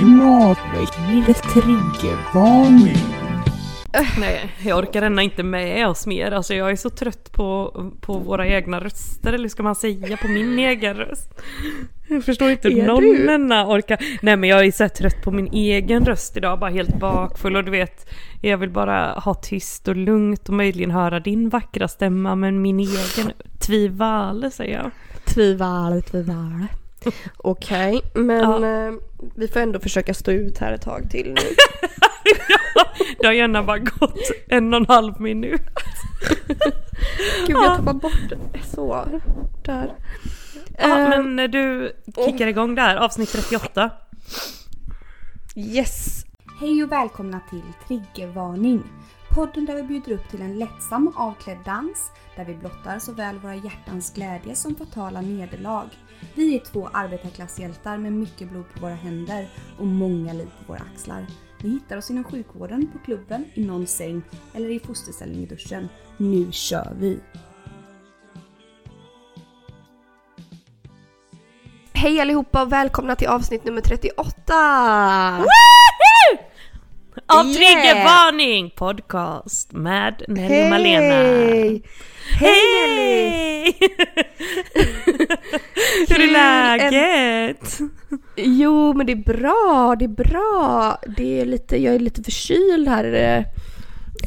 Klimatväckning, 0.00 1.24
triggervarning. 1.24 2.96
Nej, 4.20 4.52
jag 4.64 4.78
orkar 4.78 5.02
ännu 5.02 5.22
inte 5.22 5.42
med 5.42 5.88
oss 5.88 6.06
mer. 6.06 6.32
Alltså 6.32 6.54
jag 6.54 6.70
är 6.70 6.76
så 6.76 6.90
trött 6.90 7.32
på, 7.32 7.72
på 8.00 8.18
våra 8.18 8.46
egna 8.46 8.80
röster, 8.80 9.32
eller 9.32 9.48
ska 9.48 9.62
man 9.62 9.74
säga 9.74 10.16
på 10.16 10.28
min 10.28 10.58
egen 10.58 10.94
röst? 10.96 11.42
Jag 12.08 12.24
förstår 12.24 12.50
inte 12.50 12.68
Är 12.68 12.86
någon 12.86 13.00
du? 13.00 13.30
änna 13.30 13.66
orkar. 13.66 13.98
Nej 14.22 14.36
men 14.36 14.48
jag 14.50 14.66
är 14.66 14.72
så 14.72 14.88
trött 14.88 15.22
på 15.24 15.30
min 15.30 15.52
egen 15.52 16.04
röst 16.04 16.36
idag, 16.36 16.58
bara 16.58 16.70
helt 16.70 16.98
bakfull 16.98 17.56
och 17.56 17.64
du 17.64 17.70
vet, 17.70 18.10
jag 18.40 18.58
vill 18.58 18.70
bara 18.70 19.12
ha 19.12 19.34
tyst 19.34 19.88
och 19.88 19.96
lugnt 19.96 20.48
och 20.48 20.54
möjligen 20.54 20.90
höra 20.90 21.20
din 21.20 21.48
vackra 21.48 21.88
stämma, 21.88 22.34
men 22.34 22.62
min 22.62 22.80
egen 22.80 23.32
tvivale 23.58 24.50
säger 24.50 24.76
jag. 24.76 24.90
Tvivale, 25.24 26.02
tvivale. 26.02 26.66
Okej, 27.36 28.00
men 28.14 28.40
Ja. 28.62 28.86
eh, 28.86 28.92
vi 29.34 29.48
får 29.48 29.60
ändå 29.60 29.80
försöka 29.80 30.14
stå 30.14 30.30
ut 30.30 30.58
här 30.58 30.72
ett 30.72 30.82
tag 30.82 31.10
till 31.10 31.26
nu. 31.32 31.40
Det 33.18 33.26
har 33.26 33.32
gärna 33.34 33.62
bara 33.62 33.78
gått 33.78 34.18
en 34.48 34.74
och 34.74 34.80
en 34.80 34.86
halv 34.86 35.20
minut. 35.20 35.62
Gud, 37.46 37.56
jag 37.56 37.76
tappar 37.76 37.92
bort 37.92 38.32
så. 38.74 39.04
Där. 39.64 39.94
Ja, 40.78 40.98
Eh, 40.98 41.08
men 41.08 41.36
när 41.36 41.48
du 41.48 41.92
kickar 42.26 42.46
igång 42.46 42.74
där, 42.74 42.96
avsnitt 42.96 43.32
38. 43.32 43.90
Yes! 45.56 46.24
Hej 46.60 46.84
och 46.84 46.92
välkomna 46.92 47.40
till 47.50 47.62
Triggervarning. 47.88 48.82
Podden 49.34 49.64
där 49.66 49.74
vi 49.74 49.82
bjuder 49.82 50.12
upp 50.12 50.28
till 50.30 50.42
en 50.42 50.58
lättsam 50.58 51.12
avklädd 51.16 51.58
dans 51.64 52.10
där 52.36 52.44
vi 52.44 52.54
blottar 52.54 52.98
såväl 52.98 53.38
våra 53.38 53.54
hjärtans 53.54 54.14
glädje 54.14 54.54
som 54.56 54.74
fatala 54.74 55.20
nederlag. 55.20 55.84
Vi 56.34 56.54
är 56.54 56.58
två 56.58 56.88
arbetarklasshjältar 56.92 57.98
med 57.98 58.12
mycket 58.12 58.50
blod 58.50 58.64
på 58.74 58.80
våra 58.80 58.94
händer 58.94 59.48
och 59.78 59.86
många 59.86 60.32
liv 60.32 60.48
på 60.58 60.72
våra 60.72 60.82
axlar. 60.94 61.26
Ni 61.62 61.70
hittar 61.70 61.96
oss 61.96 62.10
inom 62.10 62.24
sjukvården, 62.24 62.90
på 62.92 62.98
klubben, 62.98 63.44
i 63.54 63.64
någon 63.64 63.86
säng 63.86 64.22
eller 64.54 64.70
i 64.70 64.80
fosterställning 64.80 65.42
i 65.42 65.46
duschen. 65.46 65.88
Nu 66.16 66.52
kör 66.52 66.92
vi! 66.98 67.20
Hej 71.92 72.20
allihopa 72.20 72.62
och 72.62 72.72
välkomna 72.72 73.16
till 73.16 73.28
avsnitt 73.28 73.64
nummer 73.64 73.80
38! 73.80 74.54
Av 77.26 77.46
Yeah! 77.46 77.54
Triggervarning 77.54 78.70
podcast 78.70 79.72
med 79.72 80.22
Nelly 80.28 80.64
och 80.64 80.70
Malena. 80.70 81.14
Hej! 81.14 81.82
Hej! 82.38 83.78
Hur 86.08 86.20
är 86.20 86.32
läget? 86.32 87.78
Jo 88.36 88.92
men 88.92 89.06
det 89.06 89.12
är 89.12 89.16
bra, 89.16 89.96
det 89.98 90.04
är 90.04 90.08
bra. 90.08 90.98
Det 91.16 91.40
är 91.40 91.44
lite, 91.44 91.76
jag 91.76 91.94
är 91.94 91.98
lite 91.98 92.22
förkyld 92.22 92.88
här. 92.88 93.04
eh. 93.12 93.44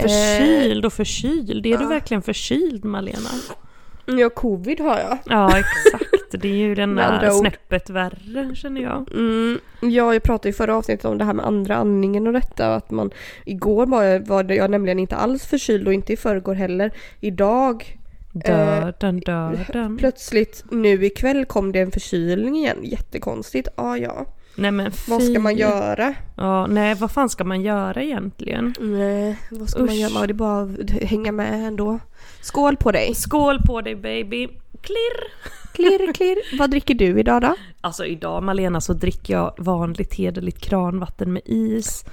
Förkyld 0.02 0.86
och 0.86 0.94
förkyld. 0.94 1.66
Är 1.66 1.78
du 1.78 1.84
ja. 1.84 1.90
verkligen 1.90 2.22
förkyld 2.22 2.86
Malena? 2.86 3.18
Eh, 3.18 3.64
Ja, 4.06 4.30
covid 4.30 4.80
har 4.80 4.98
jag. 5.00 5.18
Ja 5.26 5.60
exakt. 5.60 6.32
Det 6.32 6.48
är 6.48 6.54
ju 6.56 6.82
andra 6.82 7.34
ord. 7.34 7.40
snäppet 7.40 7.90
värre 7.90 8.56
känner 8.56 8.82
jag. 8.82 9.12
Mm, 9.12 9.60
ja, 9.82 10.14
jag 10.14 10.24
pratade 10.24 10.50
i 10.50 10.54
förra 10.54 10.76
avsnittet 10.76 11.06
om 11.06 11.18
det 11.18 11.26
här 11.26 11.34
med 11.34 11.46
andra 11.46 11.76
andningen 11.76 12.28
och 12.28 12.34
detta 12.34 12.76
att 12.76 12.92
man 12.92 13.12
igår 13.46 13.86
var 13.86 14.04
jag, 14.04 14.28
var 14.28 14.52
jag 14.52 14.72
nämligen 14.72 15.00
inte 15.00 15.16
alls 15.16 15.46
förkyld 15.46 15.88
och 15.88 15.94
inte 15.94 16.14
i 16.14 16.18
förrgår 16.18 16.54
heller. 16.54 16.92
Idag 17.20 17.98
Döden, 18.34 19.20
döden. 19.20 19.98
plötsligt 19.98 20.64
nu 20.72 21.06
ikväll 21.06 21.46
kom 21.46 21.72
det 21.72 21.80
en 21.80 21.92
förkylning 21.92 22.56
igen. 22.56 22.78
Jättekonstigt. 22.84 23.68
Ja, 23.78 23.98
ja. 23.98 24.26
Nej 24.56 24.72
men 24.72 24.92
Vad 25.08 25.24
ska 25.24 25.40
man 25.40 25.54
fy. 25.54 25.60
göra? 25.60 26.14
Ja, 26.38 26.68
nej 26.68 26.96
vad 26.96 27.12
fan 27.12 27.30
ska 27.30 27.44
man 27.44 27.62
göra 27.62 28.04
egentligen? 28.04 28.74
Nej, 28.80 29.40
vad 29.52 29.70
ska 29.70 29.80
man 29.80 29.90
Usch. 29.90 29.96
göra? 29.96 30.28
Det 30.28 30.32
är 30.32 30.34
bara 30.34 30.62
att 30.62 30.90
hänga 30.90 31.32
med 31.32 31.68
ändå. 31.68 32.00
Skål 32.42 32.78
på 32.78 32.92
dig! 32.92 33.16
Skål 33.16 33.60
på 33.66 33.82
dig 33.82 33.96
baby. 33.96 34.48
Klirr! 34.82 35.32
Klirr, 35.74 36.14
klirr. 36.14 36.38
Vad 36.60 36.72
dricker 36.72 36.94
du 36.94 37.20
idag 37.20 37.42
då? 37.42 37.56
Alltså 37.82 38.06
idag 38.06 38.44
Malena 38.44 38.82
så 38.82 38.94
dricker 38.94 39.34
jag 39.34 39.54
vanligt 39.58 40.14
hederligt 40.14 40.62
kranvatten 40.62 41.34
med 41.34 41.42
is. 41.46 42.06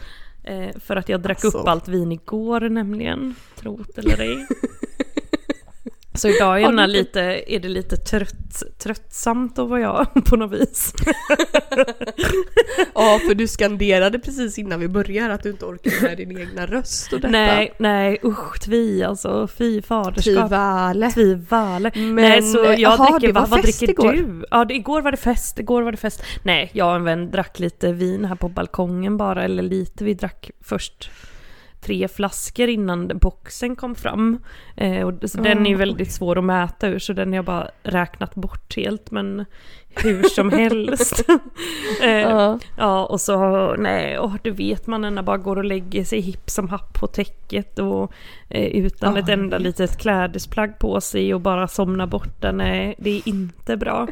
Eh, 0.45 0.79
för 0.81 0.97
att 0.97 1.09
jag 1.09 1.21
drack 1.21 1.45
Alltså. 1.45 1.59
upp 1.59 1.69
allt 1.69 1.89
vin 1.89 2.13
igår 2.13 2.61
nämligen. 2.61 3.35
Tro 3.57 3.81
det 3.95 3.99
eller 4.01 4.21
ej. 4.21 4.47
Så 6.15 6.29
idag 6.29 6.63
är, 6.63 6.73
du- 6.73 6.87
lite, 6.87 7.21
är 7.47 7.61
det 7.61 7.69
lite 7.69 7.97
trött, 7.97 8.63
tröttsamt 8.79 9.59
att 9.59 9.69
vara 9.69 9.81
jag 9.81 10.07
på 10.25 10.37
något 10.37 10.61
vis. 10.61 10.95
Ja, 12.95 13.21
för 13.27 13.35
du 13.35 13.49
skanderade 13.49 14.19
precis 14.19 14.59
innan 14.59 14.81
vi 14.81 14.89
började 14.89 15.35
att 15.35 15.43
du 15.43 15.51
inte 15.51 15.65
orkar 15.65 16.03
med 16.03 16.17
din 16.17 16.39
egna 16.39 16.67
röst 16.67 17.13
och 17.13 17.21
detta. 17.21 17.31
Nej, 17.33 17.73
nej 17.79 18.19
usch 18.25 18.61
tvi 18.61 19.05
alltså. 19.05 19.49
Fy 19.49 19.83
faderskap. 19.83 20.51
Tvivale. 21.15 21.91
Men, 21.95 22.15
Nej 22.15 22.43
så 22.43 22.59
jag 22.59 22.79
jaha, 22.79 23.11
dricker, 23.11 23.27
det 23.27 23.33
var 23.33 23.41
vad, 23.41 23.51
vad 23.51 23.63
dricker 23.63 23.91
igår. 23.91 24.13
du? 24.13 24.45
Ja 24.51 24.65
det, 24.65 24.75
igår 24.75 25.03
var 25.03 25.11
det 25.11 25.17
fest, 25.17 25.59
igår 25.59 25.83
var 25.83 25.91
det 25.93 25.99
fest. 25.99 26.23
Nej 26.43 26.71
jag 26.73 26.89
och 26.89 26.95
en 26.97 27.05
vän 27.05 27.31
drack 27.31 27.59
lite 27.59 27.93
vin 27.93 28.25
här 28.25 28.35
på 28.35 28.49
balkongen 28.49 29.17
bara, 29.17 29.45
eller 29.45 29.63
lite, 29.63 30.05
vi 30.05 30.15
drack 30.15 30.51
först 30.65 31.11
tre 31.81 32.09
flaskor 32.09 32.69
innan 32.69 33.09
boxen 33.19 33.77
kom 33.77 33.95
fram. 33.95 34.39
Eh, 34.77 35.07
och 35.07 35.31
så 35.31 35.39
den 35.41 35.67
är 35.67 35.71
ju 35.71 35.77
Ah, 35.77 35.79
väldigt 35.79 36.13
svår 36.13 36.39
att 36.39 36.45
mäta 36.45 36.89
ur 36.89 36.99
så 36.99 37.13
den 37.13 37.29
har 37.29 37.37
jag 37.37 37.45
bara 37.45 37.69
räknat 37.83 38.35
bort 38.35 38.77
helt 38.77 39.11
men 39.11 39.45
hur 39.89 40.23
som 40.23 40.51
helst. 40.61 41.25
eh, 42.03 42.11
Ja. 42.11 42.59
Ja, 42.79 43.05
och 43.07 43.21
så, 43.21 43.75
nej, 43.79 44.19
och 44.19 44.31
du 44.43 44.51
vet 44.51 44.87
man 44.87 45.01
när 45.15 45.23
bara 45.23 45.37
går 45.39 45.57
och 45.57 45.65
lägger 45.65 46.05
sig 46.05 46.21
hipp 46.21 46.51
som 46.51 46.69
happ 46.69 47.01
på 47.01 47.07
täcket 47.07 47.79
och 47.79 48.13
eh, 48.49 48.67
utan 48.67 49.15
Ja, 49.15 49.21
ett 49.21 49.29
enda 49.29 49.59
litet 49.59 49.99
klädesplagg 49.99 50.79
på 50.79 51.01
sig 51.01 51.35
och 51.35 51.41
bara 51.41 51.69
somna 51.69 52.07
borta. 52.07 52.53
Nej, 52.53 52.95
det 52.99 53.11
är 53.11 53.29
inte 53.29 53.77
bra. 53.77 54.09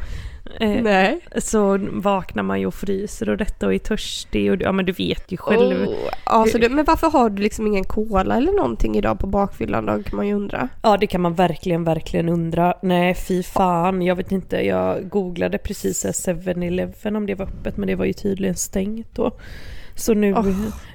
Eh, 0.61 0.83
Nej. 0.83 1.21
så 1.37 1.79
vaknar 1.93 2.43
man 2.43 2.61
ju 2.61 2.67
och 2.67 2.75
fryser 2.75 3.29
och 3.29 3.37
detta 3.37 3.67
och 3.67 3.75
är 3.75 3.79
törstig 3.79 4.53
och 4.53 4.57
ja 4.61 4.73
men 4.73 4.85
du 4.87 4.93
vet 4.93 5.33
ju 5.33 5.37
själv. 5.37 5.89
Oh, 5.89 5.95
alltså 6.25 6.59
det, 6.59 6.69
men 6.69 6.85
varför 6.85 7.11
har 7.11 7.31
du 7.31 7.43
liksom 7.43 7.67
ingen 7.67 7.85
cola 7.85 8.37
eller 8.37 8.53
någonting 8.53 8.97
idag 8.97 9.19
på 9.19 9.27
bakfyllan 9.27 9.87
då 9.87 10.03
kan 10.03 10.17
man 10.17 10.27
ju 10.27 10.35
undra. 10.35 10.69
Ja 10.83 10.97
det 10.97 11.07
kan 11.07 11.21
man 11.21 11.35
verkligen, 11.35 11.85
verkligen 11.85 12.29
undra. 12.29 12.75
Nej 12.83 13.15
fy 13.15 13.43
fan, 13.43 14.03
jag 14.03 14.17
vet 14.17 14.33
inte, 14.33 14.57
jag 14.57 15.09
googlade 15.09 15.59
precis 15.59 16.01
så 16.01 16.09
här 16.09 16.15
7-Eleven 16.15 17.17
om 17.17 17.27
det 17.27 17.35
var 17.35 17.47
öppet 17.47 17.77
men 17.77 17.87
det 17.87 17.95
var 17.95 18.05
ju 18.05 18.13
tydligen 18.13 18.55
stängt 18.55 19.15
då. 19.15 19.33
Så 19.99 20.15
nu 20.15 20.35
Oh. 20.35 20.55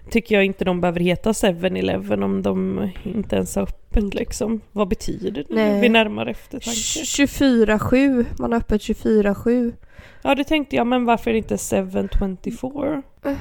tycker 0.10 0.36
jag 0.36 0.46
inte 0.46 0.66
de 0.66 0.82
behöver 0.82 1.00
heta 1.00 1.32
7-Eleven 1.34 2.24
om 2.24 2.42
de 2.42 2.90
inte 3.04 3.36
ens 3.36 3.56
har 3.56 3.64
öppet 3.64 4.14
liksom. 4.14 4.62
Vad 4.72 4.88
betyder 4.88 5.32
det 5.32 5.44
Nej. 5.50 5.82
vid 5.82 5.92
närmare 5.92 6.32
eftertanke? 6.32 6.80
24-7, 7.04 8.26
man 8.40 8.52
har 8.52 8.60
öppet 8.60 8.82
24-7. 8.82 9.74
Ja 10.22 10.36
det 10.36 10.44
tänkte 10.44 10.76
jag, 10.76 10.88
men 10.88 11.06
varför 11.06 11.34
inte 11.34 11.58
724? 11.58 13.02
Eh. 13.26 13.34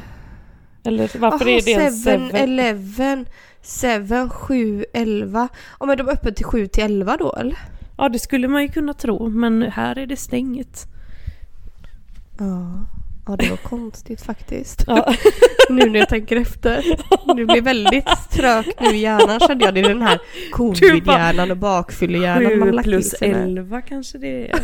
Eller 0.85 1.19
varför 1.19 1.47
Jaha, 1.49 1.59
är 1.59 1.63
det 1.65 1.73
en 1.73 2.31
7? 2.31 2.37
7-Eleven, 2.37 3.27
7, 3.63 4.29
7, 4.31 4.85
11. 4.93 5.49
Ja 5.81 5.87
men 5.87 5.97
de 5.99 6.09
är 6.09 6.13
öppet 6.13 6.37
till 6.37 6.45
7 6.45 6.67
till 6.67 6.85
11 6.85 7.17
då 7.17 7.33
eller? 7.33 7.59
Ja 7.99 8.09
det 8.09 8.19
skulle 8.19 8.49
man 8.49 8.63
ju 8.63 8.69
kunna 8.69 8.95
tro, 8.95 9.29
men 9.29 9.63
här 9.63 9.99
är 9.99 10.07
det 10.07 10.17
stängt. 10.17 10.87
Ja. 12.39 12.85
Ja 13.27 13.37
det 13.37 13.51
var 13.51 13.57
konstigt 13.57 14.23
faktiskt. 14.23 14.85
Ja. 14.87 15.15
nu 15.71 15.91
när 15.91 15.99
jag 15.99 16.09
tänker 16.09 16.37
efter. 16.37 16.85
Det 17.37 17.45
blev 17.45 17.65
väldigt 17.65 18.07
trögt 18.31 18.81
nu 18.81 18.89
i 18.89 18.99
hjärnan 18.99 19.41
kände 19.41 19.65
jag. 19.65 19.75
Det 19.75 19.81
är 19.81 19.89
den 19.89 20.03
här 20.03 20.19
covid-hjärnan 20.53 21.51
och 21.51 21.57
bakfyllehjärnan 21.57 22.59
man 22.59 22.61
har 22.61 22.67
7 22.69 22.73
lagt 22.73 22.89
plus 22.89 23.11
till 23.11 23.19
sig 23.19 23.31
med. 23.33 23.43
11 23.43 23.81
kanske 23.83 24.19
det 24.19 24.51
är. 24.51 24.61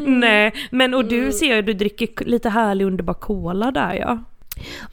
Nej, 0.06 0.54
men 0.70 0.94
och 0.94 1.04
du 1.08 1.32
ser 1.32 1.56
ju, 1.56 1.62
du 1.62 1.72
dricker 1.74 2.24
lite 2.24 2.48
härlig 2.48 2.84
underbar 2.84 3.14
cola 3.14 3.70
där 3.70 3.94
ja. 3.94 4.18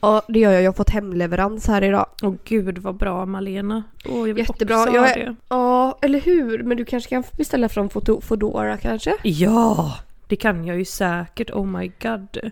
Ja 0.00 0.22
det 0.28 0.38
gör 0.38 0.52
jag. 0.52 0.62
Jag 0.62 0.68
har 0.72 0.76
fått 0.76 0.90
hemleverans 0.90 1.66
här 1.66 1.82
idag. 1.84 2.06
Åh 2.22 2.34
gud 2.44 2.78
vad 2.78 2.94
bra 2.96 3.26
Malena. 3.26 3.82
Åh 4.08 4.28
jag 4.28 4.34
vill 4.34 4.38
Jättebra. 4.48 4.82
också 4.82 4.94
Jag 4.94 5.10
är- 5.10 5.16
det. 5.26 5.36
Ja 5.48 5.98
eller 6.02 6.20
hur. 6.20 6.62
Men 6.62 6.76
du 6.76 6.84
kanske 6.84 7.10
kan 7.10 7.24
beställa 7.38 7.68
från 7.68 7.88
Foto- 7.90 8.20
Foodora 8.20 8.76
kanske? 8.76 9.14
Ja, 9.22 9.94
det 10.34 10.38
kan 10.38 10.64
jag 10.64 10.78
ju 10.78 10.84
säkert. 10.84 11.50
Oh 11.50 11.66
my 11.66 11.92
god. 12.02 12.50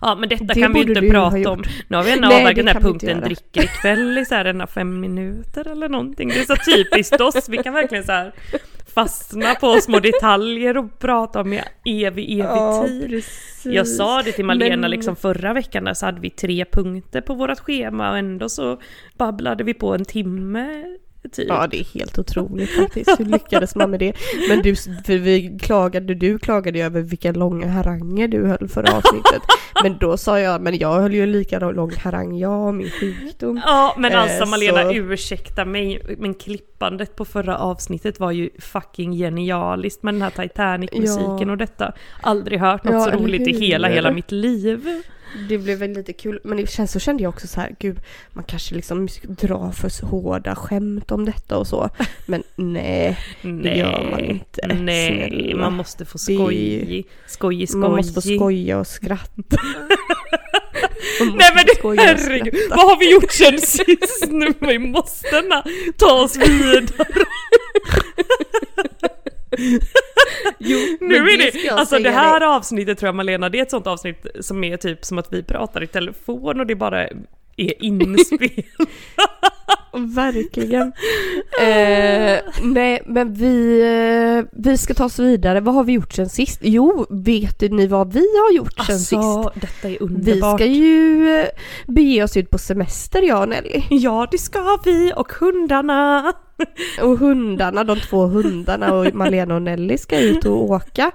Ja 0.00 0.14
men 0.14 0.28
detta 0.28 0.44
Det 0.44 0.60
kan 0.60 0.72
vi 0.72 0.80
ju 0.80 0.88
inte 0.88 1.00
prata 1.10 1.50
om. 1.50 1.62
Nu 1.88 1.96
har 1.96 2.04
vi 2.04 2.12
ändå 2.12 2.26
avverkat 2.28 2.56
den 2.56 2.68
här 2.68 2.80
punkten 2.80 3.20
dricker 3.20 3.64
ikväll 3.64 4.18
i 4.18 4.24
så 4.24 4.34
här 4.34 4.44
denna 4.44 4.66
fem 4.66 5.00
minuter 5.00 5.68
eller 5.68 5.88
någonting. 5.88 6.28
Det 6.28 6.38
är 6.40 6.44
så 6.44 6.56
typiskt 6.56 7.20
oss. 7.20 7.48
Vi 7.48 7.56
kan 7.58 7.74
verkligen 7.74 8.04
så 8.04 8.12
här 8.12 8.32
fastna 8.94 9.54
på 9.54 9.80
små 9.80 10.00
detaljer 10.00 10.76
och 10.76 10.98
prata 10.98 11.40
om 11.40 11.52
i 11.52 11.60
evig, 12.04 12.40
evig 12.40 12.88
tid. 12.88 13.10
precis. 13.10 13.66
Jag 13.66 13.88
sa 13.88 14.22
det 14.22 14.32
till 14.32 14.44
Malena 14.44 14.76
Men- 14.76 14.90
liksom 14.90 15.16
förra 15.16 15.52
veckan 15.52 15.84
där 15.84 15.94
så 15.94 16.06
hade 16.06 16.20
vi 16.20 16.30
tre 16.30 16.64
punkter 16.72 17.20
på 17.20 17.34
vårt 17.34 17.58
schema 17.58 18.10
och 18.10 18.18
ändå 18.18 18.48
så 18.48 18.80
babblade 19.18 19.64
vi 19.64 19.74
på 19.74 19.94
en 19.94 20.04
timme 20.04 20.84
Typ. 21.32 21.48
Ja 21.48 21.66
det 21.70 21.80
är 21.80 21.84
helt 21.84 22.18
otroligt 22.18 22.70
faktiskt. 22.70 23.20
Hur 23.20 23.24
lyckades 23.24 23.74
man 23.74 23.90
med 23.90 24.00
det? 24.00 24.12
Men 24.48 24.62
du, 24.62 24.74
för 24.76 25.18
vi 25.18 25.58
klagade, 25.62 26.14
du 26.14 26.38
klagade 26.38 26.78
ju 26.78 26.84
över 26.84 27.00
vilka 27.00 27.32
långa 27.32 27.68
haranger 27.68 28.28
du 28.28 28.46
höll 28.46 28.68
förra 28.68 28.96
avsnittet. 28.96 29.42
Men 29.82 29.98
då 29.98 30.16
sa 30.16 30.40
jag, 30.40 30.60
men 30.62 30.78
jag 30.78 31.00
höll 31.00 31.14
ju 31.14 31.26
lika 31.26 31.58
lång 31.58 31.92
harang 31.96 32.38
jag 32.38 32.66
och 32.66 32.74
min 32.74 32.90
sjukdom. 32.90 33.60
Ja 33.66 33.94
men 33.98 34.12
Eh, 34.12 34.20
alltså 34.22 34.46
Malena 34.46 34.82
så- 34.82 34.92
ursäkta 34.92 35.64
mig 35.64 36.02
men 36.18 36.34
klippandet 36.34 37.16
på 37.16 37.24
förra 37.24 37.58
avsnittet 37.58 38.20
var 38.20 38.30
ju 38.32 38.50
fucking 38.58 39.12
genialiskt 39.12 40.02
med 40.02 40.14
den 40.14 40.22
här 40.22 40.30
Titanic-musiken 40.30 41.38
Ja. 41.48 41.50
och 41.50 41.56
detta. 41.58 41.92
Aldrig 42.22 42.60
hört 42.60 42.84
något 42.84 42.92
Ja, 42.94 43.00
så 43.04 43.10
roligt 43.10 43.48
i 43.48 43.52
hela 43.52 43.88
hela 43.88 44.10
mitt 44.12 44.30
liv. 44.32 45.02
Det 45.48 45.58
blev 45.58 45.78
väl 45.78 45.90
lite 45.92 46.12
kul, 46.12 46.40
men 46.44 46.56
det 46.56 46.70
känns 46.70 46.92
så 46.92 46.98
kände 46.98 47.22
jag 47.22 47.30
också 47.30 47.46
så 47.46 47.60
här, 47.60 47.76
gud, 47.78 48.00
man 48.32 48.44
kanske 48.44 48.74
liksom 48.74 49.08
drar 49.22 49.72
för 49.72 50.06
hårda 50.06 50.54
skämt 50.56 51.10
om 51.12 51.24
detta 51.24 51.58
och 51.58 51.66
så. 51.66 51.90
Men 52.26 52.42
nej, 52.56 53.18
Nej, 53.42 53.78
gör 53.78 54.10
man 54.10 54.20
inte. 54.24 54.66
Nej, 54.66 55.28
Snälla. 55.28 55.56
man 55.56 55.72
måste 55.72 56.04
få 56.04 56.18
Det 56.18 56.34
skoj. 56.34 57.04
Skoj, 57.26 57.66
skoj. 57.66 57.80
man 57.80 57.90
måste 57.90 58.14
få 58.14 58.20
skoja 58.20 58.78
och 58.78 58.86
skratta. 58.86 59.56
Nej 61.20 61.50
men 61.54 61.64
det, 61.66 62.02
herregud, 62.02 62.54
vad 62.70 62.78
har 62.78 62.98
vi 62.98 63.12
gjort 63.12 63.32
sen 63.32 63.58
sist 63.58 64.28
nu? 64.30 64.54
Vi 64.60 64.78
måste 64.78 65.42
ta 65.98 66.12
oss 66.12 66.36
vidare. 66.36 66.86
Jo, 70.58 70.78
Nu 71.00 71.14
är 71.16 71.38
det, 71.38 71.70
alltså 71.70 71.98
det 71.98 72.10
här 72.10 72.40
avsnittet 72.56 72.98
tror 72.98 73.08
jag 73.08 73.14
Malena, 73.14 73.48
det 73.48 73.58
är 73.58 73.62
ett 73.62 73.70
sånt 73.70 73.86
avsnitt 73.86 74.26
som 74.40 74.64
är 74.64 74.76
typ 74.76 75.04
som 75.04 75.18
att 75.18 75.32
vi 75.32 75.42
pratar 75.42 75.82
i 75.82 75.86
telefon 75.86 76.60
och 76.60 76.66
det 76.66 76.74
bara 76.74 77.04
är 77.56 77.84
inspel. 77.84 78.50
Verkligen. 80.14 80.92
eh, 81.60 82.38
nej, 82.62 83.02
men 83.06 83.34
vi, 83.34 83.80
eh, 84.38 84.44
vi 84.52 84.78
ska 84.78 84.94
ta 84.94 85.04
oss 85.04 85.18
vidare. 85.18 85.60
Vad 85.60 85.74
har 85.74 85.84
vi 85.84 85.92
gjort 85.92 86.12
sen 86.12 86.28
sist? 86.28 86.58
Jo, 86.62 87.06
vet 87.10 87.60
ni 87.60 87.86
vad 87.86 88.12
vi 88.12 88.20
har 88.38 88.52
gjort 88.56 88.86
sen 88.86 88.98
sist? 88.98 89.12
Alltså 89.12 89.52
detta 89.60 89.88
är 89.88 89.90
Vi 89.90 89.98
underbart. 89.98 90.60
ska 90.60 90.66
ju 90.66 91.28
eh, 91.40 91.46
bege 91.86 92.22
oss 92.24 92.36
ut 92.36 92.50
på 92.50 92.58
semester 92.58 93.22
jag 93.22 93.42
och 93.42 93.48
Nelly. 93.48 93.82
Ja 93.90 94.28
det 94.30 94.38
ska 94.38 94.78
vi 94.84 95.12
och 95.16 95.32
hundarna. 95.32 96.32
Och 97.02 97.18
hundarna, 97.18 97.84
de 97.84 97.96
två 98.00 98.26
hundarna 98.26 98.94
och 98.94 99.14
Malena 99.14 99.54
och 99.54 99.62
Nelly 99.62 99.98
ska 99.98 100.20
ut 100.20 100.44
och 100.46 100.62
åka. 100.70 101.10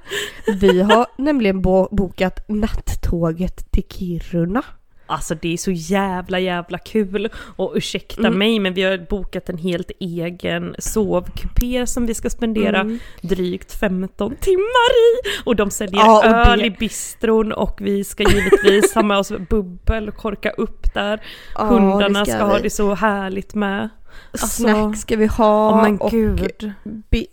Vi 0.62 0.82
har 0.82 1.06
nämligen 1.18 1.62
bo- 1.62 1.88
bokat 1.92 2.46
nattåget 2.48 3.72
till 3.72 3.84
Kiruna. 3.90 4.64
Alltså 5.10 5.36
det 5.42 5.54
är 5.54 5.58
så 5.58 5.72
jävla 5.72 6.40
jävla 6.40 6.78
kul. 6.78 7.30
Och 7.56 7.74
ursäkta 7.76 8.28
Mm. 8.28 8.40
mig 8.40 8.60
men 8.60 8.74
vi 8.74 8.84
har 8.84 8.98
bokat 9.10 9.50
en 9.50 9.58
helt 9.58 9.92
egen 10.00 10.76
sovkupé 10.80 11.88
som 11.88 12.06
vi 12.06 12.14
ska 12.14 12.30
spendera 12.30 12.80
Mm. 12.82 13.00
drygt 13.22 13.80
15 13.80 14.36
timmar 14.36 14.92
i. 14.92 15.42
Och 15.46 15.56
de 15.56 15.72
säljer 15.72 16.00
Ja, 16.00 16.18
och 16.18 16.48
öl 16.48 16.60
det- 16.60 16.66
i 16.66 16.70
bistron 16.70 17.52
och 17.52 17.78
vi 17.82 18.04
ska 18.04 18.24
givetvis 18.24 18.94
ha 18.96 19.04
med 19.04 19.18
oss 19.18 19.32
bubbel 19.50 20.08
och 20.10 20.16
korka 20.16 20.50
upp 20.50 20.94
där. 20.94 21.22
Ja, 21.56 21.64
Hundarna 21.66 22.26
ska, 22.26 22.34
ska 22.34 22.44
ha 22.44 22.60
det 22.60 22.70
så 22.70 22.94
härligt 22.94 23.56
med. 23.56 23.90
Alltså- 24.31 24.48
Snack 24.48 24.98
ska 24.98 25.16
vi 25.16 25.25
ha. 25.25 25.72
Åh 25.72 25.84
men 25.84 25.98
och 25.98 26.12
gud. 26.12 26.72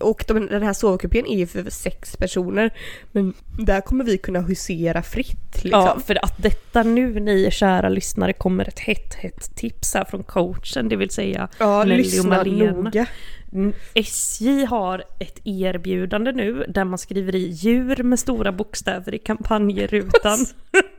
Och 0.01 0.25
de, 0.29 0.47
den 0.47 0.63
här 0.63 0.73
sovkupén 0.73 1.27
är 1.27 1.39
ju 1.39 1.47
för 1.47 1.71
sex 1.71 2.17
personer. 2.17 2.71
Men 3.13 3.35
där 3.59 3.81
kommer 3.81 4.05
vi 4.05 4.19
kunna 4.19 4.41
husera 4.41 5.03
fritt 5.03 5.65
liksom. 5.65 5.81
Ja, 5.81 5.99
för 6.07 6.25
att 6.25 6.43
detta 6.43 6.83
nu 6.83 7.21
ni 7.21 7.51
kära 7.51 7.89
lyssnare 7.89 8.33
kommer 8.33 8.69
ett 8.69 8.79
hett 8.79 9.15
hett 9.15 9.57
tips 9.57 9.95
här 9.95 10.05
från 10.05 10.23
coachen, 10.23 10.89
det 10.89 10.97
vill 10.97 11.11
säga 11.11 11.49
Ja, 11.59 11.85
Nelly 11.85 12.21
och 12.21 12.25
Malena. 12.25 12.73
noga. 12.73 13.07
Mm, 13.53 13.73
SJ 13.95 14.65
har 14.65 15.05
ett 15.21 15.41
erbjudande 15.45 16.33
nu 16.33 16.65
där 16.69 16.85
man 16.85 16.99
skriver 16.99 17.35
i 17.35 17.49
djur 17.49 18.03
med 18.03 18.19
stora 18.19 18.53
bokstäver 18.53 19.15
i 19.15 19.19
kampanjerutan. 19.19 20.39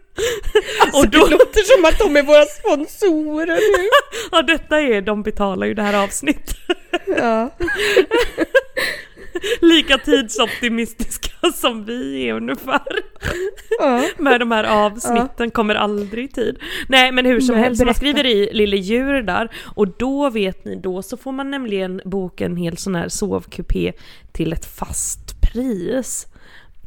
Alltså, 0.82 1.00
och 1.00 1.10
då, 1.10 1.26
Det 1.26 1.32
låter 1.32 1.76
som 1.76 1.86
att 1.86 2.00
de 2.00 2.18
är 2.18 2.24
våra 2.24 2.46
sponsorer 2.46 3.78
nu. 3.78 3.90
ja 4.32 4.42
detta 4.42 4.82
är, 4.82 5.02
de 5.02 5.24
betalar 5.24 5.68
ju 5.68 5.74
det 5.74 5.82
här 5.82 6.04
avsnittet. 6.04 6.58
Ja. 7.08 7.50
Lika 9.62 9.98
tidsoptimistiska 9.98 11.52
som 11.54 11.86
vi 11.86 12.30
är 12.30 12.34
ungefär. 12.34 12.82
ja. 13.80 14.04
Med 14.18 14.40
de 14.40 14.52
här 14.52 14.64
avsnitten 14.64 15.52
kommer 15.52 15.76
aldrig 15.76 16.26
i 16.26 16.28
tid. 16.28 16.60
Nej 16.90 17.12
men 17.12 17.26
hur 17.26 17.40
som 17.40 17.56
Nej, 17.56 17.64
helst, 17.64 17.80
man 17.80 17.86
berätta. 17.86 17.98
skriver 17.98 18.26
i 18.26 18.50
Lille 18.54 18.78
Djur 18.78 19.22
där 19.22 19.52
och 19.76 19.88
då 19.88 20.30
vet 20.30 20.66
ni, 20.66 20.76
då 20.76 21.02
så 21.02 21.18
får 21.18 21.32
man 21.32 21.52
nämligen 21.52 22.02
boka 22.06 22.46
en 22.46 22.58
hel 22.58 22.78
sån 22.78 22.96
här 22.96 23.10
sovkupé 23.10 23.94
till 24.32 24.54
ett 24.54 24.66
fast 24.66 25.42
pris. 25.42 26.28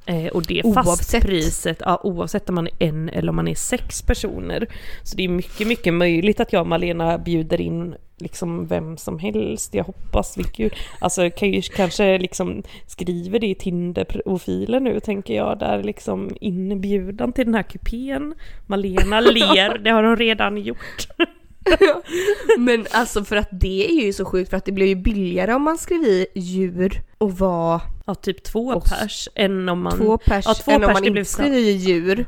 Eh, 0.08 0.26
och 0.26 0.42
det 0.42 0.62
Oavsett. 0.64 0.84
fastpriset, 0.84 1.82
ja, 1.84 2.00
oavsett 2.02 2.48
om 2.48 2.54
man 2.54 2.66
är 2.66 2.72
en 2.78 3.08
eller 3.08 3.30
om 3.30 3.36
man 3.36 3.48
är 3.48 3.54
sex 3.54 4.02
personer. 4.02 4.66
Så 5.02 5.16
det 5.16 5.24
är 5.24 5.28
mycket, 5.28 5.66
mycket 5.66 5.94
möjligt 5.94 6.40
att 6.40 6.52
jag 6.52 6.60
och 6.60 6.66
Malena 6.66 7.18
bjuder 7.18 7.60
in 7.60 7.94
liksom 8.18 8.66
vem 8.66 8.96
som 8.96 9.18
helst. 9.18 9.74
Jag 9.74 9.84
hoppas 9.84 10.36
gud. 10.56 10.72
Alltså 11.00 11.30
kan 11.30 11.52
ju 11.52 11.62
kanske 11.62 12.18
liksom 12.18 12.62
skriver 12.86 13.38
det 13.38 13.46
i 13.46 13.54
Tinder-profilen 13.54 14.84
nu 14.84 15.00
tänker 15.00 15.34
jag. 15.34 15.58
Där 15.58 15.82
liksom 15.82 16.30
inbjudan 16.40 17.32
till 17.32 17.44
den 17.44 17.54
här 17.54 17.62
kupén. 17.62 18.34
Malena 18.66 19.20
ler, 19.20 19.78
det 19.78 19.90
har 19.90 20.04
hon 20.04 20.16
redan 20.16 20.58
gjort. 20.58 21.08
Men 22.58 22.86
alltså 22.92 23.24
för 23.24 23.36
att 23.36 23.48
det 23.50 23.90
är 24.00 24.04
ju 24.06 24.12
så 24.12 24.24
sjukt 24.24 24.50
för 24.50 24.56
att 24.56 24.64
det 24.64 24.72
blir 24.72 24.86
ju 24.86 24.94
billigare 24.94 25.54
om 25.54 25.62
man 25.62 25.78
skriver 25.78 26.08
i 26.08 26.26
djur 26.34 27.02
och 27.18 27.32
var 27.38 27.80
Ja, 28.06 28.14
typ 28.14 28.42
två 28.42 28.66
Och 28.68 28.86
s- 28.86 28.92
pers 29.00 29.28
än 29.34 29.68
om 29.68 29.80
man... 29.82 29.98
två 29.98 30.18
pers 30.18 30.44
ja, 30.46 30.54
två 30.54 30.70
än 30.72 30.80
pers, 30.80 30.86
om 30.88 30.92
man 30.92 31.04
inte 31.04 31.24
skriver 31.24 31.58
i 31.58 31.70
djur 31.70 32.26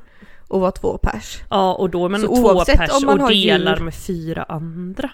och 0.49 0.61
var 0.61 0.71
två 0.71 0.99
pers. 0.99 1.43
Ja, 1.51 1.75
och 1.75 1.91
då 1.91 2.05
är 2.05 2.09
man 2.09 2.21
Så 2.21 2.27
två 2.37 2.65
pers 2.65 2.91
om 2.91 3.07
man 3.07 3.21
och 3.21 3.29
delar 3.31 3.77
djur- 3.77 3.85
med 3.85 3.95
fyra 3.95 4.43
andra. 4.43 5.11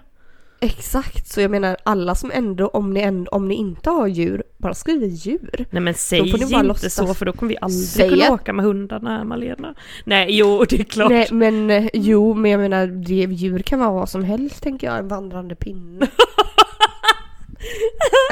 Exakt, 0.60 1.26
så 1.28 1.40
jag 1.40 1.50
menar 1.50 1.76
alla 1.82 2.14
som 2.14 2.30
ändå, 2.30 2.68
om 2.68 2.90
ni, 2.94 3.00
ändå, 3.00 3.30
om 3.30 3.48
ni 3.48 3.54
inte 3.54 3.90
har 3.90 4.06
djur, 4.06 4.42
bara 4.56 4.74
skriver 4.74 5.06
djur. 5.06 5.66
Nej 5.70 5.82
men 5.82 5.94
säg 5.94 6.18
inte 6.18 6.62
låtsas. 6.62 6.94
så 6.94 7.14
för 7.14 7.26
då 7.26 7.32
kommer 7.32 7.48
vi 7.50 7.56
aldrig 7.60 7.88
Säg 7.88 8.08
kunna 8.08 8.30
åka 8.30 8.52
med 8.52 8.64
hundarna 8.64 9.24
Malena. 9.24 9.74
Nej 10.04 10.26
jo 10.38 10.64
det 10.68 10.80
är 10.80 10.84
klart. 10.84 11.10
Nej 11.10 11.28
men 11.30 11.70
eh, 11.70 11.88
jo, 11.92 12.34
men 12.34 12.50
jag 12.50 12.60
menar 12.60 12.86
det, 12.86 13.14
djur 13.14 13.58
kan 13.58 13.78
vara 13.78 13.90
vad 13.92 14.08
som 14.08 14.24
helst 14.24 14.62
tänker 14.62 14.86
jag, 14.86 14.98
en 14.98 15.08
vandrande 15.08 15.54
pinne. 15.54 16.08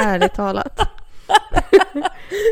Ärligt 0.01 0.35
talat. 0.35 0.81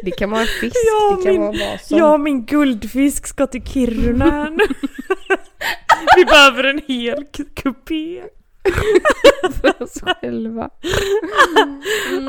det 0.05 0.11
kan 0.11 0.31
vara 0.31 0.41
en 0.41 0.47
fisk, 0.47 0.77
Ja, 0.87 1.17
det 1.17 1.23
kan 1.23 1.33
min- 1.33 1.41
vara 1.41 1.71
vad 1.71 1.81
som... 1.81 1.99
Ja 1.99 2.17
min 2.19 2.47
guldfisk 2.47 3.27
ska 3.27 3.47
till 3.47 3.67
Kiruna. 3.67 4.51
Vi 6.17 6.25
behöver 6.25 6.65
en 6.65 6.81
hel 6.89 7.25
kupé. 7.55 8.23
För 9.63 9.83
oss 9.83 10.01
själva. 10.21 10.71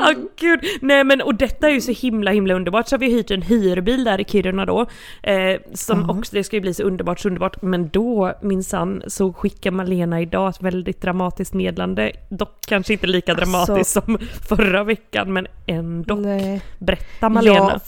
Ah, 0.00 0.14
gud. 0.40 0.60
Nej 0.80 1.04
men 1.04 1.20
och 1.22 1.34
detta 1.34 1.68
är 1.68 1.72
ju 1.72 1.80
så 1.80 1.92
himla 1.92 2.30
himla 2.30 2.54
underbart 2.54 2.88
så 2.88 2.94
har 2.94 2.98
vi 3.00 3.10
hyrt 3.10 3.30
en 3.30 3.42
hyrbil 3.42 4.04
där 4.04 4.20
i 4.20 4.24
Kiruna 4.24 4.64
då. 4.66 4.86
Eh, 5.22 5.60
som 5.74 6.00
Ja. 6.08 6.18
också, 6.18 6.36
det 6.36 6.44
ska 6.44 6.56
ju 6.56 6.60
bli 6.60 6.74
så 6.74 6.82
underbart 6.82 7.20
så 7.20 7.28
underbart. 7.28 7.62
Men 7.62 7.88
då 7.88 8.32
minsann 8.42 9.02
så 9.06 9.32
skickar 9.32 9.70
Malena 9.70 10.20
idag 10.20 10.48
ett 10.50 10.62
väldigt 10.62 11.02
dramatiskt 11.02 11.54
meddelande. 11.54 12.12
Dock 12.28 12.60
kanske 12.66 12.92
inte 12.92 13.06
lika 13.06 13.34
dramatiskt 13.34 13.90
som 13.90 14.18
förra 14.48 14.84
veckan 14.84 15.32
men 15.32 15.46
ändå. 15.66 16.14
Nej. 16.14 16.62
Berätta 16.78 17.28
Malena. 17.28 17.56
Ja, 17.56 17.80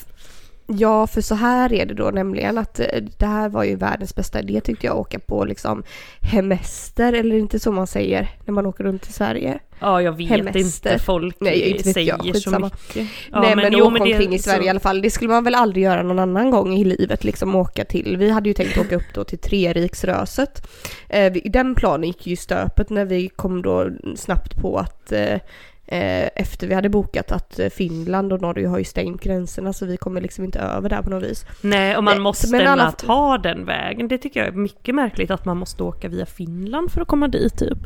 ja, 0.66 1.06
för 1.06 1.20
så 1.20 1.34
här 1.34 1.72
är 1.72 1.86
det 1.86 1.94
då 1.94 2.10
nämligen 2.10 2.58
att 2.58 2.80
eh, 2.80 2.86
det 3.18 3.26
här 3.26 3.48
var 3.48 3.64
ju 3.64 3.76
världens 3.76 4.14
bästa 4.14 4.40
idé 4.40 4.60
tyckte 4.60 4.86
jag, 4.86 4.98
åka 4.98 5.18
på 5.18 5.44
liksom 5.44 5.82
hemester, 6.20 7.12
eller 7.12 7.36
inte 7.36 7.60
så 7.60 7.72
man 7.72 7.86
säger 7.86 8.28
när 8.44 8.52
man 8.52 8.66
åker 8.66 8.84
runt 8.84 9.08
i 9.08 9.12
Sverige. 9.12 9.58
Ja 9.80 10.02
jag 10.02 10.12
vet 10.16 10.28
Hemester. 10.28 10.60
inte, 10.92 10.98
folk 11.04 11.36
Nej, 11.40 11.60
inte 11.60 11.82
vet 11.84 11.94
säger 11.94 12.14
jag, 12.24 12.36
så 12.36 12.50
mycket. 12.58 13.06
Ja, 13.32 13.40
Nej 13.40 13.56
men, 13.56 13.72
jo, 13.72 13.84
åka 13.84 14.04
det- 14.04 14.12
omkring 14.12 14.34
i 14.34 14.38
Sverige 14.38 14.58
så- 14.60 14.66
i 14.66 14.68
alla 14.68 14.80
fall. 14.80 15.02
Det 15.02 15.10
skulle 15.10 15.30
man 15.30 15.44
väl 15.44 15.54
aldrig 15.54 15.84
göra 15.84 16.02
någon 16.02 16.18
annan 16.18 16.50
gång 16.50 16.74
i 16.74 16.84
livet, 16.84 17.24
liksom 17.24 17.54
åka 17.56 17.84
till. 17.84 18.16
Vi 18.16 18.30
hade 18.30 18.48
ju 18.48 18.54
tänkt 18.54 18.78
åka 18.78 18.96
upp 18.96 19.14
då 19.14 19.24
till 19.24 19.38
Treriksröset. 19.38 20.68
Eh, 21.08 21.32
den 21.44 21.74
planen 21.74 22.06
gick 22.08 22.26
ju 22.26 22.36
stöpet 22.36 22.90
när 22.90 23.04
vi 23.04 23.28
kom 23.28 23.62
då 23.62 23.90
snabbt 24.16 24.56
på 24.56 24.78
att 24.78 25.12
eh, 25.12 25.40
efter 25.88 26.66
vi 26.66 26.74
hade 26.74 26.88
bokat 26.88 27.32
att 27.32 27.58
eh, 27.58 27.68
Finland 27.68 28.32
och 28.32 28.40
Norge 28.42 28.66
har 28.68 28.78
ju 28.78 28.84
stängt 28.84 29.22
gränserna 29.22 29.72
så 29.72 29.86
vi 29.86 29.96
kommer 29.96 30.20
liksom 30.20 30.44
inte 30.44 30.58
över 30.58 30.88
där 30.88 31.02
på 31.02 31.10
något 31.10 31.22
vis. 31.24 31.46
Nej, 31.60 31.96
och 31.96 32.04
man 32.04 32.14
Nej, 32.14 32.22
måste 32.22 32.50
men 32.50 32.66
alla- 32.66 32.92
ta 32.92 33.38
den 33.38 33.64
vägen. 33.64 34.08
Det 34.08 34.18
tycker 34.18 34.40
jag 34.40 34.48
är 34.48 34.52
mycket 34.52 34.94
märkligt 34.94 35.30
att 35.30 35.44
man 35.44 35.56
måste 35.56 35.82
åka 35.82 36.08
via 36.08 36.26
Finland 36.26 36.90
för 36.92 37.00
att 37.00 37.08
komma 37.08 37.28
dit 37.28 37.58
typ. 37.58 37.78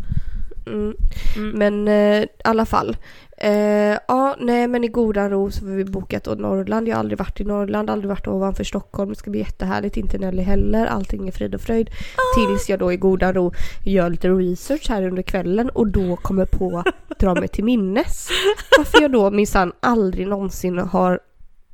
Mm. 0.67 0.95
Mm. 1.37 1.51
Men 1.59 1.89
eh, 1.89 2.23
i 2.23 2.27
alla 2.45 2.67
fall. 2.67 2.97
Eh, 3.43 3.99
ja, 4.09 4.37
nej 4.39 4.69
men 4.69 4.85
i 4.85 4.89
goda 4.89 5.29
ro 5.29 5.51
så 5.51 5.67
har 5.67 5.73
vi 5.73 5.85
bokat 5.85 6.25
då 6.25 6.35
Norrland. 6.35 6.89
Jag 6.89 6.95
har 6.95 7.01
aldrig 7.01 7.19
varit 7.19 7.41
i 7.41 7.45
Norrland, 7.45 7.91
aldrig 7.91 8.09
varit 8.09 8.27
ovanför 8.27 8.65
Stockholm. 8.65 9.11
Det 9.11 9.17
ska 9.17 9.31
bli 9.31 9.41
jättehärligt, 9.41 9.97
inte 9.97 10.19
Nelly 10.19 10.43
heller. 10.43 10.87
Allting 10.87 11.29
är 11.29 11.33
frid 11.33 11.55
och 11.55 11.61
fröjd. 11.61 11.91
Tills 12.37 12.69
jag 12.69 12.79
då 12.79 12.93
i 12.93 12.97
goda 12.97 13.33
ro 13.33 13.53
gör 13.85 14.11
lite 14.11 14.29
research 14.29 14.89
här 14.89 15.03
under 15.03 15.23
kvällen 15.23 15.69
och 15.71 15.87
då 15.87 16.17
kommer 16.17 16.45
på 16.45 16.79
att 16.79 17.19
dra 17.19 17.35
mig 17.35 17.49
till 17.49 17.65
minnes. 17.65 18.29
Varför 18.79 19.03
jag 19.03 19.13
då 19.13 19.31
minsann 19.31 19.73
aldrig 19.81 20.27
någonsin 20.27 20.79
har 20.79 21.21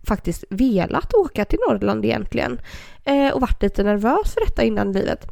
faktiskt 0.07 0.45
velat 0.51 1.15
åka 1.15 1.45
till 1.45 1.59
Norrland 1.69 2.05
egentligen. 2.05 2.61
Eh, 3.05 3.35
och 3.35 3.41
varit 3.41 3.63
lite 3.63 3.83
nervös 3.83 4.35
för 4.35 4.47
detta 4.47 4.63
innan 4.63 4.93
livet. 4.93 5.27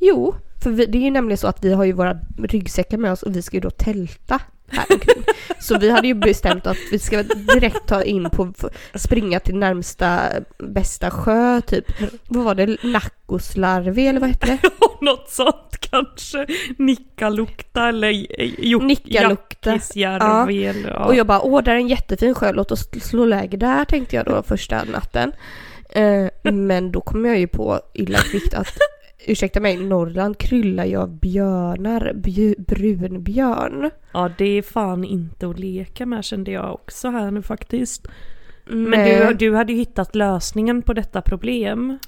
Jo, 0.00 0.34
för 0.62 0.70
vi, 0.70 0.86
det 0.86 0.98
är 0.98 1.02
ju 1.02 1.10
nämligen 1.10 1.38
så 1.38 1.46
att 1.46 1.64
vi 1.64 1.72
har 1.72 1.84
ju 1.84 1.92
våra 1.92 2.18
ryggsäckar 2.38 2.98
med 2.98 3.12
oss 3.12 3.22
och 3.22 3.36
vi 3.36 3.42
ska 3.42 3.56
ju 3.56 3.60
då 3.60 3.70
tälta 3.70 4.40
här 4.76 4.86
omkring. 4.90 5.24
Så 5.60 5.78
vi 5.78 5.90
hade 5.90 6.08
ju 6.08 6.14
bestämt 6.14 6.66
att 6.66 6.76
vi 6.90 6.98
ska 6.98 7.22
direkt 7.22 7.86
ta 7.86 8.02
in 8.02 8.30
på, 8.30 8.52
springa 8.94 9.40
till 9.40 9.56
närmsta 9.56 10.20
bästa 10.58 11.10
sjö 11.10 11.60
typ. 11.60 11.84
Vad 12.28 12.44
var 12.44 12.54
det? 12.54 12.82
Nackoslarvi 12.82 14.06
eller 14.06 14.20
vad 14.20 14.28
hette 14.28 14.46
det? 14.46 14.58
Något 15.00 15.30
sånt 15.30 15.76
kanske. 15.80 16.46
Nikkalukta 16.78 17.88
eller 17.88 18.08
Juk-. 18.08 19.00
Jakkisjärvi 19.04 20.66
eller 20.66 20.90
ja. 20.90 21.04
Och 21.04 21.14
jag 21.14 21.26
bara, 21.26 21.40
åh 21.40 21.62
där 21.62 21.72
är 21.72 21.76
en 21.76 21.88
jättefin 21.88 22.34
sjö, 22.34 22.52
låt 22.52 22.72
oss 22.72 22.88
slå 23.02 23.24
läger 23.24 23.58
där 23.58 23.84
tänkte 23.84 24.16
jag 24.16 24.24
då 24.24 24.42
första 24.42 24.84
natten. 24.84 25.32
Eh, 25.90 26.52
men 26.52 26.92
då 26.92 27.00
kom 27.00 27.24
jag 27.24 27.38
ju 27.38 27.46
på 27.46 27.80
illa 27.94 28.18
kvickt 28.18 28.54
att, 28.54 28.78
ursäkta 29.26 29.60
mig, 29.60 29.76
Norrland 29.76 30.38
kryllar 30.38 30.84
ju 30.84 30.96
av 30.96 31.18
björnar, 31.18 32.12
bju, 32.14 32.54
brunbjörn. 32.58 33.90
ja, 34.12 34.30
det 34.38 34.44
är 34.44 34.62
fan 34.62 35.04
inte 35.04 35.48
att 35.48 35.58
leka 35.58 36.06
med 36.06 36.24
kände 36.24 36.50
jag 36.50 36.74
också 36.74 37.08
här 37.08 37.30
nu 37.30 37.42
faktiskt. 37.42 38.06
Men 38.64 38.90
Nej. 38.90 39.26
du, 39.28 39.34
du 39.34 39.54
hade 39.54 39.72
ju 39.72 39.78
hittat 39.78 40.14
lösningen 40.14 40.82
på 40.82 40.92
detta 40.92 41.22
problem. 41.22 41.98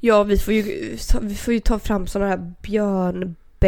Ja, 0.00 0.22
vi 0.22 0.38
får 0.38 0.54
ju, 0.54 0.62
vi 1.20 1.34
får 1.34 1.54
ju 1.54 1.60
ta 1.60 1.78
fram 1.78 2.06
sådana 2.06 2.30
här 2.30 2.54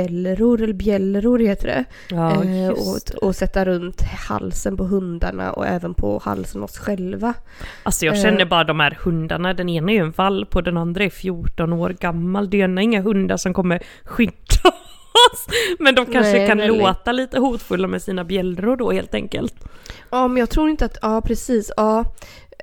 björnbällror, 0.06 0.62
eller 0.62 0.72
bjällror 0.72 1.38
heter 1.38 1.66
det. 1.66 1.84
Ja, 2.10 2.44
eh, 2.44 2.68
och, 2.68 3.24
och 3.28 3.36
sätta 3.36 3.64
runt 3.64 4.00
halsen 4.02 4.76
på 4.76 4.84
hundarna 4.84 5.52
och 5.52 5.66
även 5.66 5.94
på 5.94 6.20
halsen 6.24 6.62
oss 6.62 6.78
själva. 6.78 7.34
Alltså 7.82 8.06
jag 8.06 8.16
Eh. 8.16 8.22
känner 8.22 8.44
bara 8.44 8.64
de 8.64 8.80
här 8.80 8.98
hundarna, 9.02 9.54
den 9.54 9.68
ena 9.68 9.92
är 9.92 9.96
ju 9.96 10.02
en 10.02 10.10
valp 10.10 10.56
och 10.56 10.62
den 10.62 10.76
andra 10.76 11.04
är 11.04 11.10
14 11.10 11.72
år 11.72 11.90
gammal. 12.00 12.50
Det 12.50 12.60
är 12.60 12.78
inga 12.78 13.00
hundar 13.02 13.36
som 13.36 13.54
kommer 13.54 13.82
skydda 14.04 14.32
oss. 15.32 15.46
Men 15.78 15.94
de 15.94 16.06
kanske 16.06 16.32
Nej, 16.32 16.46
kan 16.48 16.58
Nelly. 16.58 16.78
låta 16.78 17.12
lite 17.12 17.38
hotfulla 17.40 17.88
med 17.88 18.02
sina 18.02 18.24
bjällror 18.24 18.76
då 18.76 18.90
helt 18.92 19.14
enkelt. 19.14 19.54
Ja, 20.10 20.28
men 20.28 20.36
jag 20.36 20.50
tror 20.50 20.70
inte 20.70 20.84
att, 20.84 20.98
ja 21.02 21.20
precis, 21.20 21.72
ja. 21.76 22.04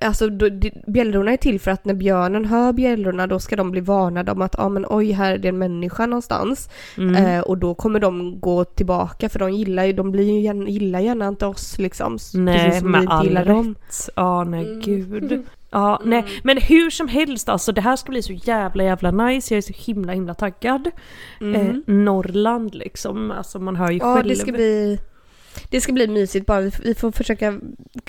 Alltså 0.02 0.30
då, 0.30 0.50
bjällrorna 0.88 1.32
är 1.32 1.38
till 1.38 1.60
för 1.60 1.72
att 1.72 1.86
när 1.86 1.94
björnen 1.94 2.46
hör 2.46 2.74
bjällrorna 2.74 3.28
då 3.28 3.40
ska 3.40 3.56
de 3.56 3.72
bli 3.72 3.82
varnade 3.82 4.32
om 4.32 4.42
att 4.42 4.56
ja 4.58 4.70
men 4.70 4.86
oj 4.90 5.12
här 5.12 5.32
är 5.32 5.38
det 5.38 5.48
en 5.48 5.58
människa 5.58 6.06
någonstans. 6.06 6.70
Mm. 6.98 7.16
Eh, 7.16 7.42
och 7.42 7.58
då 7.58 7.76
kommer 7.76 8.00
de 8.00 8.40
gå 8.40 8.64
tillbaka 8.64 9.30
för 9.30 9.40
de 9.40 9.52
gillar 9.52 9.84
ju, 9.86 9.94
de 9.94 10.12
blir 10.12 10.24
ju 10.32 10.40
gärna, 10.40 10.70
gillar 10.70 11.00
gärna 11.00 11.28
inte 11.28 11.46
oss 11.46 11.80
liksom. 11.80 12.18
Nej, 12.34 12.66
precis 12.66 12.80
som 12.82 12.92
med 12.92 13.06
all 13.10 13.28
gillar 13.28 13.46
dem. 13.46 13.76
rätt. 13.88 14.10
Ja, 14.16 14.44
nej 14.44 14.66
Mm. 14.66 14.80
gud. 14.82 15.44
Ja, 15.72 16.02
nej. 16.06 16.26
Men 16.44 16.58
hur 16.58 16.90
som 16.90 17.08
helst 17.08 17.50
alltså, 17.50 17.72
det 17.72 17.82
här 17.82 17.96
ska 17.96 18.10
bli 18.12 18.22
så 18.22 18.34
jävla 18.34 18.84
jävla 18.84 19.12
nice. 19.12 19.54
Jag 19.54 19.58
är 19.58 19.62
så 19.62 19.74
himla 19.92 20.14
himla 20.14 20.34
taggad. 20.34 20.92
Mm. 21.42 21.56
Eh, 21.70 21.76
Norrland 21.94 22.76
liksom, 22.76 23.32
alltså 23.32 23.60
man 23.60 23.76
hör 23.76 23.92
ju 23.92 23.98
Ja, 23.98 24.16
själv. 24.16 24.28
det 24.30 24.36
ska 24.36 24.52
bli 24.52 25.00
det 25.70 25.82
ska 25.82 25.94
bli 25.94 26.08
mysigt 26.08 26.46
bara. 26.46 26.62
Vi, 26.62 26.96
får 26.96 27.12
försöka... 27.12 27.48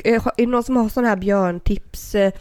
Eh, 0.05 0.27
är 0.27 0.33
det 0.37 0.47
någon 0.47 0.65
som 0.65 0.77
har 0.77 0.89
sådana 0.89 1.09
här 1.09 1.17
björntips? 1.17 2.15
Eh, 2.15 2.33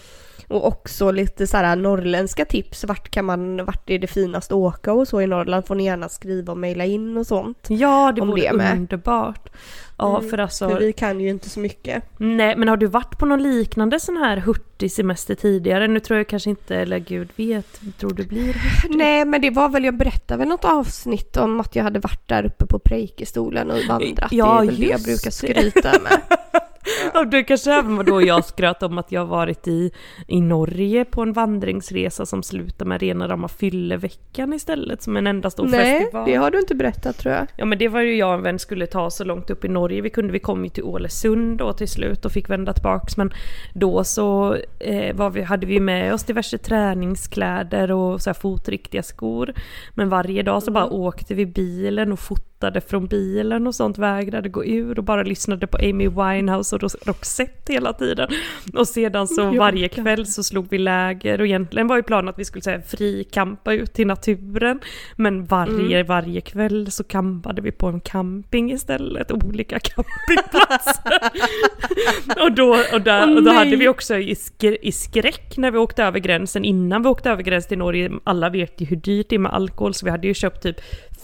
och 0.55 0.67
också 0.67 1.11
lite 1.11 1.47
så 1.47 1.57
här 1.57 1.75
norrländska 1.75 2.45
tips. 2.45 2.83
Vart 2.83 3.09
kan 3.09 3.25
man, 3.25 3.65
vart 3.65 3.89
är 3.89 3.99
det 3.99 4.07
finast 4.07 4.51
att 4.51 4.55
åka 4.55 4.93
och 4.93 5.07
så 5.07 5.21
i 5.21 5.27
Norrland? 5.27 5.67
Får 5.67 5.75
ni 5.75 5.85
gärna 5.85 6.09
skriva 6.09 6.51
och 6.51 6.57
mejla 6.57 6.85
in 6.85 7.17
och 7.17 7.27
sånt. 7.27 7.65
Ja, 7.67 8.11
det 8.15 8.21
vore 8.21 8.51
underbart. 8.51 9.49
Ja, 9.97 10.17
Mm, 10.17 10.29
för 10.29 10.37
alltså... 10.37 10.69
För 10.69 10.79
vi 10.79 10.93
kan 10.93 11.19
ju 11.19 11.29
inte 11.29 11.49
så 11.49 11.59
mycket. 11.59 12.03
Nej, 12.17 12.55
men 12.57 12.67
har 12.67 12.77
du 12.77 12.85
varit 12.85 13.17
på 13.17 13.25
någon 13.25 13.43
liknande 13.43 13.99
sån 13.99 14.17
här 14.17 14.37
hurtig 14.37 14.91
semester 14.91 15.35
tidigare? 15.35 15.87
Nu 15.87 15.99
tror 15.99 16.17
jag 16.17 16.27
kanske 16.27 16.49
inte, 16.49 16.75
eller 16.75 16.99
gud 16.99 17.29
vet, 17.35 17.97
tror 17.99 18.13
du 18.13 18.25
blir 18.25 18.53
hurtig? 18.53 18.97
Nej 18.97 19.25
men 19.25 19.41
det 19.41 19.49
var 19.49 19.69
väl, 19.69 19.85
jag 19.85 19.97
berättade 19.97 20.37
väl 20.37 20.47
något 20.47 20.65
avsnitt 20.65 21.37
om 21.37 21.59
att 21.59 21.75
jag 21.75 21.83
hade 21.83 21.99
varit 21.99 22.27
där 22.27 22.45
uppe 22.45 22.65
på 22.65 22.79
Preikestolen 22.79 23.71
och 23.71 23.79
vandrat. 23.89 24.31
Ja, 24.31 24.45
det 24.61 24.61
är 24.61 24.65
väl 24.65 24.79
det 24.79 24.85
jag 24.85 25.01
brukar 25.01 25.31
skryta 25.31 25.91
med. 26.03 26.21
Ja, 27.13 27.25
det 27.25 27.43
kanske 27.43 27.73
även 27.73 27.95
var 27.95 28.03
då 28.03 28.21
jag 28.21 28.45
skröt 28.45 28.83
om 28.83 28.97
att 28.97 29.11
jag 29.11 29.25
varit 29.25 29.67
i, 29.67 29.91
i 30.27 30.41
Norge 30.41 31.05
på 31.05 31.21
en 31.21 31.33
vandringsresa 31.33 32.25
som 32.25 32.43
slutar 32.43 32.85
med 32.85 33.01
rena 33.01 33.27
rama 33.27 33.47
fylleveckan 33.47 34.53
istället 34.53 35.01
som 35.01 35.17
en 35.17 35.27
enda 35.27 35.49
stor 35.49 35.67
Nej, 35.67 35.99
festival. 35.99 36.29
det 36.29 36.35
har 36.35 36.51
du 36.51 36.59
inte 36.59 36.75
berättat 36.75 37.17
tror 37.17 37.33
jag. 37.33 37.47
Ja 37.57 37.65
men 37.65 37.77
det 37.77 37.87
var 37.87 38.01
ju 38.01 38.15
jag 38.15 38.29
och 38.29 38.35
en 38.35 38.41
vän 38.41 38.59
skulle 38.59 38.87
ta 38.87 39.09
så 39.09 39.23
långt 39.23 39.49
upp 39.49 39.65
i 39.65 39.67
Norge 39.67 40.01
vi 40.01 40.09
kunde. 40.09 40.33
Vi 40.33 40.39
kom 40.39 40.63
ju 40.63 40.69
till 40.69 40.83
Ålesund 40.83 41.57
då 41.57 41.73
till 41.73 41.87
slut 41.87 42.25
och 42.25 42.31
fick 42.31 42.49
vända 42.49 42.73
tillbaks. 42.73 43.17
Men 43.17 43.33
då 43.73 44.03
så 44.03 44.57
eh, 44.79 45.15
var 45.15 45.29
vi, 45.29 45.41
hade 45.41 45.65
vi 45.65 45.79
med 45.79 46.13
oss 46.13 46.23
diverse 46.23 46.57
träningskläder 46.57 47.91
och 47.91 48.21
så 48.21 48.29
här 48.29 48.35
fotriktiga 48.35 49.03
skor. 49.03 49.53
Men 49.93 50.09
varje 50.09 50.43
dag 50.43 50.63
så 50.63 50.71
bara 50.71 50.85
åkte 50.85 51.35
vi 51.35 51.45
bilen 51.45 52.11
och 52.11 52.19
fotade 52.19 52.54
från 52.87 53.07
bilen 53.07 53.67
och 53.67 53.75
sånt. 53.75 53.97
Vägrade 53.97 54.49
gå 54.49 54.65
ur 54.65 54.97
och 54.99 55.03
bara 55.05 55.23
lyssnade 55.23 55.67
på 55.67 55.77
Amy 55.77 56.07
Winehouse 56.07 56.75
och 56.75 56.81
Roxette 57.07 57.73
hela 57.73 57.93
tiden. 57.93 58.29
Och 58.73 58.87
sedan 58.87 59.27
så 59.27 59.41
Jag 59.41 59.53
varje 59.53 59.89
kväll 59.89 60.25
så 60.25 60.43
slog 60.43 60.67
vi 60.69 60.77
läger 60.77 61.39
och 61.39 61.45
egentligen 61.45 61.87
var 61.87 61.95
ju 61.95 62.03
planen 62.03 62.29
att 62.29 62.39
vi 62.39 62.45
skulle 62.45 62.61
säga 62.61 62.81
frikampa 62.81 63.73
ut 63.73 63.93
till 63.93 64.07
naturen. 64.07 64.79
Men 65.15 65.45
varje, 65.45 65.95
Mm. 65.97 66.07
varje 66.07 66.41
kväll 66.41 66.91
så 66.91 67.03
campade 67.03 67.61
vi 67.61 67.71
på 67.71 67.87
en 67.87 67.99
camping 67.99 68.71
istället, 68.71 69.31
olika 69.31 69.79
campingplatser. 69.83 71.19
och 72.43 72.51
då, 72.51 72.77
och 72.93 73.01
där, 73.01 73.27
Åh, 73.29 73.35
och 73.35 73.43
då 73.43 73.51
hade 73.51 73.75
vi 73.75 73.87
också 73.87 74.15
i, 74.17 74.33
skr- 74.33 74.77
i 74.81 74.91
skräck 74.91 75.57
när 75.57 75.71
vi 75.71 75.77
åkte 75.77 76.03
över 76.03 76.19
gränsen, 76.19 76.65
innan 76.65 77.03
vi 77.03 77.09
åkte 77.09 77.29
över 77.31 77.43
gränsen 77.43 77.69
till 77.69 77.77
Norge, 77.77 78.11
alla 78.23 78.49
vet 78.49 78.81
ju 78.81 78.85
hur 78.85 78.95
dyrt 78.95 79.29
det 79.29 79.35
är 79.35 79.39
med 79.39 79.53
alkohol, 79.53 79.93
så 79.93 80.05
vi 80.05 80.11
hade 80.11 80.27
ju 80.27 80.33
köpt 80.33 80.63
typ 80.63 80.75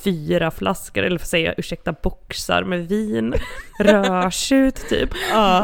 fyra 0.03 0.51
flaskor, 0.51 1.03
eller 1.03 1.15
att 1.15 1.27
säga 1.27 1.53
ursäkta, 1.57 1.95
boxar 2.03 2.63
med 2.63 2.87
vin, 2.87 3.33
rödtjut 3.79 4.89
typ. 4.89 5.09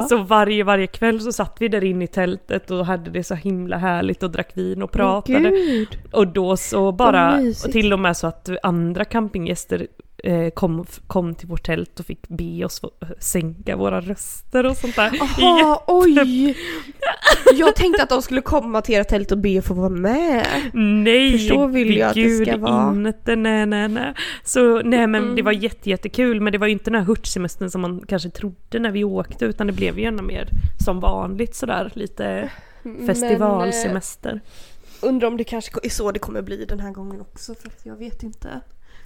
Så 0.09 0.17
varje, 0.17 0.63
varje 0.63 0.87
kväll 0.87 1.21
så 1.21 1.31
satt 1.31 1.57
vi 1.59 1.67
där 1.67 1.83
inne 1.83 2.03
i 2.03 2.07
tältet 2.07 2.71
och 2.71 2.85
hade 2.85 3.11
det 3.11 3.23
så 3.23 3.35
himla 3.35 3.77
härligt 3.77 4.23
och 4.23 4.31
drack 4.31 4.51
vin 4.53 4.81
och 4.81 4.91
pratade. 4.91 5.49
Gud. 5.49 5.97
Och 6.11 6.27
då 6.27 6.57
så 6.57 6.91
bara, 6.91 7.39
och 7.65 7.71
till 7.71 7.93
och 7.93 7.99
med 7.99 8.17
så 8.17 8.27
att 8.27 8.49
andra 8.63 9.05
campinggäster 9.05 9.87
kom, 10.53 10.85
kom 11.07 11.35
till 11.35 11.47
vårt 11.47 11.65
tält 11.65 11.99
och 11.99 12.05
fick 12.05 12.27
be 12.29 12.65
oss 12.65 12.79
få- 12.79 12.91
sänka 13.19 13.75
våra 13.75 14.01
röster 14.01 14.65
och 14.65 14.77
sånt 14.77 14.95
där. 14.95 15.11
Jaha, 15.37 15.79
oj! 15.87 16.57
Jag 17.57 17.75
tänkte 17.75 18.03
att 18.03 18.09
de 18.09 18.21
skulle 18.21 18.41
komma 18.41 18.81
till 18.81 18.95
ert 18.95 19.07
tält 19.07 19.31
och 19.31 19.37
be 19.37 19.59
att 19.59 19.65
få 19.65 19.73
vara 19.73 19.89
med. 19.89 20.45
Nej, 20.73 21.31
För 21.31 21.37
så 21.55 21.67
vill 21.67 21.97
jag 21.97 22.09
att 22.09 22.15
det 22.15 22.45
ska 22.45 22.57
vara. 22.57 22.91
inte, 23.07 23.35
nej, 23.35 23.65
nej, 23.65 23.87
nej. 23.87 24.13
Så 24.43 24.81
nej 24.81 25.07
men 25.07 25.23
Mm. 25.23 25.35
det 25.35 25.41
var 25.41 25.51
jätte, 25.51 25.89
jättekul, 25.89 26.41
men 26.41 26.51
det 26.53 26.57
var 26.57 26.67
ju 26.67 26.73
inte 26.73 26.89
den 26.91 26.99
här 26.99 27.05
hurtsemestern 27.07 27.69
som 27.69 27.81
man 27.81 28.03
kanske 28.07 28.29
trodde 28.29 28.79
när 28.79 28.91
vi 28.91 29.03
åkte, 29.03 29.45
utan 29.45 29.67
det 29.67 29.73
blev 29.73 29.99
ju 29.99 30.05
ännu 30.05 30.21
mer 30.23 30.49
som 30.85 30.99
vanligt 30.99 31.55
sådär, 31.55 31.91
lite 31.93 32.49
festivalsemester. 33.07 34.29
Men, 34.31 34.41
eh, 35.01 35.09
undrar 35.09 35.27
om 35.27 35.37
det 35.37 35.43
kanske 35.43 35.71
är 35.83 35.89
så 35.89 36.11
det 36.11 36.19
kommer 36.19 36.41
bli 36.41 36.65
den 36.65 36.79
här 36.79 36.91
gången 36.91 37.21
också, 37.21 37.55
för 37.55 37.71
jag 37.83 37.95
vet 37.95 38.23
inte. 38.23 38.47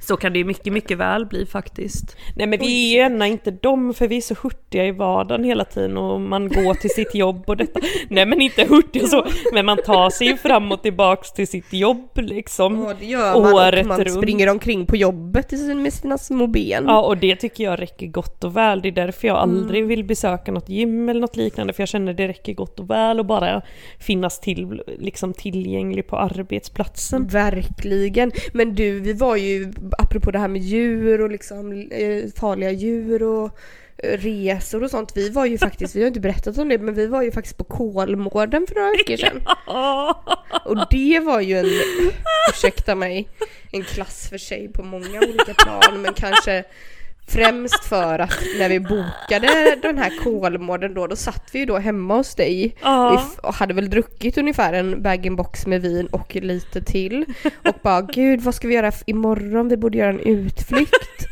Så 0.01 0.17
kan 0.17 0.33
det 0.33 0.39
ju 0.39 0.45
mycket, 0.45 0.73
mycket 0.73 0.97
väl 0.97 1.25
bli 1.25 1.45
faktiskt. 1.45 2.17
Nej 2.35 2.47
men 2.47 2.59
vi 2.59 2.91
är 2.91 2.95
ju 2.95 3.01
ännu 3.01 3.27
inte 3.27 3.51
dem 3.51 3.93
för 3.93 4.07
vi 4.07 4.17
är 4.17 4.21
så 4.21 4.35
hurtiga 4.43 4.85
i 4.85 4.91
vardagen 4.91 5.43
hela 5.43 5.65
tiden 5.65 5.97
och 5.97 6.21
man 6.21 6.49
går 6.49 6.73
till 6.73 6.89
sitt 6.89 7.15
jobb 7.15 7.43
och 7.47 7.57
detta. 7.57 7.79
Nej 8.09 8.25
men 8.25 8.41
inte 8.41 8.63
hurtiga 8.69 9.07
så, 9.07 9.25
men 9.53 9.65
man 9.65 9.77
tar 9.85 10.09
sig 10.09 10.27
ju 10.27 10.37
fram 10.37 10.71
och 10.71 10.81
tillbaks 10.83 11.31
till 11.31 11.47
sitt 11.47 11.73
jobb 11.73 12.09
liksom. 12.15 12.83
Ja, 12.87 12.93
det 12.99 13.05
gör 13.05 13.41
man. 13.41 13.53
Året 13.53 13.81
och 13.81 13.87
man 13.87 13.99
runt. 13.99 14.11
springer 14.17 14.49
omkring 14.49 14.85
på 14.85 14.95
jobbet 14.95 15.51
med 15.51 15.93
sina 15.93 16.17
små 16.17 16.47
ben. 16.47 16.83
Ja 16.87 17.01
och 17.01 17.17
det 17.17 17.35
tycker 17.35 17.63
jag 17.63 17.81
räcker 17.81 18.07
gott 18.07 18.43
och 18.43 18.57
väl. 18.57 18.81
Det 18.81 18.87
är 18.87 18.91
därför 18.91 19.27
jag 19.27 19.41
Mm. 19.43 19.49
aldrig 19.59 19.85
vill 19.87 20.03
besöka 20.03 20.51
något 20.51 20.69
gym 20.69 21.09
eller 21.09 21.21
något 21.21 21.35
liknande 21.35 21.73
för 21.73 21.81
jag 21.81 21.87
känner 21.89 22.13
det 22.13 22.27
räcker 22.27 22.53
gott 22.53 22.79
och 22.79 22.89
väl 22.89 23.19
och 23.19 23.25
bara 23.25 23.61
finnas 23.99 24.39
till, 24.39 24.81
liksom 24.99 25.33
tillgänglig 25.33 26.07
på 26.07 26.17
arbetsplatsen. 26.17 27.27
Verkligen. 27.27 28.31
Men 28.53 28.75
du, 28.75 28.99
vi 28.99 29.13
var 29.13 29.35
ju, 29.35 29.73
apropå 29.97 30.31
det 30.31 30.39
här 30.39 30.47
med 30.47 30.61
djur 30.61 31.21
och 31.21 31.29
liksom 31.29 31.87
eh, 31.91 32.23
farliga 32.35 32.71
djur 32.71 33.23
och 33.23 33.59
eh, 33.97 34.17
resor 34.17 34.83
och 34.83 34.91
sånt. 34.91 35.11
Vi 35.15 35.29
var 35.29 35.45
ju 35.45 35.57
faktiskt, 35.57 35.95
vi 35.95 36.01
har 36.01 36.07
inte 36.07 36.19
berättat 36.19 36.57
om 36.57 36.69
det, 36.69 36.77
men 36.77 36.93
vi 36.93 37.07
var 37.07 37.21
ju 37.21 37.31
faktiskt 37.31 37.57
på 37.57 37.63
Kolmården 37.63 38.67
för 38.67 38.75
några 38.75 38.91
veckor 38.91 39.17
sedan. 39.17 39.41
Och 40.65 40.87
det 40.89 41.19
var 41.19 41.41
ju 41.41 41.57
en, 41.57 41.65
ursäkta 42.49 42.95
mig, 42.95 43.29
en 43.71 43.83
klass 43.83 44.29
för 44.29 44.37
sig 44.37 44.67
på 44.73 44.83
många 44.83 45.19
olika 45.19 45.53
plan, 45.53 46.01
men 46.01 46.13
kanske 46.13 46.63
Främst 47.33 47.85
för 47.85 48.19
att 48.19 48.39
när 48.59 48.69
vi 48.69 48.79
bokade 48.79 49.75
den 49.81 49.97
här 49.97 50.11
Kolmården 50.23 50.93
då, 50.93 51.07
då 51.07 51.15
satt 51.15 51.49
vi 51.51 51.59
ju 51.59 51.65
då 51.65 51.77
hemma 51.77 52.15
hos 52.15 52.35
dig 52.35 52.75
Ja. 52.81 53.23
och 53.43 53.53
hade 53.53 53.73
väl 53.73 53.89
druckit 53.89 54.37
ungefär 54.37 54.73
en 54.73 55.01
bag-in-box 55.03 55.67
med 55.67 55.81
vin 55.81 56.07
och 56.07 56.35
lite 56.35 56.81
till 56.81 57.25
och 57.67 57.75
bara 57.83 58.01
gud 58.01 58.41
vad 58.41 58.55
ska 58.55 58.67
vi 58.67 58.73
göra 58.75 58.91
imorgon? 59.05 59.69
Vi 59.69 59.77
borde 59.77 59.97
göra 59.97 60.09
en 60.09 60.19
utflykt. 60.19 61.27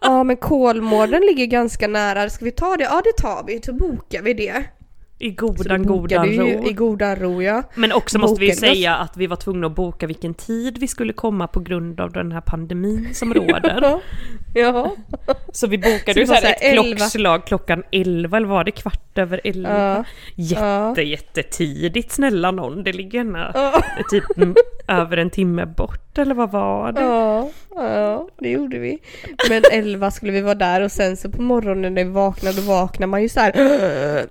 Ja 0.00 0.24
men 0.24 0.36
Kolmården 0.36 1.22
ligger 1.22 1.46
ganska 1.46 1.88
nära, 1.88 2.30
ska 2.30 2.44
vi 2.44 2.50
ta 2.50 2.76
det? 2.76 2.84
Ja 2.84 3.02
det 3.04 3.22
tar 3.22 3.44
vi, 3.46 3.60
så 3.62 3.72
bokar 3.72 4.22
vi 4.22 4.34
det. 4.34 4.64
I 5.20 5.30
godan, 5.30 5.86
godan 5.86 6.26
ro. 6.26 6.68
I 6.68 6.72
godan 6.72 7.16
ro 7.16 7.42
ja. 7.42 7.62
Men 7.74 7.92
också 7.92 8.18
måste 8.18 8.40
vi 8.40 8.52
säga 8.52 8.94
att 8.94 9.16
vi 9.16 9.26
var 9.26 9.36
tvungna 9.36 9.66
att 9.66 9.74
boka 9.74 10.06
vilken 10.06 10.34
tid 10.34 10.78
vi 10.78 10.88
skulle 10.88 11.12
komma 11.12 11.46
på 11.46 11.60
grund 11.60 12.00
av 12.00 12.12
den 12.12 12.32
här 12.32 12.40
pandemin 12.40 13.14
som 13.14 13.34
råder. 13.34 14.00
ja. 14.54 14.96
Så 15.52 15.66
vi 15.66 15.78
bokade 15.78 16.12
Så 16.14 16.20
ju 16.20 16.26
så 16.26 16.34
så 16.34 16.46
här 16.46 16.52
ett 16.52 16.58
11. 16.60 16.82
klockslag 16.82 17.46
klockan 17.46 17.82
11 17.90 18.36
eller 18.36 18.46
var 18.46 18.64
det 18.64 18.70
kvart 18.70 19.18
över 19.18 19.40
11? 19.44 20.04
Ja. 20.34 20.88
Jätte, 20.88 21.02
jättetidigt 21.02 22.12
snälla 22.12 22.50
någon. 22.50 22.84
Det 22.84 22.92
ligger 22.92 23.18
Ja. 23.54 23.82
typ 24.10 24.24
över 24.88 25.16
en 25.16 25.30
timme 25.30 25.66
bort 25.66 26.18
eller 26.18 26.34
vad 26.34 26.50
var 26.50 26.92
det? 26.92 27.00
Ja, 27.00 27.50
ja, 27.74 28.28
det 28.38 28.50
gjorde 28.50 28.78
vi. 28.78 28.98
Men 29.48 29.62
11 29.72 30.10
skulle 30.10 30.32
vi 30.32 30.40
vara 30.40 30.54
där 30.54 30.80
och 30.80 30.92
sen 30.92 31.16
så 31.16 31.30
på 31.30 31.42
morgonen 31.42 31.94
när 31.94 32.04
vi 32.04 32.10
vaknade, 32.10 32.56
då 32.56 32.62
vaknar 32.62 33.06
man 33.06 33.22
ju 33.22 33.28
så 33.28 33.40
här 33.40 33.52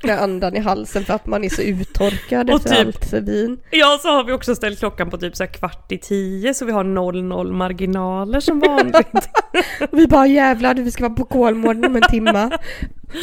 med 0.07 0.21
andan 0.21 0.55
i 0.55 0.59
halsen 0.59 0.76
för 0.85 1.11
att 1.13 1.25
man 1.25 1.43
är 1.43 1.49
så 1.49 1.61
uttorkad 1.61 2.49
Och 2.53 2.55
efter 2.55 2.75
typ- 2.85 2.87
allt 2.87 3.13
vin. 3.13 3.57
Ja, 3.71 3.99
så 4.01 4.07
har 4.07 4.23
vi 4.23 4.31
också 4.31 4.55
ställt 4.55 4.79
klockan 4.79 5.09
på 5.09 5.17
typ 5.17 5.35
så 5.35 5.47
kvart 5.47 5.91
i 5.91 5.97
tio 5.97 6.53
så 6.53 6.65
vi 6.65 6.71
har 6.71 6.83
00 6.83 7.51
marginaler 7.51 8.39
som 8.39 8.59
vanligt. 8.59 9.29
Vi 9.91 10.07
bara 10.07 10.27
jävlar, 10.27 10.73
vi 10.75 10.91
ska 10.91 11.03
vara 11.03 11.13
på 11.13 11.25
Kolmården 11.25 11.85
om 11.85 11.95
en 11.95 12.01
timma. 12.01 12.51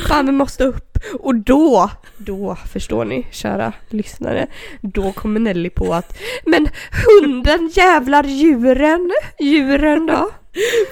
Fan 0.08 0.26
vi 0.26 0.32
måste 0.32 0.64
upp. 0.64 0.98
Och 1.20 1.34
då, 1.34 1.90
då 2.16 2.56
förstår 2.72 3.04
ni 3.04 3.26
kära 3.30 3.72
lyssnare, 3.88 4.46
då 4.80 5.12
kommer 5.12 5.40
Nelly 5.40 5.70
på 5.70 5.94
att 5.94 6.18
men 6.46 6.68
hunden 7.06 7.70
jävlar 7.74 8.24
djuren, 8.24 9.12
djuren 9.40 10.06
då? 10.06 10.30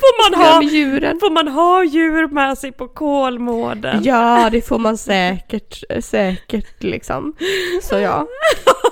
Får 0.00 0.30
man, 0.30 0.44
ha, 0.44 0.62
djuren. 0.62 1.20
får 1.20 1.30
man 1.30 1.49
ha 1.49 1.84
djur 1.84 2.28
med 2.28 2.58
sig 2.58 2.72
på 2.72 2.88
Kolmården? 2.88 4.02
Ja, 4.04 4.49
det 4.52 4.62
får 4.62 4.78
man 4.78 4.99
säkert, 4.99 5.82
säkert 6.00 6.82
liksom. 6.82 7.34
Så 7.82 7.99
ja, 7.99 8.26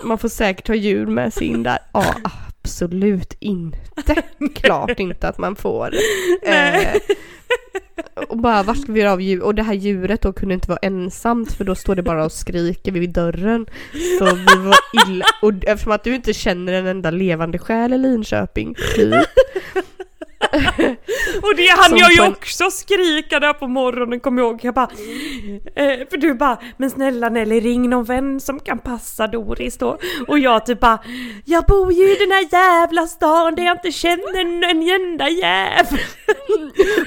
man 0.02 0.18
får 0.18 0.28
säkert 0.28 0.68
ha 0.68 0.74
djur 0.74 1.06
med 1.06 1.34
sig 1.34 1.46
in 1.46 1.62
där. 1.62 1.78
Ja, 1.92 2.14
absolut 2.62 3.36
inte. 3.40 4.22
Klart 4.54 5.00
inte 5.00 5.28
att 5.28 5.38
man 5.38 5.56
får. 5.56 5.94
Eh, 6.42 6.94
och 8.28 8.36
bara, 8.36 8.62
vart 8.62 8.78
ska 8.78 8.92
vi 8.92 9.00
göra 9.00 9.12
av 9.12 9.20
djur? 9.22 9.42
Och 9.42 9.54
det 9.54 9.62
här 9.62 9.74
djuret 9.74 10.22
då 10.22 10.32
kunde 10.32 10.54
inte 10.54 10.68
vara 10.68 10.78
ensamt 10.82 11.52
för 11.52 11.64
då 11.64 11.74
står 11.74 11.94
det 11.94 12.02
bara 12.02 12.24
och 12.24 12.32
skriker 12.32 12.92
vid 12.92 13.10
dörren. 13.10 13.66
Så 14.18 14.24
vi 14.24 14.64
var 14.64 14.76
illa, 15.06 15.24
och 15.42 15.52
eftersom 15.62 15.92
att 15.92 16.04
du 16.04 16.14
inte 16.14 16.32
känner 16.32 16.72
en 16.72 16.86
enda 16.86 17.10
levande 17.10 17.58
själ 17.58 17.92
i 17.92 17.98
Linköping, 17.98 18.74
typ. 18.94 19.14
Och 21.42 21.56
det 21.56 21.68
hann 21.68 21.96
jag 21.96 22.12
ju 22.12 22.26
också 22.26 22.70
skrika 22.70 23.40
där 23.40 23.52
på 23.52 23.66
morgonen, 23.66 24.20
kommer 24.20 24.42
jag 24.42 24.50
ihåg. 24.50 24.60
Jag 24.62 24.74
bara, 24.74 24.88
eh, 25.74 26.08
för 26.10 26.16
du 26.16 26.34
bara, 26.34 26.58
men 26.76 26.90
snälla 26.90 27.28
Nelly 27.28 27.60
ring 27.60 27.90
någon 27.90 28.04
vän 28.04 28.40
som 28.40 28.60
kan 28.60 28.78
passa 28.78 29.26
Doris 29.26 29.78
då. 29.78 29.98
Och 30.28 30.38
jag 30.38 30.66
typ 30.66 30.80
bara, 30.80 30.98
jag 31.44 31.64
bor 31.64 31.92
ju 31.92 32.12
i 32.12 32.16
den 32.18 32.30
här 32.30 32.48
jävla 32.52 33.06
stan 33.06 33.54
där 33.54 33.62
jag 33.62 33.76
inte 33.76 33.92
känner 33.92 34.40
en, 34.40 34.64
en 34.64 34.88
enda 34.88 35.28
jävel. 35.28 36.00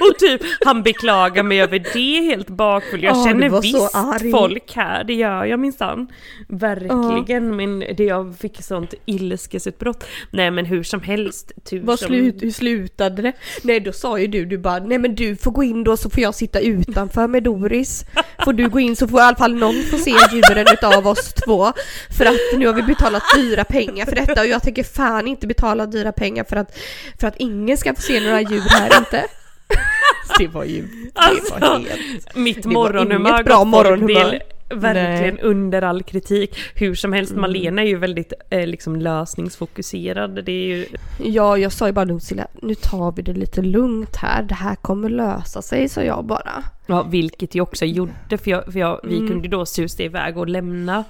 Och 0.00 0.18
typ, 0.18 0.40
han 0.64 0.82
beklagar 0.82 1.42
mig 1.42 1.60
över 1.60 1.78
det 1.92 2.20
helt 2.20 2.48
bakfull. 2.48 3.02
Jag 3.02 3.16
Ja, 3.16 3.18
du 3.18 3.30
känner 3.30 3.60
visst 3.60 4.30
folk 4.32 4.76
här, 4.76 5.04
det 5.04 5.14
gör 5.14 5.44
jag 5.44 5.60
minsann. 5.60 6.08
Verkligen, 6.48 7.56
men 7.56 7.78
det 7.78 8.04
jag 8.04 8.38
fick 8.38 8.62
sånt 8.62 8.94
ilskesutbrott. 9.04 10.04
Nej 10.30 10.50
men 10.50 10.64
hur 10.64 10.82
som 10.82 11.00
helst, 11.00 11.52
tur 11.64 11.80
Vad 11.80 11.98
som... 11.98 12.08
slut, 12.08 12.42
hur 12.42 12.50
slutade 12.50 13.23
det? 13.24 13.32
Nej 13.62 13.80
då 13.80 13.92
sa 13.92 14.18
ju 14.18 14.26
du, 14.26 14.44
du 14.44 14.58
bara 14.58 14.78
nej 14.78 14.98
men 14.98 15.14
du 15.14 15.36
får 15.36 15.50
gå 15.50 15.62
in 15.62 15.84
då 15.84 15.96
så 15.96 16.10
får 16.10 16.22
jag 16.22 16.34
sitta 16.34 16.60
utanför 16.60 17.26
med 17.26 17.42
Doris. 17.42 18.04
Får 18.44 18.52
du 18.52 18.68
gå 18.68 18.80
in 18.80 18.96
så 18.96 19.08
får 19.08 19.20
i 19.20 19.22
alla 19.22 19.36
fall 19.36 19.54
någon 19.54 19.82
få 19.82 19.98
se 19.98 20.10
djuren 20.32 20.66
utav 20.72 21.06
oss 21.06 21.34
två. 21.46 21.72
För 22.18 22.26
att 22.26 22.58
nu 22.58 22.66
har 22.66 22.74
vi 22.74 22.82
betalat 22.82 23.22
dyra 23.36 23.64
pengar 23.64 24.06
för 24.06 24.14
detta 24.16 24.40
och 24.40 24.46
jag 24.46 24.62
tänker 24.62 24.82
fan 24.84 25.28
inte 25.28 25.46
betala 25.46 25.86
dyra 25.86 26.12
pengar 26.12 26.44
för 26.44 26.56
att, 26.56 26.78
för 27.20 27.28
att 27.28 27.36
ingen 27.38 27.76
ska 27.76 27.94
få 27.94 28.02
se 28.02 28.20
några 28.20 28.40
djur 28.40 28.62
här 28.70 28.98
inte. 28.98 29.24
Det 30.38 30.48
var 30.48 30.64
ju, 30.64 30.82
det 30.82 31.10
Alltså, 31.14 31.54
var 31.58 31.78
helt... 31.78 32.36
Mitt 32.36 32.64
morgonhumör 32.64 33.42
bra 33.42 33.64
morgonhumör. 33.64 34.40
Verkligen 34.70 35.34
Nej. 35.34 35.44
under 35.44 35.82
all 35.82 36.02
kritik. 36.02 36.56
Hur 36.74 36.94
som 36.94 37.12
helst, 37.12 37.32
Mm. 37.32 37.40
Malena 37.40 37.82
är 37.82 37.86
ju 37.86 37.96
väldigt 37.96 38.32
eh, 38.50 38.66
liksom 38.66 38.96
lösningsfokuserad. 38.96 40.44
Det 40.44 40.52
är 40.52 40.66
ju... 40.76 40.86
Ja, 41.22 41.58
jag 41.58 41.72
sa 41.72 41.86
ju 41.86 41.92
bara 41.92 42.04
Lucia, 42.04 42.46
nu 42.62 42.74
tar 42.74 43.12
vi 43.12 43.22
det 43.22 43.32
lite 43.32 43.62
lugnt 43.62 44.16
här. 44.16 44.42
Det 44.42 44.54
här 44.54 44.74
kommer 44.74 45.08
lösa 45.08 45.62
sig, 45.62 45.88
sa 45.88 46.02
jag 46.02 46.24
bara. 46.24 46.64
Ja, 46.86 47.02
vilket 47.02 47.54
jag 47.54 47.62
också 47.62 47.84
gjorde, 47.84 48.38
för, 48.38 48.50
jag, 48.50 48.72
för 48.72 48.80
jag, 48.80 49.00
vi 49.04 49.16
Mm. 49.16 49.28
kunde 49.28 49.48
då 49.48 49.66
susa 49.66 50.02
iväg 50.02 50.36
och 50.38 50.48
lämna 50.48 51.04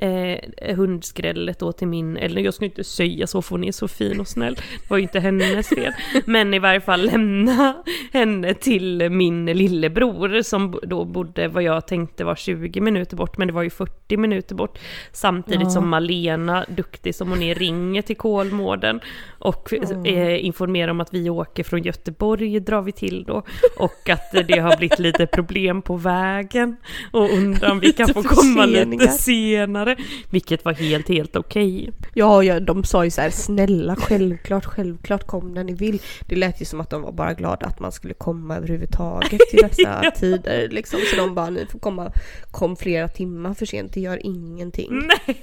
eh, 0.00 0.76
hundskrället 0.76 1.58
då 1.58 1.72
till 1.72 1.88
min, 1.88 2.16
eller 2.16 2.40
jag 2.42 2.54
ska 2.54 2.64
inte 2.64 2.84
säga 2.84 3.26
så 3.26 3.42
för 3.42 3.50
hon 3.50 3.64
är 3.64 3.72
så 3.72 3.88
fin 3.88 4.20
och 4.20 4.28
snäll, 4.28 4.54
det 4.54 4.90
var 4.90 4.96
ju 4.96 5.02
inte 5.02 5.20
hennes 5.20 5.68
fel, 5.68 5.92
men 6.26 6.54
i 6.54 6.58
varje 6.58 6.80
fall 6.80 7.06
lämna 7.06 7.74
henne 8.12 8.54
till 8.54 9.10
min 9.10 9.46
lillebror 9.46 10.42
som 10.42 10.80
då 10.82 11.04
bodde 11.04 11.48
vad 11.48 11.62
jag 11.62 11.86
tänkte 11.86 12.24
var 12.24 12.34
20 12.34 12.80
minuter 12.80 13.16
bort, 13.16 13.38
men 13.38 13.48
det 13.48 13.54
var 13.54 13.62
ju 13.62 13.70
40 13.70 14.16
minuter 14.16 14.54
bort, 14.54 14.78
samtidigt 15.12 15.60
Ja. 15.62 15.70
som 15.70 15.88
Malena, 15.88 16.64
duktig 16.68 17.14
som 17.14 17.30
hon 17.30 17.42
är, 17.42 17.54
ringer 17.54 18.02
till 18.02 18.16
Kolmården 18.16 19.00
och 19.40 19.72
eh, 20.06 20.44
informerar 20.44 20.90
om 20.90 21.00
att 21.00 21.14
vi 21.14 21.30
åker 21.30 21.64
från 21.64 21.82
Göteborg, 21.82 22.60
drar 22.60 22.82
vi 22.82 22.92
till 22.92 23.24
då, 23.24 23.42
och 23.78 24.08
att 24.08 24.32
det 24.48 24.58
har 24.58 24.76
blivit 24.76 24.98
lite 24.98 25.26
problem 25.26 25.82
på 25.82 25.96
vägen 25.96 26.76
och 27.12 27.30
undrar 27.30 27.70
om 27.70 27.80
vi 27.80 27.92
kan 27.92 28.08
få 28.08 28.22
komma 28.22 28.66
lite 28.66 29.08
senare, 29.08 29.96
vilket 30.30 30.64
var 30.64 30.72
helt, 30.72 31.08
helt 31.08 31.36
okej. 31.36 31.90
Ja, 32.14 32.42
ja, 32.42 32.60
de 32.60 32.84
sa 32.84 33.04
ju 33.04 33.10
så 33.10 33.20
här 33.20 33.30
snälla 33.30 33.96
självklart, 33.96 34.64
självklart 34.64 35.26
kom 35.26 35.54
när 35.54 35.64
ni 35.64 35.74
vill. 35.74 36.02
Det 36.28 36.36
lät 36.36 36.60
ju 36.60 36.64
som 36.64 36.80
att 36.80 36.90
de 36.90 37.02
var 37.02 37.12
bara 37.12 37.34
glada 37.34 37.66
att 37.66 37.80
man 37.80 37.92
skulle 37.92 38.14
komma 38.14 38.56
överhuvudtaget 38.56 39.54
i 39.54 39.56
dessa 39.56 40.00
Ja. 40.02 40.10
tider 40.10 40.68
liksom. 40.70 41.00
Så 41.10 41.16
de 41.16 41.34
bara 41.34 41.50
ni 41.50 41.66
får 41.66 41.78
komma, 41.78 42.12
kom 42.50 42.76
flera 42.76 43.08
timmar 43.08 43.54
för 43.54 43.66
sent, 43.66 43.94
det 43.94 44.00
gör 44.00 44.26
ingenting. 44.26 44.88
Nej, 44.90 45.42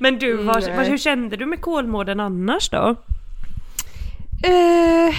men 0.00 0.18
du, 0.18 0.36
Nej. 0.36 0.44
vad, 0.44 0.86
hur 0.86 0.98
kände 0.98 1.36
du 1.36 1.46
med 1.46 1.60
Kolmården 1.60 2.20
annars 2.20 2.70
då? 2.70 2.96
Eh, 4.42 5.14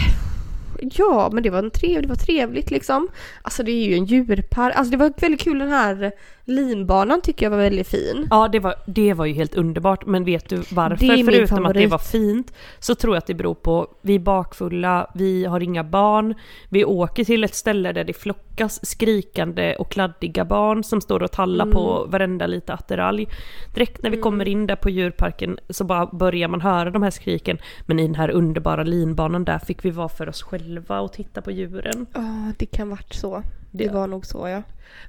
ja, 0.80 1.30
men 1.34 1.44
det 1.44 1.50
var, 1.50 1.60
en 1.60 1.72
trev, 1.72 2.02
det 2.02 2.08
var 2.08 2.16
trevligt 2.16 2.72
liksom. 2.72 3.08
Alltså 3.42 3.64
det 3.64 3.72
är 3.72 3.86
ju 3.86 3.96
en 3.96 4.06
djurpark. 4.06 4.76
Alltså 4.76 4.92
det 4.92 4.98
var 4.98 5.14
väldigt 5.18 5.42
kul 5.42 5.60
den 5.60 5.70
här 5.70 6.12
linbanan 6.45 7.21
tycker 7.21 7.45
jag 7.45 7.51
var 7.51 7.58
väldigt 7.58 7.88
fin. 7.88 8.27
Ja, 8.29 8.47
det 8.47 8.60
var, 8.60 8.75
det 8.86 9.13
var 9.13 9.25
ju 9.25 9.34
helt 9.34 9.56
underbart, 9.56 10.06
men 10.06 10.23
vet 10.25 10.49
du 10.49 10.56
varför? 10.71 11.23
Förutom 11.25 11.65
att 11.65 11.73
det 11.73 11.79
favorit. 11.79 11.91
var 11.91 11.97
fint, 11.97 12.53
så 12.79 12.95
tror 12.95 13.15
jag 13.15 13.17
att 13.17 13.27
det 13.27 13.34
beror 13.34 13.53
på, 13.53 13.88
vi 14.01 14.15
är 14.15 14.19
bakfulla, 14.19 15.12
vi 15.13 15.45
har 15.45 15.60
inga 15.60 15.84
barn, 15.84 16.36
vi 16.69 16.86
åker 16.86 17.23
till 17.25 17.43
ett 17.43 17.56
ställe 17.56 17.91
där 17.91 18.03
det 18.03 18.13
flockas 18.13 18.86
skrikande 18.86 19.75
och 19.75 19.91
kladdiga 19.91 20.45
barn 20.45 20.84
som 20.84 21.01
står 21.01 21.23
och 21.23 21.32
tallar 21.32 21.65
på 21.65 21.97
Mm. 21.97 22.12
varenda 22.12 22.47
lite 22.47 22.73
attiralj. 22.73 23.27
Direkt 23.73 24.03
när 24.03 24.10
vi 24.10 24.17
kommer 24.17 24.47
in 24.47 24.67
där 24.67 24.75
på 24.75 24.89
djurparken 24.89 25.60
så 25.69 25.84
bara 25.84 26.06
börjar 26.06 26.47
man 26.47 26.62
höra 26.62 26.89
de 26.89 27.03
här 27.03 27.12
skriken, 27.12 27.58
men 27.86 27.99
i 27.99 28.06
den 28.06 28.15
här 28.15 28.29
underbara 28.29 28.84
linbanan 28.84 29.45
där 29.45 29.60
fick 29.60 29.86
vi 29.86 29.89
vara 29.89 30.10
för 30.10 30.29
oss 30.29 30.43
själva 30.43 30.99
och 30.99 31.13
titta 31.13 31.41
på 31.41 31.51
djuren. 31.51 32.06
Ja, 32.13 32.51
det 32.58 32.65
kan 32.65 32.89
varit 32.89 33.13
så. 33.13 33.43
Det 33.76 33.90
var 33.90 34.08
nog 34.08 34.26
så 34.26 34.48
ja. 34.48 34.62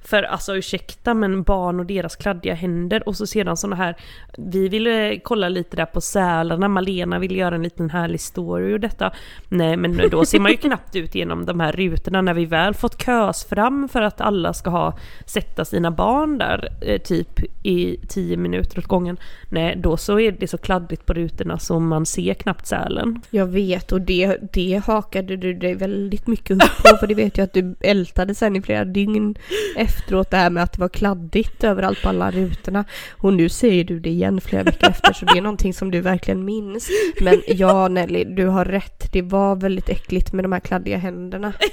För 0.03 0.23
alltså 0.23 0.57
ursäkta 0.57 1.13
men 1.13 1.43
barn 1.43 1.79
och 1.79 1.85
deras 1.85 2.15
kladdiga 2.15 2.53
händer. 2.53 3.07
Och 3.09 3.15
så 3.15 3.27
sedan 3.27 3.57
såna 3.57 3.75
här 3.75 3.95
Vi 4.37 4.69
ville 4.69 5.19
kolla 5.19 5.49
lite 5.49 5.77
där 5.77 5.85
på 5.85 6.01
sälarna, 6.01 6.67
Malena 6.67 7.19
ville 7.19 7.33
göra 7.33 7.55
en 7.55 7.63
liten 7.63 7.89
härlig 7.89 8.21
story 8.21 8.73
och 8.73 8.79
detta. 8.79 9.11
Nej 9.49 9.77
men 9.77 10.09
då 10.11 10.25
ser 10.25 10.39
man 10.39 10.51
ju 10.51 10.57
knappt 10.61 10.95
ut 10.95 11.15
genom 11.15 11.45
de 11.45 11.59
här 11.59 11.71
rutorna 11.71 12.21
när 12.21 12.33
vi 12.33 12.45
väl 12.45 12.73
fått 12.73 13.05
kös 13.05 13.45
fram 13.45 13.89
för 13.89 14.01
att 14.01 14.21
alla 14.21 14.53
ska 14.53 14.69
ha 14.69 14.97
Sätta 15.25 15.65
sina 15.65 15.91
barn 15.91 16.37
där 16.37 16.69
eh, 16.81 17.01
typ 17.01 17.39
i 17.63 17.97
10 18.07 18.37
minuter 18.37 18.79
åt 18.79 18.85
gången. 18.85 19.17
Nej 19.49 19.75
då 19.75 19.97
så 19.97 20.19
är 20.19 20.31
det 20.31 20.47
så 20.47 20.57
kladdigt 20.57 21.05
på 21.05 21.13
rutorna 21.13 21.59
så 21.59 21.79
man 21.79 22.05
ser 22.05 22.33
knappt 22.33 22.67
sälen. 22.67 23.21
Jag 23.29 23.45
vet 23.45 23.91
och 23.91 24.01
det, 24.01 24.37
det 24.53 24.81
hakade 24.87 25.37
du 25.37 25.53
dig 25.53 25.75
väldigt 25.75 26.27
mycket 26.27 26.51
upp 26.51 26.83
på 26.83 26.97
för 26.97 27.07
det 27.07 27.13
vet 27.13 27.37
jag 27.37 27.45
att 27.45 27.53
du 27.53 27.75
ältade 27.79 28.35
sen 28.35 28.54
i 28.55 28.61
flera 28.61 28.85
dygn 28.85 29.35
efteråt 29.75 30.31
det 30.31 30.37
här 30.37 30.49
med 30.49 30.63
att 30.63 30.73
det 30.73 30.81
var 30.81 30.89
kladdigt 30.89 31.63
överallt 31.63 32.01
på 32.01 32.09
alla 32.09 32.31
rutorna. 32.31 32.85
Och 33.11 33.33
nu 33.33 33.49
säger 33.49 33.83
du 33.83 33.99
det 33.99 34.09
igen 34.09 34.41
flera 34.41 34.63
veckor 34.63 34.89
efter 34.89 35.13
så 35.13 35.25
det 35.25 35.37
är 35.37 35.41
någonting 35.41 35.73
som 35.73 35.91
du 35.91 36.01
verkligen 36.01 36.45
minns. 36.45 36.89
Men 37.21 37.41
ja 37.47 37.87
Nelly, 37.87 38.23
du 38.23 38.45
har 38.47 38.65
rätt. 38.65 39.11
Det 39.11 39.21
var 39.21 39.55
väldigt 39.55 39.89
äckligt 39.89 40.33
med 40.33 40.45
de 40.45 40.51
här 40.51 40.59
kladdiga 40.59 40.97
händerna. 40.97 41.53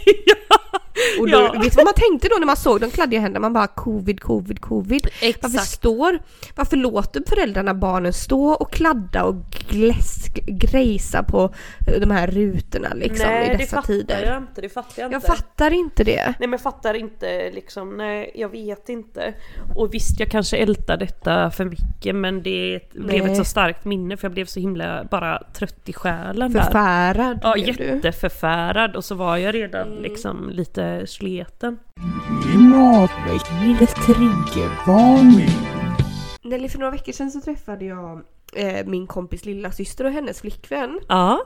Och 1.21 1.27
då, 1.31 1.33
Ja. 1.37 1.53
vet 1.53 1.63
du 1.73 1.77
vad 1.77 1.85
man 1.85 1.95
tänkte 1.95 2.29
då 2.29 2.37
när 2.39 2.47
man 2.47 2.57
såg 2.57 2.81
de 2.81 2.91
kladdiga 2.91 3.21
händerna? 3.21 3.41
Man 3.41 3.53
bara 3.53 3.67
covid, 3.67 4.21
covid, 4.21 4.61
covid. 4.61 5.03
Varför 5.05 5.27
Exakt. 5.29 5.67
står, 5.67 6.19
varför 6.57 6.77
låter 6.77 7.23
föräldrarna 7.29 7.75
barnen 7.75 8.13
stå 8.13 8.45
och 8.53 8.73
kladda 8.73 9.25
och 9.25 9.37
gläsk, 9.69 10.41
grejsa 10.47 11.23
på 11.23 11.55
eh, 11.87 12.01
de 12.01 12.11
här 12.11 12.27
rutorna 12.27 12.89
liksom 12.95 13.27
Nej, 13.29 13.47
i 13.47 13.51
det 13.53 13.57
dessa 13.57 13.77
fattar 13.77 13.87
tider? 13.95 14.27
jag 14.27 14.37
inte. 14.39 14.61
Det 14.61 14.69
fattar 14.69 15.03
jag, 15.03 15.13
Jag 15.13 15.19
inte. 15.19 15.27
fattar 15.27 15.71
inte 15.73 16.05
det. 16.05 16.25
Nej 16.25 16.35
men 16.39 16.53
jag 16.53 16.61
fattar 16.61 16.95
inte 16.95 17.51
liksom, 17.51 17.97
nej 17.97 18.31
jag 18.35 18.49
vet 18.49 18.89
inte. 18.89 19.35
Och 19.77 19.95
visst 19.95 20.21
jag 20.21 20.29
kanske 20.31 20.57
ältar 20.57 20.97
detta 20.97 21.51
för 21.51 21.65
mycket 21.65 22.15
men 22.15 22.43
det 22.43 22.81
blev 22.93 23.23
Nej. 23.23 23.31
ett 23.33 23.37
så 23.37 23.45
starkt 23.45 23.85
minne 23.85 24.17
för 24.17 24.25
jag 24.29 24.33
blev 24.33 24.45
så 24.47 24.61
himla 24.61 25.05
bara 25.11 25.43
trött 25.55 25.89
i 25.89 25.93
själen 25.93 26.53
där. 26.53 26.61
Förfärad 26.63 27.39
Ja 27.43 27.53
blev 27.55 27.77
du. 27.77 27.85
jätteförfärad 27.85 28.97
och 28.97 29.05
så 29.05 29.15
var 29.15 29.37
jag 29.37 29.55
redan 29.55 29.89
liksom 29.89 30.51
lite 30.51 30.82
sleten. 31.07 31.79
Klimatväckningens 32.43 33.95
triggervarning. 33.95 35.69
Nelly, 36.43 36.69
för 36.69 36.79
några 36.79 36.91
veckor 36.91 37.13
sedan 37.13 37.31
så 37.31 37.41
träffade 37.41 37.85
jag 37.85 38.23
eh, 38.55 38.87
min 38.87 39.07
kompis 39.07 39.45
lilla 39.45 39.73
syster 39.73 40.05
och 40.05 40.13
hennes 40.13 40.41
flickvän. 40.41 41.01
Ja. 41.09 41.45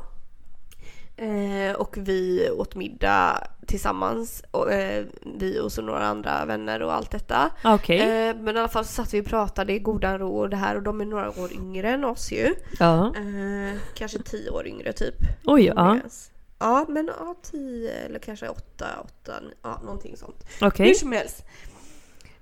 Eh, 1.17 1.77
och 1.77 1.97
vi 1.99 2.51
åt 2.51 2.75
middag 2.75 3.49
tillsammans, 3.67 4.43
och, 4.51 4.73
eh, 4.73 5.05
vi 5.39 5.61
och 5.61 5.73
så 5.73 5.83
några 5.83 6.07
andra 6.07 6.45
vänner 6.45 6.83
och 6.83 6.95
allt 6.95 7.11
detta. 7.11 7.51
Okej. 7.65 8.01
Eh, 8.01 8.37
men 8.37 8.57
i 8.57 8.59
alla 8.59 8.69
fall 8.69 8.85
så 8.85 8.93
satt 8.93 9.15
vi 9.15 9.21
och 9.21 9.27
pratade 9.27 9.73
i 9.73 9.79
godan 9.79 10.19
ro 10.19 10.39
och 10.39 10.51
det 10.51 10.57
här 10.57 10.77
och 10.77 10.83
de 10.83 11.01
är 11.01 11.05
några 11.05 11.29
år 11.29 11.53
yngre 11.53 11.91
än 11.91 12.05
oss 12.05 12.33
ju. 12.33 12.55
Ja. 12.79 13.07
Eh, 13.17 13.79
kanske 13.95 14.19
tio 14.19 14.51
år 14.51 14.67
yngre 14.67 14.93
typ. 14.93 15.15
Oj, 15.45 15.65
ja. 15.65 15.97
ens. 15.97 16.31
Ja 16.59 16.87
men 16.89 17.07
ja, 17.07 17.35
tio 17.43 17.93
eller 17.93 18.19
kanske 18.19 18.49
åtta, 18.49 18.87
åtta, 19.05 19.33
ja 19.63 19.81
någonting 19.85 20.17
sånt. 20.17 20.47
Okej. 20.61 20.87
Hur 20.87 20.95
som 20.95 21.13
helst. 21.13 21.45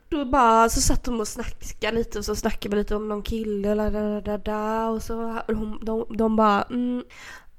Då 0.08 0.24
bara 0.24 0.68
så 0.68 0.80
satt 0.80 1.04
de 1.04 1.20
och 1.20 1.28
snackade 1.28 1.96
lite 1.96 2.18
och 2.18 2.24
så 2.24 2.36
snackade 2.36 2.76
vi 2.76 2.82
lite 2.82 2.96
om 2.96 3.08
någon 3.08 3.22
kille 3.22 3.74
la, 3.74 3.90
da, 3.90 4.20
da, 4.20 4.38
da, 4.38 4.88
och 4.88 5.02
så 5.02 5.40
de, 5.46 5.80
de, 5.82 6.06
de 6.16 6.36
bara 6.36 6.62
mm, 6.62 7.04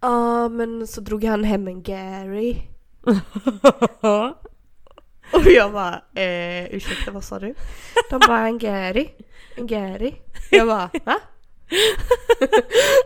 ja 0.01 0.49
men 0.49 0.87
så 0.87 1.01
drog 1.01 1.23
han 1.23 1.43
hem 1.43 1.67
en 1.67 1.83
Gary. 1.83 2.55
Och 5.33 5.45
jag 5.45 5.71
bara 5.71 6.01
eh, 6.15 6.75
ursäkta 6.75 7.11
vad 7.11 7.23
sa 7.23 7.39
du? 7.39 7.55
De 8.09 8.19
bara 8.27 8.47
en 8.47 8.57
Gary. 8.57 9.09
En 9.55 9.67
Gary. 9.67 10.13
Jag 10.49 10.67
bara 10.67 10.89
va? 11.05 11.19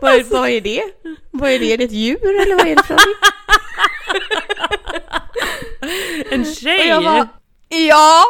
vad, 0.00 0.12
är, 0.12 0.24
vad 0.24 0.48
är 0.48 0.60
det? 0.60 0.82
Vad 1.30 1.50
är 1.50 1.58
det? 1.58 1.72
Är 1.72 1.78
det 1.78 1.84
ett 1.84 1.92
djur 1.92 2.40
eller 2.42 2.56
vad 2.56 2.66
är 2.66 2.76
det 2.76 2.82
för 2.82 2.94
någonting? 2.94 3.14
En 6.30 6.40
Och 6.40 6.46
tjej! 6.46 6.88
jag 6.88 7.04
bara 7.04 7.28
Ja! 7.72 8.24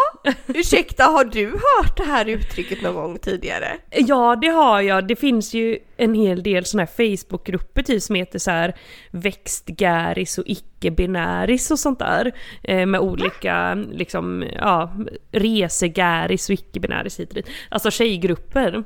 Ursäkta, 0.46 1.04
har 1.04 1.24
du 1.24 1.46
hört 1.46 1.96
det 1.96 2.04
här 2.04 2.28
uttrycket 2.28 2.82
någon 2.82 2.94
gång 2.94 3.18
tidigare? 3.18 3.78
Ja, 3.90 4.36
det 4.36 4.48
har 4.48 4.80
jag. 4.80 5.08
Det 5.08 5.16
finns 5.16 5.54
ju 5.54 5.78
en 5.96 6.14
hel 6.14 6.42
del 6.42 6.64
såna 6.64 6.82
här 6.82 7.16
Facebookgrupper 7.16 7.82
typ 7.82 8.02
som 8.02 8.14
heter 8.14 8.38
så 8.38 8.50
här 8.50 8.74
växtgäris 9.10 10.38
och 10.38 10.44
icke-binäris 10.46 11.70
och 11.70 11.78
sånt 11.78 11.98
där. 11.98 12.32
Eh, 12.62 12.86
med 12.86 13.00
olika 13.00 13.74
liksom, 13.74 14.44
ja, 14.56 14.92
resegäris 15.32 16.48
och 16.48 16.54
icke-binäris 16.54 17.20
hit 17.20 17.28
och 17.28 17.34
dit. 17.34 17.50
Alltså 17.68 17.90
tjejgrupper. 17.90 18.84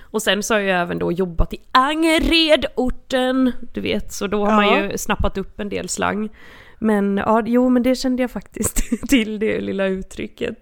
Och 0.00 0.22
sen 0.22 0.42
så 0.42 0.54
har 0.54 0.60
jag 0.60 0.80
även 0.80 0.98
då 0.98 1.12
jobbat 1.12 1.52
i 1.54 1.56
Angeredorten, 1.72 3.52
du 3.74 3.80
vet, 3.80 4.12
så 4.12 4.26
då 4.26 4.44
har 4.46 4.52
man 4.52 4.66
Ja. 4.66 4.84
ju 4.92 4.98
snappat 4.98 5.38
upp 5.38 5.60
en 5.60 5.68
del 5.68 5.88
slang. 5.88 6.28
Men 6.78 7.16
ja, 7.16 7.42
jo 7.46 7.68
men 7.68 7.82
det 7.82 7.94
kände 7.94 8.22
jag 8.22 8.30
faktiskt 8.30 8.76
till 9.08 9.38
det 9.38 9.60
lilla 9.60 9.86
uttrycket. 9.86 10.56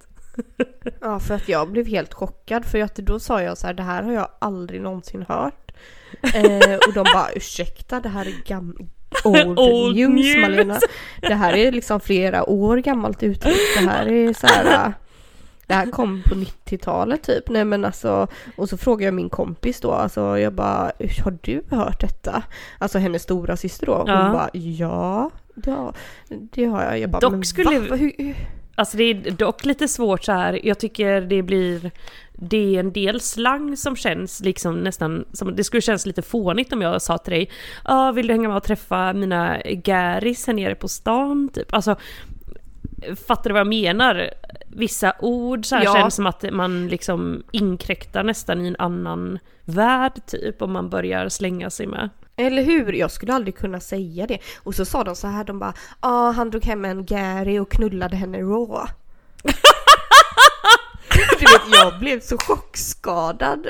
Ja, 1.01 1.18
för 1.21 1.35
att 1.35 1.49
jag 1.49 1.71
blev 1.71 1.87
helt 1.87 2.14
chockad 2.14 2.64
för 2.64 2.81
att 2.83 2.97
då 2.97 3.18
sa 3.21 3.42
jag 3.42 3.59
så 3.59 3.66
här, 3.66 3.75
det 3.75 3.83
här 3.83 4.03
har 4.03 4.12
jag 4.12 4.29
aldrig 4.38 4.81
någonsin 4.81 5.25
hört. 5.29 5.73
Eh, 6.35 6.75
och 6.88 6.92
de 6.95 7.05
bara, 7.14 7.33
ursäkta, 7.35 8.01
det 8.01 8.09
här 8.09 8.27
är 8.27 8.31
gam- 8.47 8.88
old, 9.25 9.59
Old 9.59 9.97
news, 9.97 10.14
news. 10.37 10.37
Malena. 10.42 10.79
Det 11.21 11.35
här 11.35 11.53
är 11.57 11.73
liksom 11.73 12.01
flera 12.01 12.49
år 12.51 12.77
gammalt 12.77 13.23
uttryck. 13.23 13.57
Det 13.79 13.87
här 13.90 14.07
är 14.07 14.33
så 14.33 14.47
här, 14.47 14.92
det 15.72 15.76
här 15.76 15.90
kom 15.90 16.22
på 16.28 16.35
90-talet 16.35 17.22
typ. 17.22 17.48
Nej 17.48 17.64
men 17.64 17.85
alltså, 17.85 18.26
och 18.56 18.68
så 18.68 18.76
frågade 18.76 19.04
jag 19.04 19.14
min 19.14 19.30
kompis 19.30 19.80
då, 19.80 19.90
alltså 19.92 20.38
jag 20.38 20.52
bara, 20.52 20.92
har 21.24 21.38
du 21.42 21.62
hört 21.70 22.00
detta? 22.00 22.42
Alltså 22.78 22.98
hennes 22.98 23.22
stora 23.22 23.56
syster 23.56 23.87
då. 23.87 23.94
Hon 23.94 24.08
Ja. 24.08 24.30
bara, 24.32 24.50
ja, 24.52 25.30
det 25.54 25.70
har, 25.70 25.94
det 26.28 26.64
har 26.64 26.82
jag. 26.82 26.98
Jag 26.98 27.11
bara, 27.11 27.20
Dock 27.20 27.32
men 27.32 27.44
skulle- 27.44 27.78
va? 27.78 27.96
Hur? 27.96 28.35
Alltså 28.74 28.96
det 28.96 29.04
är 29.04 29.30
dock 29.30 29.64
lite 29.64 29.88
svårt 29.88 30.24
så 30.24 30.32
här. 30.32 30.61
jag 30.66 30.78
tycker 30.78 31.20
det 31.20 31.42
blir... 31.42 31.90
Det 32.32 32.76
är 32.76 32.80
en 32.80 32.92
del 32.92 33.20
slang 33.20 33.76
som 33.76 33.96
känns 33.96 34.40
liksom 34.40 34.74
nästan 34.74 35.24
som... 35.32 35.56
Det 35.56 35.64
skulle 35.64 35.80
kännas 35.80 36.06
lite 36.06 36.22
fånigt 36.22 36.72
om 36.72 36.82
jag 36.82 37.02
sa 37.02 37.18
till 37.18 37.32
dig 37.32 37.50
ah, 37.85 38.12
vill 38.12 38.26
du 38.26 38.32
hänga 38.35 38.48
med 38.48 38.56
och 38.56 38.62
träffa 38.62 39.12
mina 39.12 39.61
gäris 39.64 40.46
här 40.46 40.54
nere 40.54 40.74
på 40.74 40.88
stan? 40.88 41.48
Typ. 41.52 41.74
Alltså, 41.74 41.96
fattar 43.26 43.50
du 43.50 43.52
vad 43.52 43.60
jag 43.60 43.66
menar? 43.66 44.30
Vissa 44.68 45.12
ord 45.20 45.66
så 45.66 45.76
här 45.76 45.84
Ja. 45.84 45.94
känns 45.94 46.14
som 46.14 46.26
att 46.26 46.44
man 46.52 46.88
liksom 46.88 47.42
inkräktar 47.52 48.22
nästan 48.22 48.64
i 48.64 48.68
en 48.68 48.76
annan 48.78 49.38
värld 49.64 50.12
typ, 50.26 50.62
om 50.62 50.72
man 50.72 50.90
börjar 50.90 51.28
slänga 51.28 51.70
sig 51.70 51.86
med. 51.86 52.10
Eller 52.36 52.62
hur? 52.62 52.92
Jag 52.92 53.10
skulle 53.10 53.34
aldrig 53.34 53.56
kunna 53.56 53.80
säga 53.80 54.26
det. 54.26 54.38
Och 54.62 54.74
så 54.74 54.84
sa 54.84 55.04
de 55.04 55.16
så 55.16 55.26
här, 55.26 55.44
de 55.44 55.58
bara 55.58 55.74
ah, 56.00 56.30
han 56.30 56.50
drog 56.50 56.64
hem 56.64 56.84
en 56.84 57.06
Gary 57.06 57.58
och 57.58 57.70
knullade 57.70 58.16
henne 58.16 58.38
raw. 58.38 58.92
du 61.38 61.44
vet, 61.46 61.62
jag 61.72 61.98
blev 61.98 62.20
så 62.20 62.38
chockskadad. 62.38 63.66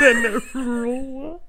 Den 0.00 0.24
är 0.24 0.54
rå. 0.84 1.40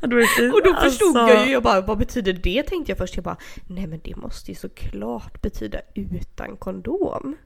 Ja. 0.00 0.52
Och 0.52 0.62
då 0.64 0.74
förstod 0.74 1.16
Alltså- 1.16 1.34
jag 1.34 1.46
ju, 1.46 1.52
jag 1.52 1.62
bara, 1.62 1.80
vad 1.80 1.98
betyder 1.98 2.32
det? 2.32 2.62
Tänkte 2.62 2.90
jag 2.92 2.98
först. 2.98 3.16
Jag 3.16 3.24
bara, 3.24 3.36
nej 3.66 3.86
men 3.86 4.00
det 4.04 4.16
måste 4.16 4.50
ju 4.50 4.54
såklart 4.54 5.42
betyda 5.42 5.78
utan 5.94 6.56
kondom. 6.56 7.36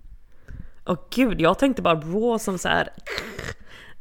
Åh 0.86 0.98
gud, 1.10 1.40
jag 1.40 1.58
tänkte 1.58 1.82
bara 1.82 1.94
raw 2.00 2.38
som 2.38 2.58
så 2.58 2.68
här 2.68 2.88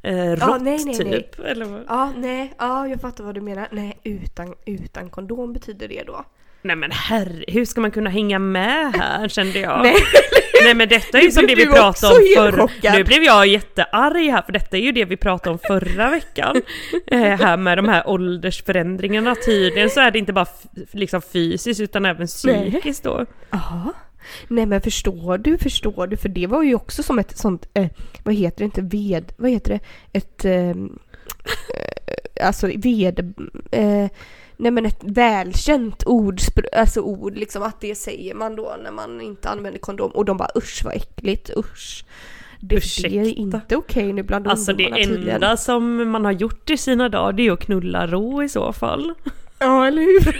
eh, 0.02 0.32
rått 0.32 0.62
nej, 0.62 0.86
nej, 0.86 0.96
typ. 0.96 1.38
nej. 1.38 1.56
Vad? 1.68 1.84
Ja, 1.88 2.12
nej, 2.18 2.54
ja 2.58 2.88
jag 2.88 3.02
fattar 3.02 3.24
vad 3.24 3.36
du 3.36 3.42
menar. 3.42 3.68
Nej, 3.72 4.00
utan, 4.04 4.56
utan 4.66 5.10
kondom 5.10 5.54
betyder 5.54 5.88
det 5.88 6.04
då. 6.04 6.26
Nej 6.66 6.76
men 6.76 6.92
herre, 6.92 7.46
hur 7.48 7.66
ska 7.66 7.82
man 7.82 7.92
kunna 7.92 8.10
hänga 8.10 8.40
med 8.40 8.96
här 8.96 9.28
kände 9.28 9.60
jag. 9.60 9.82
Nej. 9.84 9.96
Nej 10.64 10.74
men 10.74 10.90
detta 10.90 11.20
är 11.20 11.24
ju 11.24 11.32
som 11.32 11.48
det 11.48 11.56
vi 11.56 11.66
pratade 11.66 12.14
om 12.14 12.22
förra... 12.36 12.62
chockad. 12.62 12.94
Nu 12.94 13.04
blev 13.04 13.24
jag 13.24 13.48
jättearg 13.48 14.32
här 14.32 14.42
för 14.42 14.52
detta 14.52 14.78
är 14.78 14.82
ju 14.82 14.92
det 14.92 15.06
vi 15.06 15.18
pratade 15.18 15.52
om 15.52 15.60
förra 15.68 16.10
veckan. 16.10 16.62
Eh, 17.08 17.20
här 17.22 17.58
med 17.58 17.78
de 17.78 17.90
här 17.90 18.10
åldersförändringarna. 18.10 19.36
Tydligen 19.36 19.90
så 19.90 20.00
är 20.00 20.12
det 20.12 20.20
inte 20.20 20.34
bara 20.34 20.48
liksom 20.92 21.22
fysiskt 21.22 21.82
utan 21.82 22.06
även 22.06 22.28
psykiskt 22.28 23.04
då. 23.04 23.26
Ja. 23.50 23.94
Nej 24.48 24.66
men 24.66 24.82
förstår 24.82 25.38
du, 25.38 25.58
förstår 25.58 26.08
du? 26.08 26.18
För 26.18 26.30
det 26.30 26.48
var 26.48 26.64
ju 26.64 26.76
också 26.76 27.04
som 27.04 27.20
ett 27.20 27.38
sånt, 27.38 27.70
eh, 27.74 27.88
vad 28.24 28.36
heter 28.36 28.58
det 28.58 28.66
inte, 28.66 28.82
ved, 28.82 29.34
vad 29.38 29.52
heter 29.52 29.72
det? 29.72 29.80
Ett, 30.20 30.46
ehm, 30.46 31.00
eh, 31.74 32.48
alltså 32.48 32.68
ved, 32.68 33.34
eh, 33.72 34.10
nej 34.58 34.72
men 34.72 34.86
ett 34.86 35.00
välkänt 35.04 36.04
ord, 36.06 36.40
alltså 36.74 37.02
ord 37.02 37.38
liksom 37.38 37.64
att 37.64 37.82
det 37.82 37.96
säger 37.96 38.34
man 38.36 38.56
då 38.56 38.76
när 38.84 38.92
man 38.92 39.22
inte 39.22 39.50
använder 39.50 39.80
kondom 39.80 40.12
och 40.12 40.26
de 40.26 40.38
bara 40.38 40.50
usch 40.56 40.82
vad 40.86 40.96
äckligt, 40.96 41.50
usch. 41.58 42.06
Det, 42.60 42.76
det 43.04 43.18
är 43.18 43.40
inte 43.40 43.76
okej 43.76 44.14
nu 44.14 44.24
bland 44.24 44.48
Alltså 44.48 44.74
det 44.74 44.84
ungdomarna 44.84 45.06
tydligen. 45.06 45.36
enda 45.36 45.58
som 45.58 46.10
man 46.12 46.26
har 46.26 46.32
gjort 46.32 46.70
i 46.70 46.78
sina 46.78 47.10
dagar 47.10 47.34
det 47.34 47.48
är 47.48 47.52
att 47.52 47.60
knulla 47.60 48.08
rå 48.08 48.44
i 48.44 48.50
så 48.50 48.74
fall. 48.74 49.14
Ja 49.60 49.88
eller 49.88 50.02
hur? 50.02 50.38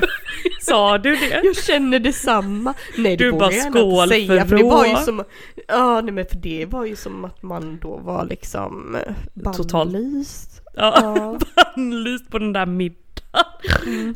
Sa 0.62 0.98
du 0.98 1.16
det? 1.16 1.40
Jag 1.44 1.56
känner 1.56 1.98
detsamma. 1.98 2.74
Nej 2.98 3.16
det 3.16 3.24
Du 3.24 3.30
vågar 3.30 3.46
bara 3.46 3.52
jag 3.54 3.72
skål 3.72 4.12
inte 4.12 4.26
säga 4.26 4.42
för 4.42 4.48
för 4.48 4.56
det 4.56 4.62
var 4.70 4.86
ju 4.86 4.96
som 4.96 5.24
Ja 5.68 6.00
nej 6.00 6.12
men 6.14 6.26
för 6.26 6.36
det 6.36 6.66
var 6.66 6.84
ju 6.84 6.96
som 6.96 7.24
att 7.24 7.42
man 7.42 7.78
då 7.82 7.96
var 7.96 8.24
liksom 8.24 8.96
bannlyst. 9.34 10.62
Ja, 10.76 10.92
Ja. 10.96 11.38
bannlyst 11.76 12.30
på 12.30 12.38
den 12.38 12.52
där 12.52 12.66
middagen. 12.66 13.01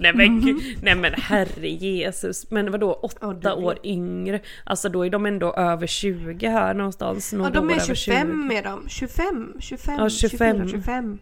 Nej 0.01 0.13
men 0.15 0.41
gud, 0.41 0.63
nej 0.83 0.95
men 0.95 1.15
herre 1.15 1.69
Jesus. 1.69 2.51
Men 2.51 2.71
vadå 2.71 2.93
åtta 2.93 3.17
Ja, 3.21 3.55
vet. 3.55 3.65
år 3.65 3.79
yngre? 3.85 4.41
Alltså 4.65 4.89
då 4.89 5.07
är 5.07 5.11
de 5.11 5.27
ändå 5.27 5.53
över 5.55 5.87
20 5.87 6.49
här 6.49 6.75
någonstans. 6.75 7.33
Ja 7.33 7.51
de 7.51 7.71
är 7.71 7.75
över 7.75 7.85
25 7.95 8.51
är 8.51 8.63
de. 8.63 8.89
25, 8.89 9.53
25, 9.61 9.95
Ja, 9.99 10.09
25. 10.09 10.57
24, 10.57 10.69
25. 10.69 11.19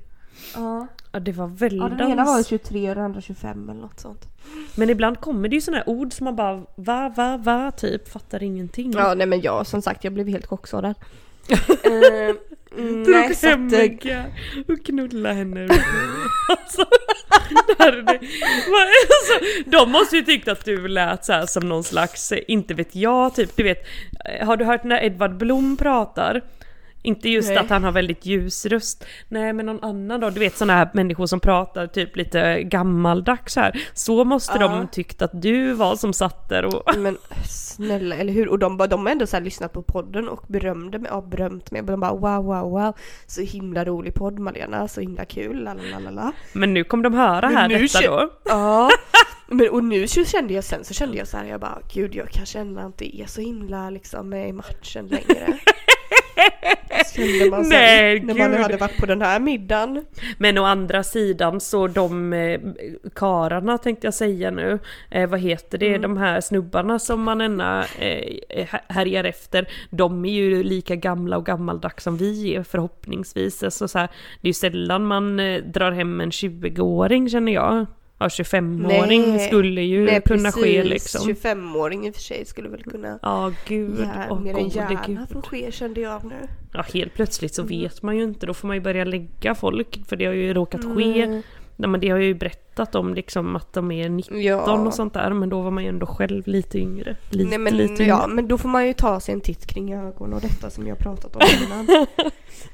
Ja. 0.54 0.87
Ja 1.12 1.20
det 1.20 1.32
var 1.32 1.44
ja 1.48 1.54
väldigt... 1.54 1.98
den 1.98 2.10
ena 2.10 2.24
var 2.24 2.42
23 2.42 2.88
och 2.88 2.94
den 2.94 3.04
andra 3.04 3.20
25 3.20 3.68
eller 3.70 3.80
något 3.80 4.00
sånt. 4.00 4.24
Men 4.74 4.90
ibland 4.90 5.20
kommer 5.20 5.48
det 5.48 5.54
ju 5.54 5.60
sådana 5.60 5.78
här 5.78 5.88
ord 5.88 6.12
som 6.12 6.24
man 6.24 6.37
bara 6.37 6.56
va, 6.76 7.12
va, 7.16 7.37
va, 7.37 7.70
typ 7.70 8.08
fattar 8.08 8.42
ingenting. 8.42 8.92
Ja 8.92 9.14
nej 9.14 9.26
men 9.26 9.40
jag 9.40 9.66
som 9.66 9.82
sagt 9.82 10.04
jag 10.04 10.12
blev 10.12 10.28
helt 10.28 10.46
chockskadad. 10.46 10.94
Mm, 12.78 13.02
nej, 13.02 13.04
Drog 13.04 13.37
så 13.37 13.46
hem 13.46 13.66
att, 13.66 14.68
och 14.68 14.84
knulla 14.87 15.32
henne. 15.32 15.60
alltså, 16.48 16.84
alltså, 17.78 19.44
de 19.66 19.90
måste 19.90 20.16
ju 20.16 20.22
tyckt 20.22 20.48
att 20.48 20.64
du 20.64 20.88
lät 20.88 21.24
så 21.24 21.32
här 21.32 21.46
som 21.46 21.68
någon 21.68 21.84
slags, 21.84 22.32
eh, 22.32 22.38
inte 22.48 22.74
vet 22.74 22.94
jag, 22.96 23.34
typ 23.34 23.56
du 23.56 23.62
vet, 23.62 23.87
eh, 24.24 24.46
har 24.46 24.56
du 24.56 24.64
hört 24.64 24.84
när 24.84 25.04
Edvard 25.04 25.37
Blom 25.37 25.76
pratar? 25.76 26.42
Inte 27.05 27.29
just 27.29 27.49
Nej. 27.49 27.57
att 27.59 27.71
han 27.71 27.85
har 27.85 27.93
väldigt 27.93 28.27
ljus 28.27 28.67
röst. 28.67 29.05
Nej 29.29 29.53
men 29.53 29.67
någon 29.67 29.85
annan 29.85 30.21
då, 30.21 30.31
du 30.31 30.40
vet 30.40 30.57
sådana 30.57 30.73
här 30.73 30.90
människor 30.95 31.27
som 31.27 31.40
pratar 31.40 31.87
typ 31.87 32.17
lite 32.17 32.62
gammaldags 32.62 33.57
här. 33.57 33.81
Så 33.95 34.25
måste 34.25 34.59
Ja. 34.61 34.69
de 34.69 34.88
tyckt 34.88 35.23
att 35.23 35.43
du 35.43 35.73
var 35.73 35.97
som 35.97 36.12
satt 36.12 36.49
där 36.49 36.64
och... 36.64 36.83
Men 36.99 37.17
snälla, 37.49 38.17
eller 38.17 38.33
hur? 38.33 38.49
Och 38.49 38.59
de, 38.59 38.77
de 38.77 39.07
har 39.07 39.12
ändå 39.12 39.27
så 39.27 39.40
lyssnat 39.40 39.73
på 39.73 39.83
podden 39.83 40.29
och 40.29 40.45
berömde 40.49 40.99
mig, 40.99 41.11
ja, 41.14 41.21
berömt 41.21 41.71
mig. 41.71 41.83
De 41.83 42.01
bara 42.01 42.12
wow, 42.12 42.45
wow, 42.45 42.71
wow. 42.71 42.95
Så 43.27 43.40
himla 43.43 43.85
rolig 43.85 44.14
podd 44.14 44.38
Malena, 44.38 44.88
så 44.88 45.01
himla 45.01 45.25
kul, 45.25 45.64
lalalala. 45.64 46.33
Men 46.53 46.75
nu 46.75 46.85
kommer 46.85 47.05
de 47.05 47.14
höra 47.14 47.49
Men 47.49 47.57
här 47.57 47.69
nu 47.69 47.79
detta 47.79 48.01
då. 48.01 48.31
Ja, 48.45 48.90
men 49.47 49.71
och 49.71 49.85
nu 49.85 50.07
så 50.09 50.25
kände 50.25 50.55
jag 50.55 50.64
sen 50.64 50.85
så 50.85 50.95
kände 50.95 51.17
jag 51.17 51.29
så 51.29 51.37
här, 51.37 51.45
jag 51.45 51.61
bara 51.61 51.79
gud 51.95 52.14
jag 52.14 52.29
kanske 52.29 52.59
ändå 52.59 52.83
inte 52.87 53.17
är 53.21 53.27
så 53.27 53.40
himla 53.40 53.90
liksom 53.90 54.29
med 54.29 54.49
i 54.49 54.53
matchen 54.53 55.07
längre. 55.07 55.59
Kände 57.14 57.51
man 57.51 57.64
sen, 57.64 57.79
Nej, 57.79 58.20
när 58.20 58.35
man 58.35 58.51
gud. 58.51 58.61
hade 58.61 58.77
varit 58.77 59.01
på 59.01 59.07
den 59.07 59.23
här 59.23 59.40
middagen. 59.40 60.05
Men 60.38 60.59
å 60.59 60.64
andra 60.64 61.03
sidan 61.03 61.61
så 61.61 61.87
de 61.87 62.33
eh, 62.33 62.61
kararna 63.14 63.79
tänkte 63.79 64.07
jag 64.07 64.14
säga 64.14 64.51
nu, 64.51 64.79
eh, 65.11 65.29
vad 65.29 65.40
heter 65.40 65.79
det, 65.79 65.99
de 65.99 66.16
här 66.16 66.40
snubbarna 66.40 66.99
som 66.99 67.23
man 67.23 67.40
ända 67.40 67.85
eh, 67.99 68.66
härjar 68.88 69.25
efter, 69.25 69.68
de 69.90 70.25
är 70.25 70.33
ju 70.33 70.62
lika 70.62 70.97
gamla 70.97 71.37
och 71.37 71.47
gammaldags 71.47 72.05
som 72.05 72.16
vi 72.16 72.55
är 72.55 72.62
förhoppningsvis. 72.62 73.62
Alltså, 73.62 73.88
så 73.88 73.99
här, 73.99 74.09
det 74.40 74.47
är 74.47 74.51
ju 74.51 74.55
sällan 74.55 75.07
man 75.07 75.40
eh, 75.40 75.62
drar 75.62 75.92
hem 75.92 76.20
en 76.20 76.31
20-åring 76.31 77.29
känner 77.29 77.53
jag. 77.53 77.87
Ja, 78.18 78.27
25-åring 78.29 79.22
Nej. 79.37 79.46
skulle 79.48 79.83
ju 79.83 80.05
Nej, 80.05 80.22
kunna 80.24 80.53
ske 80.53 80.61
precis. 80.83 80.90
liksom. 80.90 81.29
25-åring 81.31 82.07
i 82.07 82.11
och 82.11 82.14
för 82.14 82.22
sig 82.22 82.44
skulle 82.44 82.68
väl 82.68 82.83
kunna 82.83 83.18
Ja, 83.22 83.53
gud. 83.68 84.09
Ja, 84.29 84.40
mer 84.40 84.59
än 84.59 84.68
gärna 84.68 85.27
få 85.27 85.42
ske 85.42 85.72
kände 85.72 86.00
jag 86.00 86.24
nu. 86.24 86.35
Ja, 86.72 86.85
helt 86.94 87.14
plötsligt 87.14 87.55
så 87.55 87.62
vet 87.62 88.03
man 88.03 88.16
ju 88.16 88.22
inte, 88.22 88.46
då 88.46 88.55
får 88.55 88.66
man 88.68 88.77
ju 88.77 88.83
börja 88.83 89.05
lägga 89.05 89.55
folk, 89.55 90.07
för 90.09 90.16
det 90.16 90.27
har 90.27 90.33
ju 90.33 90.55
råkat 90.55 90.81
ske. 90.96 91.22
Mm. 91.22 91.42
Nej, 91.77 91.88
men 91.90 92.00
det 92.00 92.09
har 92.09 92.18
jag 92.18 92.27
ju 92.27 92.35
berättat 92.35 92.94
om 92.94 93.14
liksom 93.14 93.57
att 93.57 93.72
de 93.72 93.90
är 93.90 94.09
19 94.09 94.42
Ja. 94.42 94.72
och 94.87 94.94
sånt 94.94 95.14
där, 95.14 95.31
men 95.33 95.48
då 95.48 95.61
var 95.61 95.70
man 95.70 95.83
ju 95.83 95.88
ändå 95.88 96.07
själv 96.07 96.42
lite 96.48 96.79
yngre. 96.79 97.16
Lite, 97.31 97.48
Nej 97.50 97.59
men, 97.59 97.77
lite 97.77 98.05
ja, 98.05 98.24
yngre. 98.24 98.35
men 98.35 98.48
då 98.48 98.59
får 98.59 98.68
man 98.68 98.87
ju 98.87 98.92
ta 98.92 99.20
sig 99.20 99.35
en 99.35 99.40
titt 99.40 99.66
kring 99.66 99.94
ögonen 99.94 100.35
och 100.35 100.40
detta 100.40 100.70
som 100.70 100.87
jag 100.87 100.98
pratat 100.98 101.37
om 101.37 101.42
innan. 101.66 102.07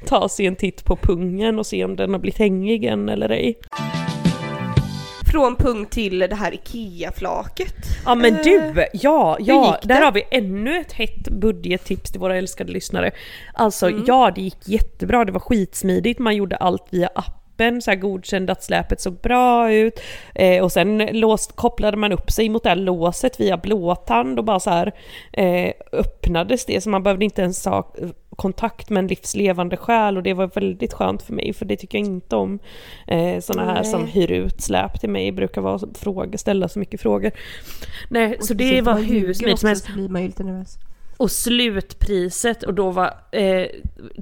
Ta 0.06 0.28
sig 0.28 0.46
en 0.46 0.56
titt 0.56 0.84
på 0.84 0.96
pungen 0.96 1.58
och 1.58 1.66
se 1.66 1.84
om 1.84 1.96
den 1.96 2.12
har 2.12 2.20
blivit 2.20 2.38
hängig 2.38 2.84
än 2.84 3.08
eller 3.08 3.28
ej. 3.28 3.58
Från 5.30 5.56
punkt 5.56 5.92
till 5.92 6.18
det 6.18 6.34
här 6.34 6.54
IKEA-flaket. 6.54 7.74
Ja 8.04 8.14
men 8.14 8.34
Eh, 8.34 8.42
du, 8.42 8.86
ja, 8.92 9.36
hur 9.38 9.46
ja, 9.46 9.66
gick 9.66 9.88
där 9.88 10.02
har 10.02 10.12
vi 10.12 10.22
ännu 10.30 10.80
ett 10.80 10.92
hett 10.92 11.28
budgettips 11.30 12.10
till 12.10 12.20
våra 12.20 12.36
älskade 12.36 12.72
lyssnare. 12.72 13.10
Alltså 13.54 13.88
Mm. 13.88 14.04
ja, 14.06 14.32
det 14.34 14.40
gick 14.40 14.68
jättebra, 14.68 15.24
det 15.24 15.32
var 15.32 15.40
skitsmidigt, 15.40 16.18
man 16.18 16.36
gjorde 16.36 16.56
allt 16.56 16.86
via 16.90 17.10
appen, 17.14 17.82
så 17.82 17.90
här 17.90 17.98
godkände 17.98 18.52
att 18.52 18.62
släpet 18.64 19.00
såg 19.00 19.14
bra 19.14 19.72
ut. 19.72 20.00
Eh, 20.34 20.62
och 20.64 20.72
sen 20.72 20.98
låst, 21.12 21.56
kopplade 21.56 21.96
man 21.96 22.12
upp 22.12 22.30
sig 22.30 22.48
mot 22.48 22.62
det 22.62 22.68
här 22.68 22.76
låset 22.76 23.40
via 23.40 23.56
blåtand 23.56 24.38
och 24.38 24.44
bara 24.44 24.60
så 24.60 24.70
här 24.70 24.92
eh, 25.32 25.72
öppnades 25.92 26.64
det, 26.66 26.80
så 26.80 26.90
man 26.90 27.02
behövde 27.02 27.24
inte 27.24 27.42
ens 27.42 27.64
ha 27.64 27.94
kontakt 28.40 28.90
med 28.90 28.98
en 28.98 29.06
livslevande 29.06 29.76
själ 29.76 30.16
och 30.16 30.22
det 30.22 30.34
var 30.34 30.50
väldigt 30.54 30.92
skönt 30.92 31.22
för 31.22 31.32
mig 31.32 31.52
för 31.52 31.64
det 31.64 31.76
tycker 31.76 31.98
jag 31.98 32.06
inte 32.06 32.36
om. 32.36 32.58
Eh, 33.06 33.40
sådana 33.40 33.74
här 33.74 33.82
som 33.82 34.06
hyr 34.06 34.30
ut 34.32 34.60
släp 34.60 35.00
till 35.00 35.10
mig 35.10 35.32
brukar 35.32 35.60
vara 35.60 35.80
fråga, 35.94 36.38
ställa 36.38 36.68
så 36.68 36.78
mycket 36.78 37.00
frågor. 37.00 37.30
Nej, 38.08 38.36
så 38.40 38.54
det 38.54 38.82
var 38.82 39.00
hur 39.00 39.34
smidigt 39.34 39.58
som 39.58 39.68
helst. 39.68 39.86
Så 39.86 39.92
blir 39.92 40.08
man 40.08 40.22
ju 40.22 40.28
lite 40.28 40.44
nervös. 40.44 40.78
Och 41.16 41.30
slutpriset, 41.30 42.62
och 42.62 42.74
då 42.74 42.90
var, 42.90 43.14
eh, 43.32 43.66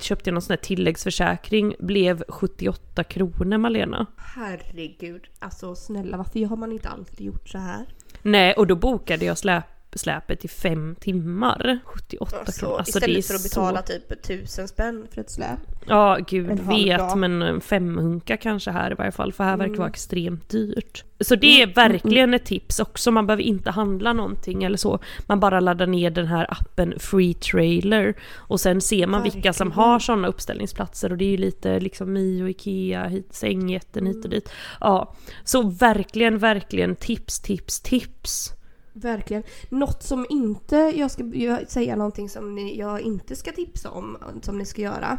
köpte 0.00 0.30
jag 0.30 0.34
någon 0.34 0.42
sån 0.42 0.52
här 0.52 0.62
tilläggsförsäkring, 0.62 1.74
blev 1.78 2.22
78 2.28 3.04
kronor 3.04 3.58
Malena. 3.58 4.06
Herregud, 4.16 5.22
alltså 5.38 5.74
snälla 5.74 6.16
varför 6.16 6.46
har 6.46 6.56
man 6.56 6.72
inte 6.72 6.88
alltid 6.88 7.26
gjort 7.26 7.48
så 7.48 7.58
här? 7.58 7.86
Nej, 8.22 8.52
och 8.52 8.66
då 8.66 8.76
bokade 8.76 9.24
jag 9.24 9.38
släp, 9.38 9.64
släpet 9.98 10.44
i 10.44 10.48
fem 10.48 10.96
timmar. 11.00 11.78
78 11.84 12.36
Alltså, 12.38 12.60
kronor. 12.60 12.78
Alltså, 12.78 12.98
istället 12.98 13.26
för 13.26 13.34
att 13.34 13.42
betala 13.42 13.80
så... 13.80 13.86
typ 13.86 14.22
tusen 14.22 14.68
spänn 14.68 15.06
för 15.14 15.20
ett 15.20 15.30
släp. 15.30 15.58
Ja, 15.86 16.18
gud 16.28 16.60
vet, 16.60 17.16
men 17.16 17.42
en 17.42 17.60
femhunka 17.60 18.36
kanske 18.36 18.70
här 18.70 18.90
i 18.90 18.94
varje 18.94 19.12
fall, 19.12 19.32
för 19.32 19.44
här 19.44 19.50
verkar 19.56 19.64
det 19.64 19.68
Mm. 19.68 19.78
vara 19.78 19.88
extremt 19.88 20.48
dyrt. 20.48 21.04
Så 21.20 21.34
det 21.36 21.62
är 21.62 21.74
verkligen 21.74 22.34
ett 22.34 22.44
tips 22.44 22.80
också, 22.80 23.10
man 23.10 23.26
behöver 23.26 23.42
inte 23.42 23.70
handla 23.70 24.12
någonting 24.12 24.64
eller 24.64 24.76
så. 24.76 24.98
Man 25.26 25.40
bara 25.40 25.60
laddar 25.60 25.86
ner 25.86 26.10
den 26.10 26.26
här 26.26 26.46
appen 26.50 26.94
Free 26.98 27.34
Trailer 27.34 28.14
och 28.34 28.60
sen 28.60 28.80
ser 28.80 29.06
man 29.06 29.22
vilka 29.22 29.52
som 29.52 29.68
Verkligen. 29.68 29.84
har 29.90 29.98
sådana 29.98 30.28
uppställningsplatser 30.28 31.10
och 31.12 31.18
det 31.18 31.24
är 31.24 31.30
ju 31.30 31.36
lite 31.36 31.80
liksom 31.80 32.12
Mio, 32.12 32.48
Ikea, 32.48 33.06
hit, 33.06 33.28
sängjätten 33.34 34.06
hit 34.06 34.24
och 34.24 34.30
dit. 34.30 34.50
Ja, 34.80 35.14
så 35.44 35.62
verkligen, 35.70 36.38
verkligen 36.38 36.96
tips, 36.96 37.40
tips, 37.40 37.80
tips. 37.80 38.52
Verkligen. 38.92 39.42
Något 39.68 40.02
som 40.02 40.26
inte, 40.30 40.76
jag 40.76 41.10
ska 41.10 41.24
säga 41.68 41.96
någonting 41.96 42.28
som 42.28 42.54
ni, 42.54 42.78
jag 42.78 43.00
inte 43.00 43.36
ska 43.36 43.52
tipsa 43.52 43.90
om, 43.90 44.16
som 44.42 44.58
ni 44.58 44.64
ska 44.64 44.82
göra. 44.82 45.18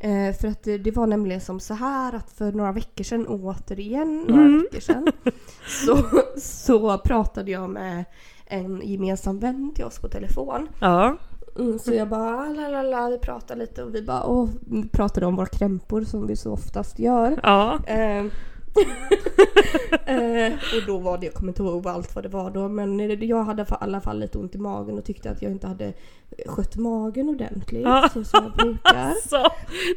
Eh, 0.00 0.34
för 0.40 0.48
att 0.48 0.62
det, 0.62 0.78
det 0.78 0.90
var 0.90 1.06
nämligen 1.06 1.40
som 1.40 1.60
så 1.60 1.74
här 1.74 2.14
att 2.14 2.30
för 2.30 2.52
några 2.52 2.72
veckor 2.72 3.04
sedan, 3.04 3.26
återigen 3.26 4.24
några 4.28 4.42
Mm. 4.42 4.62
veckor 4.62 4.80
sedan, 4.80 5.06
så, 5.86 6.04
så 6.40 6.98
pratade 6.98 7.50
jag 7.50 7.70
med 7.70 8.04
en 8.46 8.80
gemensam 8.84 9.38
vän 9.38 9.72
till 9.74 9.84
oss 9.84 9.98
på 9.98 10.08
telefon. 10.08 10.68
Ja, 10.80 11.16
Mm, 11.58 11.78
så 11.78 11.94
jag 11.94 12.08
bara 12.08 12.48
la 12.48 12.68
la 12.68 12.82
la, 12.82 13.08
vi 13.08 13.18
pratade 13.18 13.60
lite 13.60 13.82
och 13.84 13.94
vi 13.94 14.02
bara 14.02 14.24
åh, 14.26 14.48
vi 14.60 14.88
pratade 14.88 15.26
om 15.26 15.36
våra 15.36 15.46
krämpor 15.46 16.02
som 16.04 16.26
vi 16.26 16.36
så 16.36 16.52
oftast 16.52 16.98
gör. 16.98 17.40
ja. 17.42 17.78
Eh, 17.86 18.24
eh, 20.06 20.52
och 20.52 20.86
då 20.86 20.98
var 20.98 21.18
det, 21.18 21.26
jag 21.26 21.34
kommer 21.34 21.50
inte 21.52 21.62
ihåg 21.62 21.86
allt 21.88 22.14
vad 22.14 22.24
det 22.24 22.28
var 22.28 22.50
då, 22.50 22.68
men 22.68 23.18
jag 23.28 23.44
hade 23.44 23.62
i 23.62 23.66
alla 23.80 24.00
fall 24.00 24.18
lite 24.20 24.38
ont 24.38 24.54
i 24.54 24.58
magen 24.58 24.98
och 24.98 25.04
tyckte 25.04 25.30
att 25.30 25.42
jag 25.42 25.52
inte 25.52 25.66
hade 25.66 25.92
skött 26.46 26.76
magen 26.76 27.28
ordentligt 27.28 27.82
Ja. 27.82 28.08
så 28.12 28.24
som 28.24 28.44
jag 28.44 28.52
brukar. 28.52 28.94
Alltså, 29.08 29.44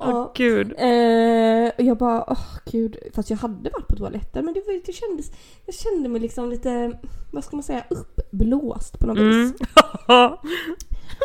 Ja. 0.00 0.32
gud. 0.36 0.66
Eh, 0.78 1.68
och 1.78 1.84
jag 1.84 1.96
bara, 1.98 2.24
åh 2.30 2.46
gud, 2.72 2.96
fast 3.14 3.30
jag 3.30 3.36
hade 3.36 3.70
varit 3.70 3.88
på 3.88 3.96
toaletten 3.96 4.44
men 4.44 4.54
det, 4.54 4.60
var, 4.66 4.80
det 4.86 4.92
kändes, 4.92 5.30
jag 5.66 5.74
kände 5.74 6.08
mig 6.08 6.20
liksom 6.20 6.50
lite, 6.50 6.92
vad 7.32 7.44
ska 7.44 7.56
man 7.56 7.62
säga, 7.62 7.84
uppblåst 7.90 8.98
på 8.98 9.06
något 9.06 9.18
Mm. 9.18 9.42
vis. 9.42 9.52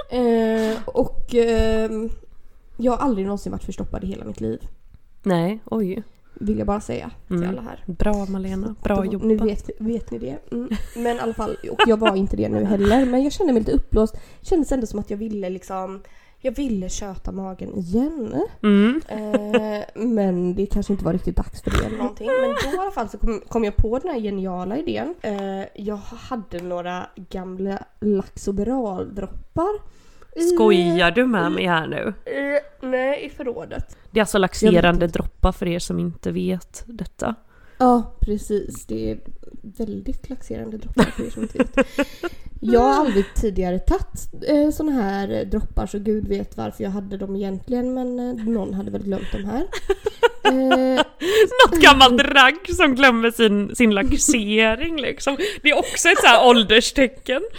Eh, 0.10 0.78
och 0.86 1.36
ehm, 1.36 2.10
jag 2.78 2.92
har 2.92 2.98
aldrig 3.06 3.26
någonsin 3.26 3.52
varit 3.52 3.64
förstoppad 3.64 4.04
i 4.04 4.08
hela 4.08 4.26
mitt 4.26 4.42
liv. 4.42 4.60
Nej, 5.24 5.60
oj. 5.66 6.04
Vill 6.40 6.58
jag 6.58 6.68
bara 6.68 6.82
säga 6.82 7.12
till 7.28 7.36
Mm. 7.36 7.50
alla 7.50 7.62
här. 7.62 7.84
Bra 7.86 8.26
Malena, 8.26 8.76
bra 8.84 9.06
jobbat. 9.06 9.28
Nu 9.28 9.36
vet, 9.38 9.70
vet 9.80 10.12
ni 10.12 10.18
det. 10.20 10.38
Mm. 10.52 10.70
Men 10.96 11.18
i 11.18 11.20
alla 11.20 11.34
fall, 11.34 11.58
och 11.72 11.82
jag 11.88 11.98
var 11.98 12.16
inte 12.16 12.38
det 12.38 12.50
nu 12.50 12.64
heller. 12.66 13.06
Men 13.06 13.24
jag 13.24 13.34
kände 13.34 13.54
mig 13.54 13.60
lite 13.62 13.72
uppblåst. 13.72 14.16
Kändes 14.42 14.72
ändå 14.72 14.88
som 14.88 15.00
att 15.00 15.10
jag 15.10 15.18
ville 15.18 15.50
liksom 15.50 16.02
jag 16.42 16.56
ville 16.56 16.90
köta 16.90 17.32
magen 17.32 17.76
igen. 17.78 18.36
Mm. 18.64 19.02
Eh, 19.08 19.84
men 19.96 20.56
det 20.56 20.66
kanske 20.66 20.94
inte 20.94 21.06
var 21.06 21.14
riktigt 21.14 21.36
dags 21.36 21.62
för 21.62 21.72
det 21.72 21.86
eller 21.86 21.98
någonting. 21.98 22.28
Men 22.28 22.50
då 22.64 22.78
i 22.78 22.80
alla 22.80 22.92
fall 22.92 23.10
så 23.10 23.18
kom, 23.18 23.42
kom 23.50 23.64
jag 23.64 23.76
på 23.76 24.00
den 24.00 24.12
här 24.12 24.20
geniala 24.20 24.78
idén. 24.78 25.16
Eh, 25.22 25.64
jag 25.76 25.96
hade 25.96 26.62
några 26.62 27.08
gamla 27.30 27.80
Laxoberal-droppar. 28.00 29.80
Skojar 30.42 31.12
du 31.12 31.26
med 31.28 31.52
mig 31.52 31.66
här 31.66 31.88
nu? 31.88 32.14
Eh, 32.26 32.90
nej, 32.90 33.26
i 33.26 33.30
förrådet. 33.30 33.98
Det 34.12 34.20
är 34.20 34.22
alltså 34.22 34.38
laxerande 34.38 35.08
droppar 35.08 35.52
för 35.52 35.68
er 35.68 35.80
som 35.80 36.00
inte 36.00 36.32
vet 36.32 36.84
detta. 36.86 37.36
Ja, 37.78 38.16
precis. 38.20 38.86
Det 38.86 39.12
är 39.12 39.20
väldigt 39.62 40.30
laxerande 40.30 40.78
droppar 40.78 41.04
för 41.04 41.24
er 41.26 41.30
som 41.30 41.42
inte 41.44 41.58
vet. 41.58 41.88
Jag 42.62 42.80
har 42.80 43.06
aldrig 43.06 43.26
tidigare 43.36 43.80
tagit 43.80 44.44
eh, 44.48 44.70
såna 44.72 44.92
här 44.92 45.46
droppar 45.46 45.86
så 45.88 46.00
gud 46.00 46.28
vet 46.28 46.58
varför 46.58 46.84
jag 46.84 46.92
hade 46.92 47.18
dem 47.18 47.36
egentligen 47.36 47.94
men 47.94 48.20
eh, 48.20 48.46
någon 48.46 48.74
hade 48.74 48.92
väl 48.92 49.04
glömt 49.04 49.32
dem 49.32 49.46
här. 49.46 49.68
Eh, 50.44 51.02
Något 51.66 51.82
gammalt 51.82 52.22
ragg 52.22 52.76
som 52.76 52.96
glömmer 52.96 53.32
sin, 53.32 53.76
sin 53.76 53.92
laxering 53.92 55.02
liksom. 55.02 55.38
Det 55.62 55.70
är 55.70 55.80
också 55.80 56.10
ett 56.10 56.20
så 56.22 56.28
här 56.28 56.48
ålderstecken. 56.48 57.42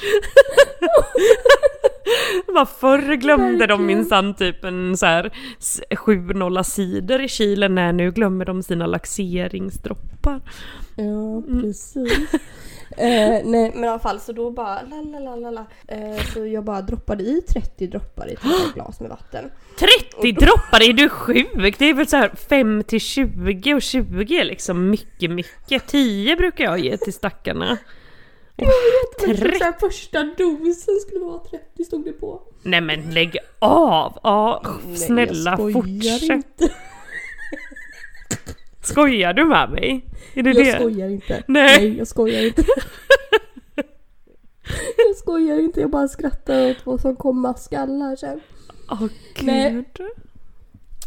Bara 2.54 2.66
förr 2.66 3.14
glömde 3.16 3.48
de 3.48 3.58
Verkligen. 3.58 3.86
minsann 3.86 4.34
typ 4.34 4.64
en 4.64 4.96
så 4.96 5.06
här 5.06 5.30
s- 5.58 5.80
sju 5.96 6.16
nolla 6.16 6.64
sidor 6.64 7.20
i 7.22 7.28
kylen, 7.28 7.74
nej 7.74 7.92
nu 7.92 8.10
glömmer 8.10 8.44
de 8.44 8.62
sina 8.62 8.86
laxeringsdroppar. 8.86 10.40
Ja, 11.00 11.42
precis. 11.60 12.12
eh, 12.96 13.40
nej 13.44 13.72
men 13.74 13.84
i 13.84 13.88
alla 13.88 13.98
fall 13.98 14.20
så 14.20 14.32
då 14.32 14.50
bara 14.50 14.82
la 14.82 14.96
la 14.96 15.18
la 15.18 15.36
la 15.36 15.50
la. 15.50 15.66
Eh, 15.88 16.16
så 16.34 16.46
jag 16.46 16.64
bara 16.64 16.80
droppade 16.82 17.22
i 17.24 17.42
30 17.48 17.86
droppar 17.86 18.28
i 18.30 18.32
ett 18.32 18.74
glas 18.74 19.00
med 19.00 19.10
vatten. 19.10 19.50
30 19.78 20.32
droppar, 20.32 20.82
är 20.88 20.92
du 20.92 21.08
sjuk? 21.08 21.78
Det 21.78 21.84
är 21.90 21.94
väl 21.94 22.06
så 22.08 22.16
här 22.16 22.28
5 22.48 22.82
till 22.84 23.00
20 23.00 23.74
och 23.74 23.82
20 23.82 24.40
är 24.40 24.44
liksom 24.44 24.90
mycket 24.90 25.30
mycket. 25.30 25.86
10 25.86 26.36
brukar 26.36 26.64
jag 26.64 26.78
ge 26.78 26.96
till 26.96 27.12
stackarna. 27.14 27.78
Men 28.56 29.36
Tre- 29.36 29.58
så 29.58 29.64
här, 29.64 29.74
första 29.80 30.22
dosen 30.22 30.94
skulle 31.06 31.20
vara 31.24 31.38
30 31.38 31.84
stod 31.84 32.04
det 32.04 32.12
på. 32.12 32.42
Nej 32.62 32.80
men 32.80 33.10
lägg 33.10 33.36
av! 33.58 34.18
Ja, 34.22 34.62
Nej, 34.86 34.96
snälla 34.96 35.50
jag 35.50 35.58
skojar 35.58 36.18
fortsätt. 36.18 36.30
Inte. 36.60 36.74
Skojar 38.88 39.32
du 39.32 39.44
med 39.44 39.70
mig? 39.70 40.04
Är 40.34 40.42
det 40.42 40.50
Jag 40.50 40.64
det? 40.66 40.72
skojar 40.80 41.08
inte. 41.08 41.42
Nej. 41.48 41.98
jag 41.98 42.06
skojar 42.08 42.46
inte. 42.46 42.62
jag 45.08 45.16
skojar 45.16 45.58
inte, 45.58 45.80
jag 45.80 45.90
bara 45.90 46.08
skrattar 46.08 46.70
åt 46.70 46.86
vad 46.86 47.00
som 47.00 47.16
komma 47.16 47.54
skall 47.54 48.02
här 48.02 48.16
sen. 48.16 48.40
Åh 48.90 49.06
Nej. 49.42 49.72
gud. 49.72 50.06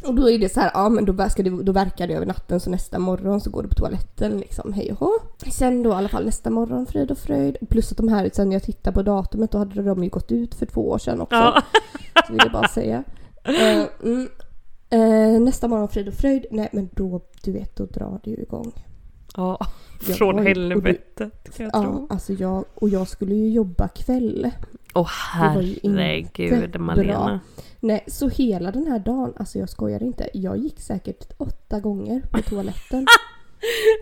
Och 0.03 0.13
då 0.15 0.29
är 0.29 0.39
det 0.39 0.49
så 0.49 0.59
här, 0.59 0.71
ja 0.73 0.89
men 0.89 1.05
då, 1.05 1.29
ska 1.29 1.43
det, 1.43 1.63
då 1.63 1.71
verkar 1.71 2.07
det 2.07 2.13
över 2.13 2.25
natten 2.25 2.59
så 2.59 2.69
nästa 2.69 2.99
morgon 2.99 3.41
så 3.41 3.49
går 3.49 3.63
du 3.63 3.69
på 3.69 3.75
toaletten 3.75 4.37
liksom, 4.39 4.73
hej 4.73 4.91
och 4.91 4.99
hå. 4.99 5.11
Sen 5.51 5.83
då 5.83 5.89
i 5.89 5.93
alla 5.93 6.09
fall 6.09 6.25
nästa 6.25 6.49
morgon, 6.49 6.85
frid 6.85 7.11
och 7.11 7.17
fröjd. 7.17 7.57
Plus 7.69 7.91
att 7.91 7.97
de 7.97 8.07
här, 8.07 8.29
sen 8.33 8.51
jag 8.51 8.63
tittar 8.63 8.91
på 8.91 9.01
datumet, 9.01 9.51
då 9.51 9.57
hade 9.57 9.81
de 9.81 10.03
ju 10.03 10.09
gått 10.09 10.31
ut 10.31 10.55
för 10.55 10.65
två 10.65 10.89
år 10.89 10.97
sedan 10.97 11.21
också. 11.21 11.35
Ja. 11.35 11.61
Så 12.27 12.33
vill 12.33 12.41
jag 12.43 12.51
bara 12.51 12.67
säga. 12.67 13.03
Eh, 13.43 13.85
mm, 14.03 14.29
eh, 14.91 15.39
nästa 15.41 15.67
morgon, 15.67 15.87
frid 15.87 16.07
och 16.07 16.13
fröjd. 16.13 16.45
Nej 16.51 16.69
men 16.71 16.89
då, 16.93 17.21
du 17.43 17.51
vet, 17.51 17.75
då 17.75 17.85
drar 17.85 18.19
det 18.23 18.29
ju 18.31 18.37
igång. 18.37 18.71
ja, 19.35 19.57
Jag 20.07 20.15
från 20.17 20.35
var 20.35 20.43
helvetet 20.43 21.57
kan 21.57 21.65
jag 21.65 21.75
Ja, 21.75 21.81
tro. 21.83 22.07
alltså 22.09 22.33
jag, 22.33 22.65
och 22.75 22.89
jag 22.89 23.07
skulle 23.07 23.35
ju 23.35 23.49
jobba 23.49 23.87
kväll. 23.87 24.51
Åh 24.95 25.07
ju 25.33 25.39
herregud 25.39 26.79
Malena. 26.79 27.39
Nej, 27.79 28.03
så 28.07 28.29
hela 28.29 28.71
den 28.71 28.87
här 28.87 28.99
dagen, 28.99 29.33
alltså 29.37 29.59
jag 29.59 29.69
skojar 29.69 30.03
inte. 30.03 30.29
Jag 30.33 30.57
gick 30.57 30.79
säkert 30.81 31.33
åtta 31.37 31.79
gånger 31.79 32.21
på 32.31 32.41
toaletten. 32.41 33.07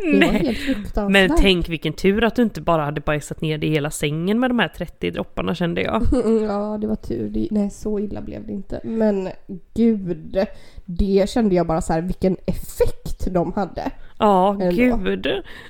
Det 0.02 0.12
var 0.12 0.19
Nej. 0.19 0.45
helt 0.45 0.58
fruktansvärt. 0.58 1.12
Men 1.12 1.38
tänk 1.38 1.69
vilken 1.69 1.93
tur 1.93 2.24
att 2.24 2.36
du 2.36 2.41
inte 2.41 2.62
bara 2.62 2.86
hade 2.86 3.02
bajsat 3.02 3.41
ner 3.41 3.58
det 3.58 3.67
i 3.67 3.69
hela 3.69 3.91
sängen 3.91 4.39
med 4.39 4.50
de 4.50 4.60
här 4.60 4.67
30 4.67 5.12
dropparna 5.12 5.56
kände 5.56 5.82
jag. 5.82 6.02
Ja, 6.43 6.78
det 6.82 6.88
var 6.88 6.95
tur. 6.95 7.30
Det, 7.30 7.48
nej, 7.52 7.69
så 7.69 8.00
illa 8.00 8.22
blev 8.22 8.48
det 8.48 8.54
inte. 8.54 8.80
Men 8.84 9.30
gud, 9.76 10.45
det 10.86 11.30
kände 11.30 11.56
jag 11.56 11.67
bara 11.67 11.82
så 11.82 11.93
här, 11.93 12.02
vilken 12.02 12.38
effekt 12.48 13.34
de 13.34 13.54
hade. 13.54 13.91
Ja, 14.19 14.52
Ändå. 14.62 14.76
gud. 14.76 15.28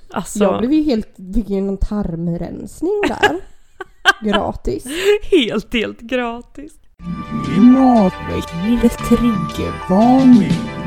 Alltså, 0.10 0.44
Jag 0.44 0.60
blev 0.60 0.74
ju 0.74 0.84
helt, 0.84 1.10
fick 1.36 1.50
ju 1.50 1.62
någon 1.62 1.78
tarmrensning 1.78 3.02
där. 3.08 3.40
Gratis. 4.32 4.86
helt, 5.32 5.74
helt 5.74 6.00
gratis. 6.02 6.74
Klimatväckande 7.46 8.90
triggervarning. 8.90 10.79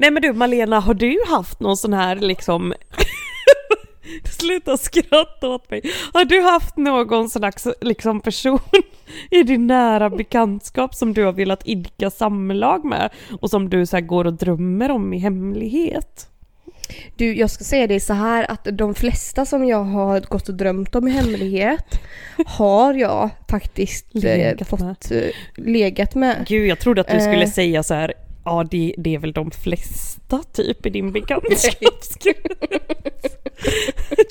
Nej 0.00 0.10
men 0.10 0.22
du 0.22 0.32
Malena, 0.32 0.80
har 0.80 0.94
du 0.94 1.18
haft 1.28 1.60
någon 1.60 1.76
sån 1.76 1.92
här 1.92 2.16
liksom... 2.16 2.74
Sluta 4.24 4.76
skratta 4.76 5.48
åt 5.48 5.70
mig. 5.70 5.82
Har 6.12 6.24
du 6.24 6.40
haft 6.40 6.76
någon 6.76 7.30
slags 7.30 7.66
liksom 7.80 8.20
person 8.20 8.58
i 9.30 9.42
din 9.42 9.66
nära 9.66 10.10
bekantskap 10.10 10.94
som 10.94 11.14
du 11.14 11.24
har 11.24 11.32
velat 11.32 11.66
idka 11.68 12.10
samlag 12.10 12.84
med 12.84 13.10
och 13.40 13.50
som 13.50 13.70
du 13.70 13.86
så 13.86 13.96
här 13.96 14.00
går 14.00 14.24
och 14.24 14.32
drömmer 14.34 14.90
om 14.90 15.14
i 15.14 15.18
hemlighet? 15.18 16.28
Du, 17.16 17.34
jag 17.36 17.50
ska 17.50 17.64
säga 17.64 17.86
det 17.86 18.00
så 18.00 18.12
här 18.12 18.50
att 18.50 18.68
de 18.72 18.94
flesta 18.94 19.46
som 19.46 19.64
jag 19.64 19.84
har 19.84 20.20
gått 20.20 20.48
och 20.48 20.54
drömt 20.54 20.94
om 20.94 21.08
i 21.08 21.10
hemlighet 21.10 22.00
har 22.46 22.94
jag 22.94 23.30
faktiskt 23.50 24.14
eh, 24.14 24.20
Legat 24.22 24.68
fått 24.68 25.10
eh, 25.10 25.20
legat 25.56 26.14
med. 26.14 26.44
Gud, 26.48 26.66
jag 26.66 26.78
trodde 26.78 27.00
att 27.00 27.08
du 27.08 27.20
skulle 27.20 27.42
Eh. 27.42 27.50
säga 27.50 27.82
så 27.82 27.94
här. 27.94 28.12
Ja, 28.48 28.64
det, 28.70 28.94
det 28.98 29.14
är 29.14 29.18
väl 29.18 29.32
de 29.32 29.50
flesta 29.50 30.40
typ 30.52 30.86
i 30.86 30.90
din 30.90 31.12
bekantskapskrets. 31.12 32.18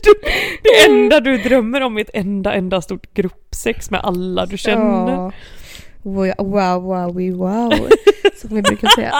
Du- 0.03 0.13
det 0.63 0.85
enda 0.89 1.19
du 1.19 1.37
drömmer 1.37 1.81
om 1.81 1.97
är 1.97 2.01
ett 2.01 2.09
enda, 2.13 2.53
enda 2.53 2.81
stort 2.81 3.13
gruppsex 3.13 3.91
med 3.91 3.99
alla 4.03 4.45
du 4.45 4.57
känner. 4.57 5.11
Ja. 5.11 5.31
Wow, 6.03 6.33
wow, 6.37 6.83
wow, 6.83 7.37
wow. 7.37 7.73
Som 8.35 8.55
vi 8.55 8.61
brukar 8.61 8.87
säga. 8.87 9.11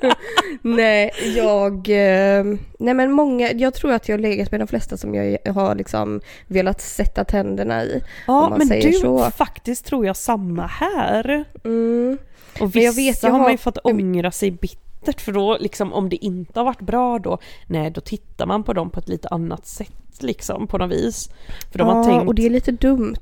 nej, 0.62 1.10
jag... 1.36 1.72
eh, 1.88 2.44
Nej 2.78 2.94
men 2.94 3.12
många, 3.12 3.52
jag 3.52 3.74
tror 3.74 3.92
att 3.92 4.08
jag 4.08 4.16
har 4.16 4.20
legat 4.22 4.50
med 4.50 4.60
de 4.60 4.66
flesta 4.66 4.96
som 4.96 5.14
jag 5.14 5.38
har 5.54 5.74
liksom 5.74 6.20
velat 6.46 6.80
sätta 6.80 7.24
tänderna 7.24 7.84
i. 7.84 8.02
Ja, 8.26 8.56
men 8.58 8.68
du 8.68 8.92
så. 8.92 9.30
faktiskt 9.30 9.86
tror 9.86 10.06
jag 10.06 10.16
samma 10.16 10.66
här. 10.66 11.44
Mm. 11.64 12.18
Och 12.60 12.76
vissa 12.76 12.92
vet, 12.96 13.22
har 13.22 13.30
man 13.30 13.40
har- 13.40 13.50
ju 13.50 13.56
fått 13.58 13.78
ångra 13.84 14.30
sig 14.30 14.50
bittert 14.50 15.20
för 15.20 15.32
då 15.32 15.56
liksom 15.60 15.92
om 15.92 16.08
det 16.08 16.16
inte 16.24 16.60
har 16.60 16.64
varit 16.64 16.80
bra 16.80 17.18
då, 17.18 17.38
nej 17.66 17.90
då 17.90 18.00
tittar 18.00 18.46
man 18.46 18.64
på 18.64 18.72
dem 18.72 18.90
på 18.90 19.00
ett 19.00 19.08
lite 19.08 19.28
annat 19.28 19.66
sätt 19.66 19.92
liksom 20.20 20.66
på 20.66 20.78
något 20.78 20.90
vis. 20.92 21.30
För 21.72 21.78
de 21.78 21.88
har 21.88 21.96
Ja, 21.96 22.04
tänkt, 22.04 22.26
och 22.28 22.34
det 22.34 22.46
är 22.46 22.50
lite 22.50 22.72
dumt. 22.72 23.16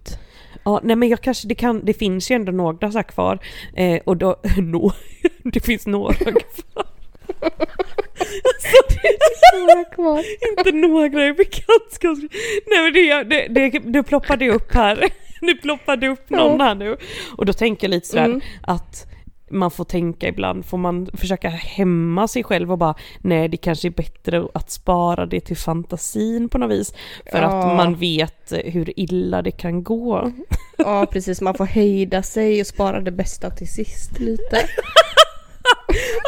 ja 0.64 0.80
nej 0.84 0.96
men 0.96 1.08
jag 1.08 1.20
kanske, 1.20 1.48
det 1.48 1.54
kan, 1.54 1.84
det 1.84 1.94
finns 1.94 2.30
ju 2.30 2.34
ändå 2.34 2.52
några 2.52 2.92
så 2.92 3.02
kvar 3.02 3.38
eh, 3.76 4.00
och 4.04 4.16
då, 4.16 4.36
no, 4.58 4.92
det 5.44 5.60
finns 5.60 5.86
några 5.86 6.14
kvar. 6.14 6.32
Några 9.60 9.84
kvar. 9.84 10.24
inte 10.58 10.72
några 10.72 11.26
i 11.26 11.32
bekantskaps... 11.32 12.20
Nej 12.66 12.82
men 12.82 12.92
det, 12.92 13.22
det, 13.24 13.46
det, 13.48 13.78
det 13.78 14.02
ploppade 14.02 14.48
upp 14.50 14.74
här. 14.74 15.04
Det 15.40 15.54
ploppade 15.54 16.08
upp 16.08 16.30
någon 16.30 16.58
Ja. 16.58 16.64
här 16.64 16.74
nu. 16.74 16.96
Och 17.36 17.46
då 17.46 17.52
tänker 17.52 17.86
jag 17.86 17.90
lite 17.90 18.06
sådär 18.06 18.24
Mm. 18.24 18.40
att 18.62 19.06
man 19.50 19.70
får 19.70 19.84
tänka 19.84 20.28
ibland, 20.28 20.64
får 20.64 20.78
man 20.78 21.08
försöka 21.14 21.48
hämma 21.48 22.28
sig 22.28 22.44
själv 22.44 22.72
och 22.72 22.78
bara 22.78 22.94
nej 23.20 23.48
det 23.48 23.56
kanske 23.56 23.88
är 23.88 23.92
bättre 23.92 24.48
att 24.54 24.70
spara 24.70 25.26
det 25.26 25.40
till 25.40 25.56
fantasin 25.56 26.48
på 26.48 26.58
något 26.58 26.70
vis. 26.70 26.94
För 27.30 27.38
att 27.42 27.52
Ja. 27.64 27.74
man 27.74 27.94
vet 27.94 28.52
hur 28.64 29.00
illa 29.00 29.42
det 29.42 29.50
kan 29.50 29.82
gå. 29.84 30.32
Ja 30.80 31.06
precis, 31.12 31.40
man 31.40 31.54
får 31.54 31.64
hejda 31.64 32.22
sig 32.22 32.60
och 32.60 32.66
spara 32.66 33.00
det 33.00 33.10
bästa 33.10 33.50
till 33.50 33.68
sist 33.68 34.18
lite. 34.18 34.56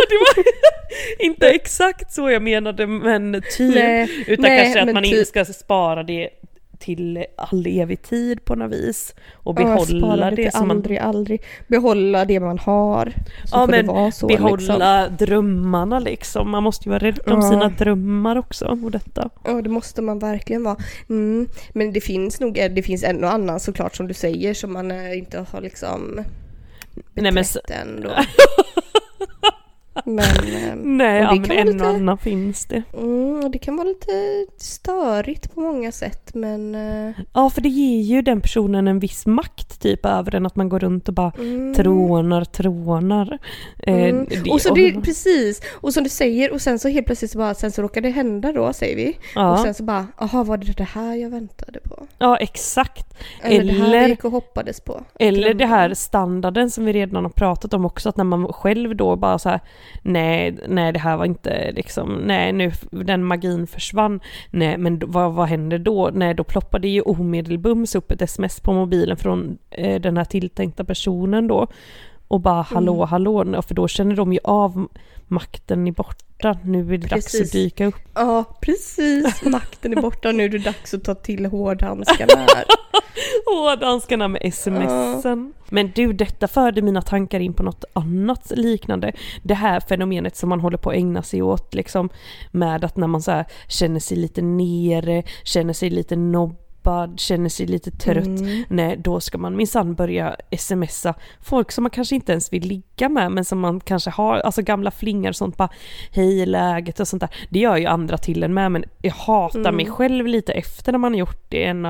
Det 0.09 0.17
var 0.17 0.45
inte 1.27 1.49
exakt 1.51 2.13
så 2.13 2.31
jag 2.31 2.43
menade 2.43 2.87
men 2.87 3.43
typ. 3.57 3.75
Nej, 3.75 4.25
utan 4.27 4.43
nej, 4.43 4.63
kanske 4.65 4.83
att 4.83 4.95
man 4.95 5.03
typ- 5.03 5.13
inte 5.13 5.25
ska 5.25 5.45
spara 5.45 6.03
det 6.03 6.29
till 6.81 7.25
all 7.37 7.67
evig 7.67 8.03
tid 8.03 8.45
på 8.45 8.55
något 8.55 8.73
vis. 8.73 9.15
Och 9.35 9.61
Ja, 9.61 9.65
behålla 9.65 9.85
spara 10.01 10.31
det, 10.31 10.53
som 10.55 10.69
man... 10.69 10.77
aldrig, 10.77 10.99
aldrig. 10.99 11.43
Behålla 11.69 12.25
det 12.25 12.41
man 12.41 12.59
har. 12.59 13.13
Så 13.45 13.57
Ja 13.57 13.59
får 13.67 13.67
men 13.71 13.87
det 13.87 13.93
vara 13.93 14.11
så 14.11 14.27
behålla 14.27 14.57
liksom. 15.07 15.17
drömmarna 15.27 15.99
liksom. 15.99 16.51
Man 16.51 16.63
måste 16.63 16.85
ju 16.89 16.91
vara 16.91 16.99
rädd 17.05 17.21
om 17.27 17.33
Ja. 17.41 17.51
sina 17.51 17.69
drömmar 17.69 18.37
också 18.39 18.67
och 18.85 18.91
detta. 18.91 19.31
Ja 19.45 19.63
det 19.63 19.71
måste 19.71 20.03
man 20.03 20.19
verkligen 20.19 20.65
vara. 20.65 20.77
Mm. 21.09 21.49
Men 21.73 21.93
det 21.93 22.01
finns 22.01 22.41
nog, 22.41 22.55
det 22.55 22.83
finns 22.83 23.05
en 23.05 23.25
och 23.25 23.33
annan 23.33 23.61
såklart 23.61 23.97
som 23.97 24.09
du 24.09 24.15
säger 24.15 24.55
som 24.55 24.73
man 24.73 24.91
eh, 24.91 25.19
inte 25.19 25.45
har 25.53 25.61
liksom 25.61 26.21
Nej, 27.15 27.33
men 27.33 27.39
s- 27.39 27.57
beträtt 27.67 27.81
än 27.83 28.01
då. 28.03 28.11
Men 30.05 30.19
eh, 30.29 30.75
Nej, 30.77 31.27
Och 31.27 31.37
ja, 31.37 31.41
det 31.43 31.49
men 31.49 31.51
en 31.59 31.69
och 31.69 31.75
lite- 31.75 31.87
annan 31.89 32.19
finns 32.19 32.67
det. 32.67 32.83
mm, 32.95 33.45
och 33.45 33.51
det 33.51 33.59
kan 33.59 33.77
vara 33.77 33.89
lite 33.89 34.13
störigt 34.59 35.55
på 35.55 35.61
många 35.61 35.93
sätt 35.93 36.35
men 36.35 36.75
eh, 36.75 37.15
Ja, 37.35 37.51
för 37.51 37.61
det 37.61 37.69
ger 37.69 38.03
ju 38.17 38.23
den 38.23 38.41
personen 38.41 38.89
en 38.89 38.99
viss 38.99 39.27
makt 39.27 39.81
typ 39.81 40.07
över 40.07 40.31
den 40.31 40.47
att 40.47 40.57
man 40.57 40.69
går 40.69 40.79
runt 40.79 41.09
och 41.09 41.15
bara 41.15 41.33
mm. 41.39 41.75
trånar, 41.75 42.45
trånar. 42.45 43.39
Eh, 43.79 43.95
Mm. 43.95 44.27
det- 44.31 44.51
Och 44.51 44.61
så 44.61 44.75
det, 44.75 44.93
precis, 45.03 45.63
och 45.73 45.95
som 45.95 46.03
du 46.05 46.11
säger 46.11 46.53
och 46.53 46.61
sen 46.61 46.79
så 46.79 46.89
helt 46.89 47.07
plötsligt 47.07 47.31
så 47.31 47.39
bara, 47.39 47.55
sen 47.55 47.73
så 47.73 47.83
råkar 47.83 48.01
det 48.01 48.11
hända 48.11 48.53
då 48.53 48.73
säger 48.73 48.97
vi. 48.97 49.19
ja, 49.35 49.53
Och 49.53 49.59
sen 49.59 49.75
så 49.75 49.83
bara, 49.83 50.07
aha 50.17 50.45
var 50.45 50.57
det 50.57 50.73
det 50.77 50.85
här 50.85 51.15
jag 51.15 51.31
väntade 51.31 51.81
på? 51.81 52.07
ja, 52.19 52.37
exakt. 52.37 53.07
Eller, 53.43 53.73
det 53.75 53.79
här 53.81 53.87
Eller- 53.89 54.09
gick 54.09 54.25
och 54.25 54.33
hoppades 54.33 54.81
på? 54.81 55.01
Eller 55.19 55.55
det 55.55 55.67
här 55.67 55.95
standarden 55.95 56.71
som 56.71 56.85
vi 56.85 56.93
redan 56.93 57.25
har 57.25 57.31
pratat 57.31 57.75
om 57.75 57.85
också, 57.85 58.09
att 58.09 58.17
när 58.17 58.25
man 58.25 58.53
själv 58.53 58.97
då 58.97 59.17
bara 59.17 59.39
så 59.39 59.49
här, 59.49 59.61
nej, 60.03 60.59
nej 60.69 60.93
det 60.93 60.99
här 60.99 61.17
var 61.17 61.25
inte 61.25 61.73
liksom, 61.73 62.15
nej 62.25 62.53
nu, 62.53 62.73
den 62.91 63.25
magin 63.25 63.67
försvann, 63.67 64.21
nej 64.51 64.79
men 64.79 65.03
vad, 65.07 65.33
vad 65.33 65.49
händer 65.49 65.79
då? 65.79 66.11
Nej 66.15 66.35
då 66.35 66.45
ploppar 66.45 66.79
det 66.79 66.89
ju 66.89 67.01
omedelbums 67.01 67.95
upp 67.95 68.11
ett 68.11 68.23
sms 68.23 68.61
på 68.61 68.73
mobilen 68.73 69.17
från 69.17 69.59
eh, 69.71 70.01
den 70.01 70.17
här 70.17 70.25
tilltänkta 70.25 70.85
personen 70.85 71.47
då 71.49 71.67
och 72.29 72.41
bara 72.41 72.63
hallå 72.63 72.95
Mm. 72.95 73.09
hallå, 73.09 73.63
för 73.63 73.75
då 73.75 73.89
känner 73.89 74.17
de 74.17 74.33
ju 74.33 74.39
av 74.45 74.89
makten 75.29 75.87
i 75.87 75.93
borta 75.93 76.25
borta, 76.43 76.59
nu 76.65 76.95
är 76.95 76.99
det 76.99 77.09
dags 77.09 77.27
att 77.27 77.33
Precis. 77.33 77.51
dyka 77.51 77.87
upp. 77.87 77.95
Ja, 78.15 78.45
precis. 78.61 79.43
Makten 79.43 79.99
är 79.99 80.03
borta 80.03 80.33
nu 80.33 80.45
är 80.45 80.49
det 80.49 80.59
dags 80.59 80.95
att 80.95 81.05
ta 81.05 81.15
till 81.15 81.47
hårdhandskarna 81.47 82.37
här. 82.37 82.65
Åh, 83.47 83.79
danskarna 83.79 84.29
med 84.29 84.55
smsen. 84.55 85.53
Men 85.69 85.93
du, 85.95 86.13
detta 86.13 86.49
förde 86.49 86.83
mina 86.83 87.03
tankar 87.03 87.41
in 87.41 87.55
på 87.55 87.63
något 87.63 87.85
annat 87.93 88.53
liknande. 88.57 89.13
Det 89.43 89.55
här 89.55 89.81
fenomenet 89.81 90.37
som 90.37 90.49
man 90.49 90.61
håller 90.61 90.79
på 90.79 90.91
att 90.91 90.97
ägna 90.97 91.23
sig 91.23 91.43
åt 91.43 91.75
liksom 91.75 92.09
med 92.51 92.85
att 92.85 92.97
när 92.97 93.07
man 93.07 93.23
så 93.23 93.45
känner 93.69 94.01
sig 94.01 94.17
lite 94.17 94.43
nere, 94.43 95.23
känner 95.45 95.73
sig 95.73 95.91
lite 95.91 96.17
nobbad, 96.85 97.21
känner 97.21 97.49
sig 97.49 97.67
lite 97.67 97.91
trött. 97.91 98.27
Mm. 98.27 98.65
Nej, 98.69 98.97
då 98.97 99.21
ska 99.21 99.39
man 99.39 99.57
minsann 99.57 99.95
börja 99.95 100.37
smsa 100.59 101.15
folk 101.41 101.73
som 101.73 101.83
man 101.83 101.91
kanske 101.91 102.15
inte 102.15 102.33
ens 102.33 102.53
vill 102.53 102.63
ligga 102.69 103.09
med 103.09 103.33
men 103.33 103.45
som 103.45 103.61
man 103.61 103.81
kanske 103.81 104.11
har, 104.11 104.39
alltså 104.39 104.63
gamla 104.63 104.91
flingar 104.91 105.31
och 105.31 105.37
sånt 105.37 105.57
bara 105.57 105.69
hej 106.13 106.47
läget 106.47 107.01
och 107.01 107.09
sånt 107.09 107.21
där. 107.21 107.31
Det 107.51 107.59
gör 107.59 107.77
ju 107.77 107.87
andra 107.87 108.19
till 108.19 108.43
en 108.43 108.55
med 108.55 108.73
men 108.73 108.85
jag 109.03 109.13
hatar 109.13 109.73
mig 109.73 109.85
Mm. 109.85 109.95
själv 109.95 110.27
lite 110.27 110.53
efter 110.53 110.93
när 110.93 110.99
man 110.99 111.13
har 111.13 111.19
gjort 111.19 111.45
det 111.51 111.65
än 111.65 111.85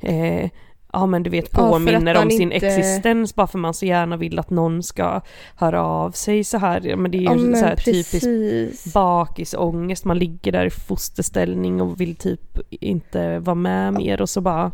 eh, 0.00 0.50
Ja 0.92 1.06
men 1.06 1.22
du 1.22 1.30
vet 1.30 1.48
Ja, 1.52 1.58
påminner 1.70 2.14
man 2.14 2.22
om 2.22 2.30
sin 2.30 2.52
inte- 2.52 2.66
existens 2.66 3.34
bara 3.34 3.46
för 3.46 3.58
man 3.58 3.74
så 3.74 3.86
gärna 3.86 4.16
vill 4.16 4.38
att 4.38 4.50
någon 4.50 4.82
ska 4.82 5.20
höra 5.56 5.82
av 5.84 6.10
sig 6.10 6.44
så 6.44 6.58
här. 6.58 6.80
Ja, 6.84 6.96
men 6.96 7.10
det 7.10 7.18
är 7.18 7.20
ju 7.20 7.50
Ja 7.50 7.56
så 7.56 7.64
här 7.64 7.76
precis. 7.76 8.94
bakisångest, 8.94 10.04
man 10.04 10.18
ligger 10.18 10.52
där 10.52 10.64
i 10.64 10.70
fosterställning 10.70 11.80
och 11.80 12.00
vill 12.00 12.16
typ 12.16 12.58
inte 12.70 13.38
vara 13.38 13.54
med 13.54 13.92
mer 13.94 14.20
och 14.22 14.28
så 14.30 14.40
bara 14.40 14.72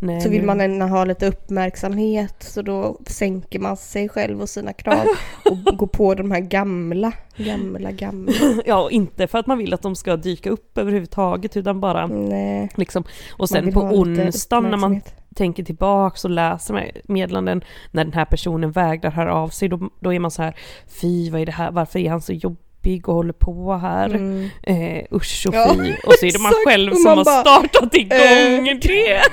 nej, 0.00 0.20
Så 0.20 0.28
vill 0.28 0.42
man 0.42 0.58
gärna 0.60 0.86
ha 0.86 1.04
lite 1.04 1.26
uppmärksamhet 1.26 2.34
så 2.38 2.62
då 2.62 2.98
sänker 3.06 3.58
man 3.58 3.76
sig 3.76 4.08
själv 4.08 4.40
och 4.42 4.48
sina 4.48 4.72
krav 4.72 5.06
och 5.44 5.76
går 5.78 5.86
på 5.86 6.14
de 6.14 6.30
här 6.30 6.40
gamla, 6.40 7.12
gamla, 7.36 7.90
gamla. 7.92 8.32
Ja, 8.66 8.82
och 8.82 8.90
inte 8.90 9.26
för 9.26 9.38
att 9.38 9.46
man 9.46 9.58
vill 9.58 9.74
att 9.74 9.82
de 9.82 9.94
ska 9.96 10.16
dyka 10.16 10.50
upp 10.50 10.78
överhuvudtaget 10.78 11.56
utan 11.56 11.80
bara 11.80 12.06
Nej, 12.06 12.68
liksom 12.74 13.04
och 13.32 13.48
sen 13.48 13.72
på 13.72 13.80
onsdagen 13.80 14.70
när 14.70 14.76
man. 14.78 15.00
Tänker 15.38 15.64
tillbaks 15.64 16.24
och 16.24 16.30
läser 16.30 16.92
meddelanden 17.04 17.64
när 17.90 18.04
den 18.04 18.12
här 18.12 18.24
personen 18.24 18.72
vägrar 18.72 19.10
höra 19.10 19.34
av 19.34 19.48
sig 19.48 19.68
då, 19.68 19.90
då 20.00 20.14
är 20.14 20.18
man 20.18 20.30
så 20.30 20.42
här 20.42 20.56
fy 21.00 21.30
vad 21.30 21.40
är 21.40 21.46
det 21.46 21.52
här, 21.52 21.70
varför 21.70 21.98
är 21.98 22.10
han 22.10 22.22
så 22.22 22.32
jobbig 22.32 23.08
och 23.08 23.14
håller 23.14 23.32
på 23.32 23.74
här? 23.74 24.08
Mm. 24.08 24.48
Eh, 24.62 25.04
usch 25.12 25.46
och 25.48 25.54
Ja, 25.54 25.74
fy. 25.74 25.92
Och 26.04 26.12
så 26.12 26.26
är 26.26 26.32
det 26.32 26.38
man 26.38 26.52
själv 26.66 26.92
som 26.92 27.02
man 27.02 27.18
har 27.18 27.24
bara, 27.24 27.40
startat 27.40 27.94
igång 27.94 28.68
eh, 28.68 28.78
det. 28.82 29.22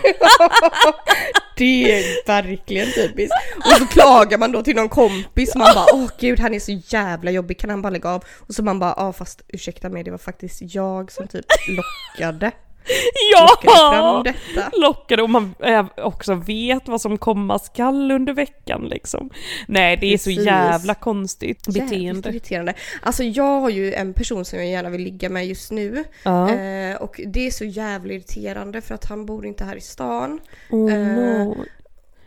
Det 1.57 1.91
är 1.91 2.27
verkligen 2.27 2.87
typiskt. 2.91 3.35
Och 3.57 3.77
så 3.79 3.85
klagar 3.85 4.37
man 4.37 4.51
då 4.51 4.63
till 4.63 4.75
någon 4.75 4.89
kompis 4.89 5.55
och 5.55 5.59
man 5.59 5.75
bara 5.75 5.85
åh 5.93 6.09
gud 6.19 6.39
han 6.39 6.53
är 6.53 6.59
så 6.59 6.71
jävla 6.71 7.31
jobbig, 7.31 7.59
kan 7.59 7.69
han 7.69 7.81
bara 7.81 7.89
lägga 7.89 8.09
av? 8.09 8.23
Och 8.47 8.53
så 8.53 8.63
man 8.63 8.79
bara 8.79 8.93
ja 8.97 9.13
fast 9.13 9.41
ursäkta 9.47 9.89
mig 9.89 10.03
det 10.03 10.11
var 10.11 10.17
faktiskt 10.17 10.75
jag 10.75 11.11
som 11.11 11.27
typ 11.27 11.45
lockade, 11.67 12.51
Ja! 13.65 14.23
Lockade 14.73 15.23
och 15.23 15.29
man 15.29 15.55
också 15.97 16.33
vet 16.35 16.87
vad 16.87 17.01
som 17.01 17.17
komma 17.17 17.59
skall 17.59 18.11
under 18.11 18.33
veckan 18.33 18.87
liksom. 18.89 19.29
Nej 19.67 19.97
det 19.97 20.13
är 20.13 20.17
så 20.17 20.31
jävla 20.31 20.93
konstigt 20.93 21.67
beteende. 21.67 22.29
irriterande. 22.29 22.73
Alltså 23.01 23.23
jag 23.23 23.59
har 23.61 23.69
ju 23.69 23.93
en 23.93 24.13
person 24.13 24.45
som 24.45 24.59
jag 24.59 24.67
gärna 24.67 24.89
vill 24.89 25.01
ligga 25.01 25.29
med 25.29 25.47
just 25.47 25.71
nu. 25.71 26.03
Ja. 26.23 26.49
Eh, 26.49 26.95
och 26.95 27.21
det 27.27 27.47
är 27.47 27.51
så 27.51 27.65
jävla 27.65 28.13
irriterande 28.13 28.81
för 28.81 28.95
att 28.95 29.05
han 29.05 29.25
bor 29.25 29.45
inte 29.45 29.63
här 29.63 29.75
i 29.75 29.81
stan. 29.81 30.39
Oh 30.69 30.93
eh, 30.93 30.99
no. 30.99 31.55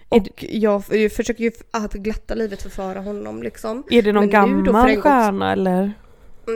Och 0.08 0.44
jag, 0.48 0.84
försöker 1.12 1.44
ju 1.44 1.52
att 1.70 1.92
glatta 1.92 2.34
livet 2.34 2.72
för 2.72 2.96
honom 2.96 3.42
liksom. 3.42 3.84
är 3.90 4.02
det 4.02 4.12
någon 4.12 4.26
men 4.26 4.56
nu 4.56 4.62
då 4.62 4.72
gammal 4.72 4.90
gångs- 4.90 5.02
stjärna 5.02 5.52
eller? 5.52 5.92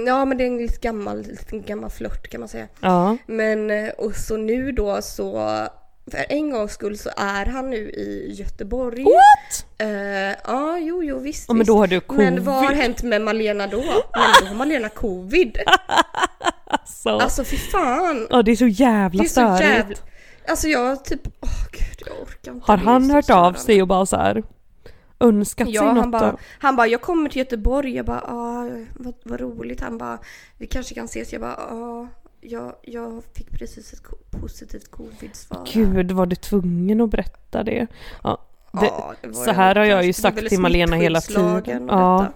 Ja 0.06 0.24
men 0.24 0.38
det 0.38 0.44
är 0.44 0.46
en 0.48 0.56
lite 0.58 0.78
gammal, 0.80 1.22
lite 1.22 1.58
gammal 1.58 1.90
flört 1.90 2.28
kan 2.28 2.40
man 2.40 2.48
säga. 2.48 2.68
Ja. 2.80 3.16
Men 3.26 3.70
eh, 3.70 3.88
och 3.88 4.14
så 4.16 4.36
nu 4.36 4.72
då 4.72 5.02
så 5.02 5.32
för 6.10 6.24
en 6.28 6.50
gångs 6.50 6.72
skull 6.72 6.98
så 6.98 7.10
är 7.16 7.46
han 7.46 7.70
nu 7.70 7.76
i 7.76 8.32
Göteborg. 8.38 9.04
What? 9.04 9.66
Eh, 9.78 9.88
ja, 10.44 10.78
jo, 10.78 11.02
jo, 11.04 11.18
visst, 11.18 11.44
Ja, 11.48 11.54
men 11.54 11.66
då 11.66 11.78
har 11.78 11.86
du 11.86 12.00
Men 12.08 12.44
vad 12.44 12.54
har 12.54 12.62
covid. 12.66 12.78
hänt 12.82 13.02
med 13.02 13.22
Malena 13.22 13.66
då? 13.66 13.76
Men 14.14 14.32
då 14.40 14.46
har 14.46 14.54
Malena 14.54 14.88
covid. 14.88 15.58
Alltså. 16.66 17.08
Alltså 17.08 17.44
fy 17.44 17.56
fan. 17.56 18.26
Ja 18.30 18.42
det 18.42 18.50
är 18.50 18.56
så 18.56 18.66
jävla 18.66 19.24
störigt. 19.24 19.62
jävla... 19.62 19.96
Alltså 20.48 20.68
jag 20.68 21.04
typ, 21.04 21.20
åh 21.40 21.66
gud 21.72 22.06
jag 22.06 22.22
orkar 22.22 22.52
inte. 22.52 22.72
Har 22.72 22.76
han 22.76 23.10
hört 23.10 23.30
av 23.30 23.52
sig 23.52 23.82
och 23.82 23.88
bara 23.88 24.06
så 24.06 24.16
här 24.16 24.42
önskat 25.22 25.68
Ja, 25.70 25.80
sig 25.80 25.88
något 25.88 25.98
han 25.98 26.10
bara, 26.10 26.36
han 26.58 26.76
bara, 26.76 26.86
jag 26.86 27.00
kommer 27.00 27.30
till 27.30 27.38
Göteborg. 27.38 27.96
Jag 27.96 28.06
bara, 28.06 28.20
ah, 28.20 28.68
vad, 28.96 29.14
vad 29.24 29.40
roligt. 29.40 29.80
Han 29.80 29.98
bara, 29.98 30.18
vi 30.58 30.66
kanske 30.66 30.94
kan 30.94 31.04
ses. 31.04 31.32
Jag 31.32 31.40
bara, 31.40 31.54
ah, 31.56 32.08
jag, 32.40 32.72
jag 32.82 33.22
fick 33.34 33.50
precis 33.50 33.92
ett 33.92 34.02
positivt 34.40 34.90
covid-svar. 34.90 35.68
Gud 35.72 36.12
var 36.12 36.26
du 36.26 36.36
tvungen 36.36 37.00
att 37.00 37.10
berätta 37.10 37.62
det? 37.62 37.86
Ja, 38.22 38.38
det, 38.72 38.86
Ja, 38.86 39.14
det 39.22 39.34
så 39.34 39.50
här 39.52 39.74
har 39.74 39.84
jag 39.84 40.04
ju 40.04 40.12
sagt 40.12 40.48
till 40.48 40.60
Malena 40.60 40.96
hela 40.96 41.20
tiden. 41.20 41.86
Ja. 41.88 42.18
detta. 42.20 42.32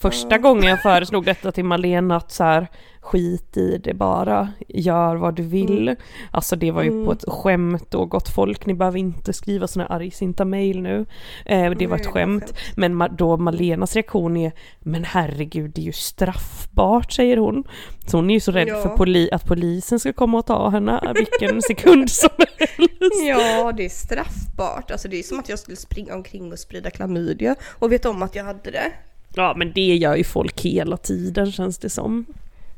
Första 0.00 0.30
Ja. 0.34 0.38
gången 0.38 0.64
jag 0.64 0.82
föreslog 0.82 1.24
detta 1.24 1.52
till 1.52 1.64
Malena 1.64 2.16
att 2.16 2.32
så 2.32 2.44
här, 2.44 2.68
skit 3.02 3.56
i 3.56 3.78
det 3.78 3.94
bara, 3.94 4.48
gör 4.68 5.16
vad 5.16 5.34
du 5.34 5.42
vill. 5.42 5.96
Alltså 6.30 6.56
det 6.56 6.70
var 6.70 6.82
ju 6.82 6.88
Mm. 6.90 7.04
på 7.06 7.12
ett 7.12 7.24
skämt 7.28 7.90
då, 7.90 8.04
gott 8.04 8.28
folk, 8.28 8.66
ni 8.66 8.74
behöver 8.74 8.98
inte 8.98 9.32
skriva 9.32 9.66
såna 9.66 9.84
här 9.84 9.96
argsinta 9.96 10.44
mail 10.44 10.80
nu. 10.82 11.06
Eh, 11.46 11.70
det 11.70 11.86
var 11.86 11.96
ett 11.96 12.06
skämt. 12.06 12.54
Men 12.76 13.04
då 13.18 13.36
Malenas 13.36 13.94
reaktion 13.94 14.36
är, 14.36 14.52
men 14.80 15.04
herregud 15.04 15.70
det 15.74 15.80
är 15.80 15.84
ju 15.84 15.92
straffbart 15.92 17.12
säger 17.12 17.36
hon. 17.36 17.64
Så 18.06 18.16
hon 18.18 18.30
är 18.30 18.34
ju 18.34 18.40
så 18.40 18.52
rädd 18.52 18.68
Ja. 18.68 18.82
för 18.82 18.88
poli- 18.88 19.28
att 19.32 19.46
polisen 19.46 20.00
ska 20.00 20.12
komma 20.12 20.38
och 20.38 20.46
ta 20.46 20.68
henne 20.68 21.12
vilken 21.14 21.62
sekund 21.68 22.10
som 22.10 22.30
helst. 22.58 23.22
Ja, 23.28 23.72
det 23.76 23.84
är 23.84 23.88
straffbart. 23.88 24.90
Alltså 24.90 25.08
det 25.08 25.18
är 25.18 25.22
som 25.22 25.38
att 25.38 25.48
jag 25.48 25.58
skulle 25.58 25.76
springa 25.76 26.14
omkring 26.14 26.52
och 26.52 26.58
sprida 26.58 26.90
klamydia 26.90 27.54
och 27.78 27.92
vet 27.92 28.04
om 28.06 28.22
att 28.22 28.34
jag 28.34 28.44
hade 28.44 28.70
det. 28.70 28.92
Ja 29.34 29.54
men 29.56 29.72
det 29.74 29.80
gör 29.96 30.16
ju 30.16 30.24
folk 30.24 30.60
hela 30.60 30.96
tiden 30.96 31.52
känns 31.52 31.78
det 31.78 31.90
som. 31.90 32.26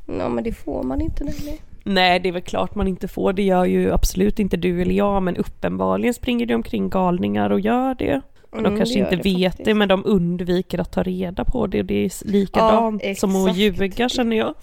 Ja, 0.07 0.29
men 0.29 0.45
det 0.45 0.53
får 0.53 0.83
man 0.83 1.01
inte 1.01 1.25
nämligen. 1.25 1.59
Nej, 1.85 2.21
det 2.21 2.29
är 2.29 2.33
väl 2.33 2.43
klart 2.43 2.75
man 2.75 2.89
inte 2.89 3.09
får. 3.09 3.33
Det 3.33 3.43
gör 3.43 3.65
ju 3.65 3.93
absolut 3.93 4.39
inte 4.39 4.57
du 4.57 4.83
eller 4.83 4.95
jag, 4.95 5.23
men 5.23 5.37
uppenbarligen 5.37 6.15
springer 6.15 6.47
det 6.47 6.55
omkring 6.55 6.91
galningar 6.91 7.51
och 7.51 7.61
gör 7.61 7.95
det. 7.95 8.21
de 8.51 8.59
Mm, 8.67 8.77
kanske 8.77 8.99
inte 8.99 9.17
det 9.17 9.23
vet 9.23 9.45
faktiskt. 9.53 9.65
det, 9.65 9.75
men 9.75 9.89
de 9.89 10.03
undviker 10.07 10.79
att 10.79 10.93
ta 10.93 11.03
reda 11.03 11.45
på 11.45 11.67
det. 11.67 11.79
Och 11.79 11.85
det 11.85 11.95
är 12.05 12.27
likadant 12.27 13.03
Ja, 13.05 13.15
som 13.15 13.37
att 13.37 13.57
ljuga 13.57 14.09
känner 14.09 14.37
jag. 14.37 14.55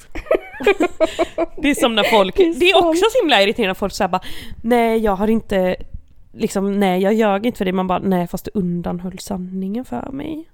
det 1.62 1.70
är 1.70 1.76
som 1.76 1.96
när 1.96 2.04
folk, 2.04 2.36
Det 2.38 2.44
är 2.44 2.60
det 2.60 2.70
är 2.70 2.78
också 2.88 3.04
så 3.12 3.22
himla 3.22 3.42
irriterande 3.42 3.68
när 3.68 3.74
folk 3.74 3.94
säger 3.94 4.10
bara 4.10 4.22
Nej, 4.62 5.00
jag 5.00 5.16
har 5.16 5.28
inte, 5.28 5.76
liksom 6.34 6.80
nej 6.80 7.02
jag 7.02 7.14
ljög 7.14 7.46
inte 7.46 7.58
för 7.58 7.66
det. 7.66 7.74
Man 7.74 7.88
bara 7.88 8.00
nej 8.00 8.28
fast 8.28 8.46
du 8.46 8.52
undanhöll 8.60 9.20
sanningen 9.20 9.86
för 9.86 10.12
mig. 10.12 10.50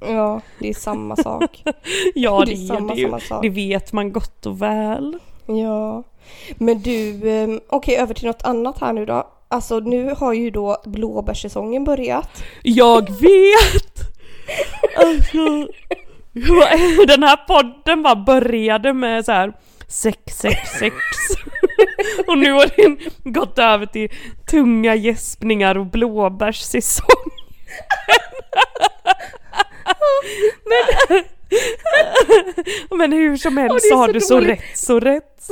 Ja, 0.00 0.40
det 0.58 0.68
är 0.68 0.74
samma 0.74 1.16
sak. 1.16 1.62
Ja, 2.14 2.38
Det 2.38 2.44
det, 2.44 2.52
är 2.52 2.66
samma, 2.66 2.94
det 2.94 3.02
samma 3.02 3.20
sak. 3.20 3.42
Det 3.42 3.48
vet 3.48 3.92
man 3.92 4.12
gott 4.12 4.46
och 4.46 4.62
väl. 4.62 5.18
Ja. 5.46 6.02
Men 6.58 6.82
du, 6.82 7.30
ehm, 7.30 7.60
okej 7.68 7.96
över 7.96 8.14
till 8.14 8.26
något 8.26 8.42
annat 8.42 8.80
här 8.80 8.92
nu 8.92 9.06
då. 9.06 9.28
Alltså 9.48 9.78
nu 9.78 10.14
har 10.18 10.32
ju 10.32 10.50
då 10.50 10.76
blåbärssäsongen 10.84 11.84
börjat. 11.84 12.42
Jag 12.62 13.10
vet! 13.10 14.00
Alltså, 14.96 15.66
den 17.06 17.22
här 17.22 17.46
podden 17.46 18.02
bara 18.02 18.16
började 18.16 18.92
med 18.92 19.24
så 19.24 19.32
här 19.32 19.52
sex, 19.88 20.18
sex, 20.38 20.70
sex. 20.78 20.94
Och 22.26 22.38
nu 22.38 22.52
har 22.52 22.70
den 22.76 22.98
gått 23.32 23.58
över 23.58 23.86
till 23.86 24.08
tunga 24.50 24.94
gäspningar 24.94 25.78
och 25.78 25.86
blåbärssäsong. 25.86 27.06
Men, 30.64 31.24
men 32.98 33.12
hur 33.12 33.36
som 33.36 33.56
helst 33.56 33.86
är 33.86 33.88
så 33.88 33.96
har 33.96 34.06
så 34.06 34.12
du 34.12 34.20
så 34.20 34.40
rätt, 34.40 34.78
så 34.78 35.00
rätt. 35.00 35.50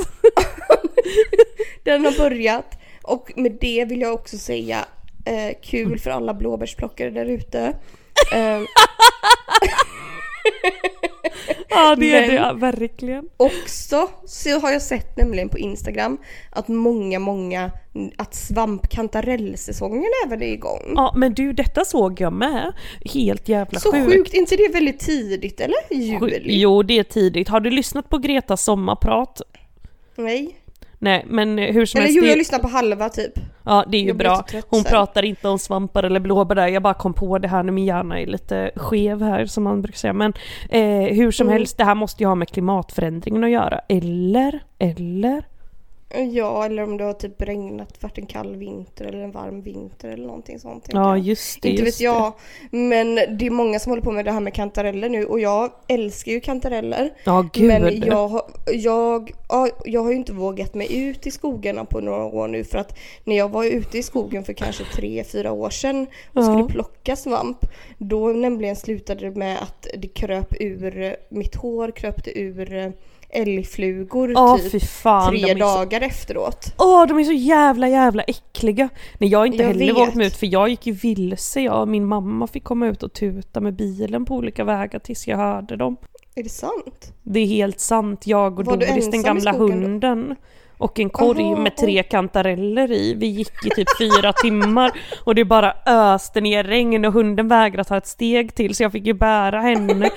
Den 1.83 2.05
har 2.05 2.17
börjat 2.17 2.79
och 3.01 3.31
med 3.35 3.57
det 3.61 3.85
vill 3.85 4.01
jag 4.01 4.13
också 4.13 4.37
säga 4.37 4.85
eh, 5.25 5.57
kul 5.61 5.99
för 5.99 6.11
alla 6.11 6.33
blåbärsplockare 6.33 7.09
där 7.09 7.25
ute. 7.25 7.73
Ehm, 8.33 8.65
Ja 11.69 11.95
det 11.95 12.13
är 12.15 12.27
Men- 12.27 12.59
det 12.59 12.65
verkligen. 12.71 13.29
också 13.37 14.07
så 14.25 14.59
har 14.59 14.71
jag 14.71 14.81
sett 14.81 15.17
nämligen 15.17 15.49
på 15.49 15.57
Instagram 15.57 16.17
att 16.51 16.67
många, 16.67 17.19
många, 17.19 17.71
att 18.17 18.35
svampkantarellsäsongen 18.35 20.11
även 20.25 20.41
är 20.41 20.47
igång. 20.47 20.93
Ja 20.95 21.13
men 21.15 21.33
du 21.33 21.53
detta 21.53 21.85
såg 21.85 22.21
jag 22.21 22.33
med. 22.33 22.73
Helt 23.13 23.49
jävla 23.49 23.79
Så 23.79 23.91
sjukt. 23.91 24.13
sjukt, 24.13 24.33
inte 24.33 24.55
det 24.55 24.67
väldigt 24.73 24.99
tidigt 24.99 25.59
eller? 25.61 25.77
Juli? 25.89 26.41
Jo, 26.45 26.83
det 26.83 26.99
är 26.99 27.03
tidigt. 27.03 27.47
Har 27.47 27.59
du 27.59 27.69
lyssnat 27.69 28.09
på 28.09 28.17
Gretas 28.17 28.63
sommarprat? 28.63 29.41
Nej. 30.15 30.55
Nej, 31.01 31.25
men 31.27 31.57
hur 31.57 31.85
som 31.85 31.97
Eller 31.97 32.05
helst. 32.07 32.17
jo, 32.17 32.21
det- 32.23 32.29
jag 32.29 32.37
lyssnar 32.37 32.59
på 32.59 32.67
halva 32.67 33.09
typ. 33.09 33.31
Ja 33.65 33.85
det 33.87 33.97
är 33.97 34.01
ju 34.01 34.07
Jag 34.07 34.17
bra. 34.17 34.45
Hon 34.69 34.83
pratar 34.83 35.25
inte 35.25 35.47
om 35.47 35.59
svampar 35.59 36.03
eller 36.03 36.19
blåbär 36.19 36.55
där, 36.55 36.67
jag 36.67 36.83
bara 36.83 36.93
kom 36.93 37.13
på 37.13 37.37
det 37.37 37.47
här 37.47 37.63
när 37.63 37.71
min 37.71 37.85
hjärna 37.85 38.19
är 38.19 38.25
lite 38.25 38.71
skev 38.75 39.21
här 39.23 39.45
som 39.45 39.63
man 39.63 39.81
brukar 39.81 39.97
säga. 39.97 40.13
Men 40.13 40.33
eh, 40.69 41.15
hur 41.15 41.31
som 41.31 41.47
Mm. 41.47 41.57
helst, 41.57 41.77
det 41.77 41.83
här 41.83 41.95
måste 41.95 42.23
ju 42.23 42.27
ha 42.27 42.35
med 42.35 42.49
klimatförändringen 42.49 43.43
att 43.43 43.49
göra. 43.49 43.79
Eller? 43.89 44.59
Eller? 44.79 45.43
Ja, 46.31 46.65
eller 46.65 46.83
om 46.83 46.97
det 46.97 47.03
har 47.03 47.13
typ 47.13 47.41
regnat, 47.41 48.03
varit 48.03 48.17
en 48.17 48.25
kall 48.25 48.55
vinter 48.55 49.05
eller 49.05 49.23
en 49.23 49.31
varm 49.31 49.61
vinter 49.61 50.09
eller 50.09 50.27
någonting 50.27 50.59
sånt. 50.59 50.85
Ja 50.91 51.17
just 51.17 51.61
det. 51.61 51.69
Inte 51.69 51.83
just 51.83 51.97
vet 51.99 52.03
jag, 52.03 52.33
men 52.71 53.15
det 53.15 53.45
är 53.45 53.49
många 53.49 53.79
som 53.79 53.89
håller 53.89 54.03
på 54.03 54.11
med 54.11 54.25
det 54.25 54.31
här 54.31 54.39
med 54.39 54.53
kantareller 54.53 55.09
nu 55.09 55.25
och 55.25 55.39
jag 55.39 55.71
älskar 55.87 56.31
ju 56.31 56.39
kantareller. 56.39 57.03
Det. 57.03 57.11
Ja 57.23 57.49
gud. 57.53 57.67
Men 57.67 58.01
jag, 58.01 58.41
jag, 58.73 59.31
ja, 59.49 59.67
jag 59.85 60.03
har 60.03 60.09
ju 60.11 60.15
inte 60.17 60.33
vågat 60.33 60.73
mig 60.73 61.01
ut 61.07 61.27
i 61.27 61.31
skogarna 61.31 61.85
på 61.85 61.99
några 61.99 62.25
år 62.25 62.47
nu 62.47 62.63
för 62.63 62.77
att 62.77 62.97
när 63.23 63.37
jag 63.37 63.49
var 63.49 63.65
ute 63.65 63.97
i 63.97 64.03
skogen 64.03 64.43
för 64.43 64.53
kanske 64.53 64.83
tre, 64.83 65.23
fyra 65.23 65.51
år 65.51 65.69
sedan 65.69 66.07
och 66.33 66.41
Ja. 66.41 66.43
skulle 66.43 66.63
plocka 66.67 67.15
svamp 67.15 67.65
då 67.97 68.27
nämligen 68.27 68.75
slutade 68.75 69.29
det 69.29 69.35
med 69.35 69.57
att 69.61 69.87
det 69.97 70.07
kröp 70.07 70.53
ur, 70.59 71.15
mitt 71.29 71.55
hår 71.55 71.91
kröpte 71.91 72.39
ur 72.39 72.93
älgflugor 73.29 74.31
Ja 74.31 74.59
typ 74.71 74.83
fan. 74.89 75.29
tre 75.29 75.49
är 75.49 75.53
så- 75.53 75.59
dagar 75.59 76.01
efteråt. 76.01 76.73
Åh, 76.77 77.07
de 77.07 77.19
är 77.19 77.23
så 77.23 77.31
jävla 77.31 77.87
jävla 77.89 78.23
äckliga! 78.23 78.89
Nej 79.17 79.29
jag 79.29 79.39
har 79.39 79.45
inte 79.45 79.57
Jag 79.57 79.67
heller 79.67 79.85
vet. 79.85 79.95
vågat 79.95 80.15
mig 80.15 80.27
ut 80.27 80.35
för 80.35 80.47
jag 80.47 80.69
gick 80.69 80.87
ju 80.87 80.93
vilse, 80.93 81.61
jag 81.61 81.81
och 81.81 81.87
min 81.87 82.05
mamma 82.05 82.47
fick 82.47 82.63
komma 82.63 82.87
ut 82.87 83.03
och 83.03 83.13
tuta 83.13 83.59
med 83.59 83.73
bilen 83.75 84.25
på 84.25 84.35
olika 84.35 84.63
vägar 84.63 84.99
tills 84.99 85.27
jag 85.27 85.37
hörde 85.37 85.75
dem. 85.75 85.97
Är 86.35 86.43
det 86.43 86.49
sant? 86.49 87.13
Det 87.23 87.39
är 87.39 87.45
helt 87.45 87.79
sant, 87.79 88.27
jag 88.27 88.59
och 88.59 88.65
Var 88.65 88.77
Doris 88.77 89.11
den 89.11 89.23
gamla 89.23 89.51
då? 89.51 89.57
hunden. 89.57 90.35
Och 90.77 90.99
en 90.99 91.09
korg 91.09 91.43
Aha, 91.43 91.55
med 91.57 91.77
tre 91.77 92.03
kantareller 92.03 92.91
i. 92.91 93.13
Vi 93.13 93.25
gick 93.27 93.65
i 93.65 93.69
typ 93.69 93.87
fyra 93.99 94.33
timmar 94.33 94.91
och 95.23 95.35
det 95.35 95.45
bara 95.45 95.73
öste 95.85 96.41
ner 96.41 96.63
regn 96.63 97.05
och 97.05 97.13
hunden 97.13 97.47
vägrade 97.47 97.83
ta 97.89 97.97
ett 97.97 98.07
steg 98.07 98.55
till 98.55 98.75
så 98.75 98.83
jag 98.83 98.91
fick 98.91 99.05
ju 99.07 99.13
bära 99.13 99.61
henne. 99.61 100.09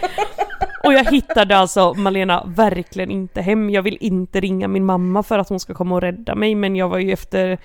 Och 0.85 0.93
jag 0.93 1.05
hittade 1.13 1.57
alltså 1.57 1.95
Malena 1.95 2.45
verkligen 2.57 3.11
inte 3.11 3.41
hem. 3.43 3.71
Jag 3.71 3.83
vill 3.83 3.99
inte 4.01 4.41
ringa 4.41 4.69
min 4.69 4.85
mamma 4.85 5.23
för 5.23 5.39
att 5.39 5.49
hon 5.49 5.61
ska 5.61 5.75
komma 5.75 5.95
och 5.95 6.01
rädda 6.01 6.35
mig 6.35 6.55
men 6.55 6.77
jag 6.77 6.89
var 6.89 6.99
ju 6.99 7.13
efter, 7.13 7.59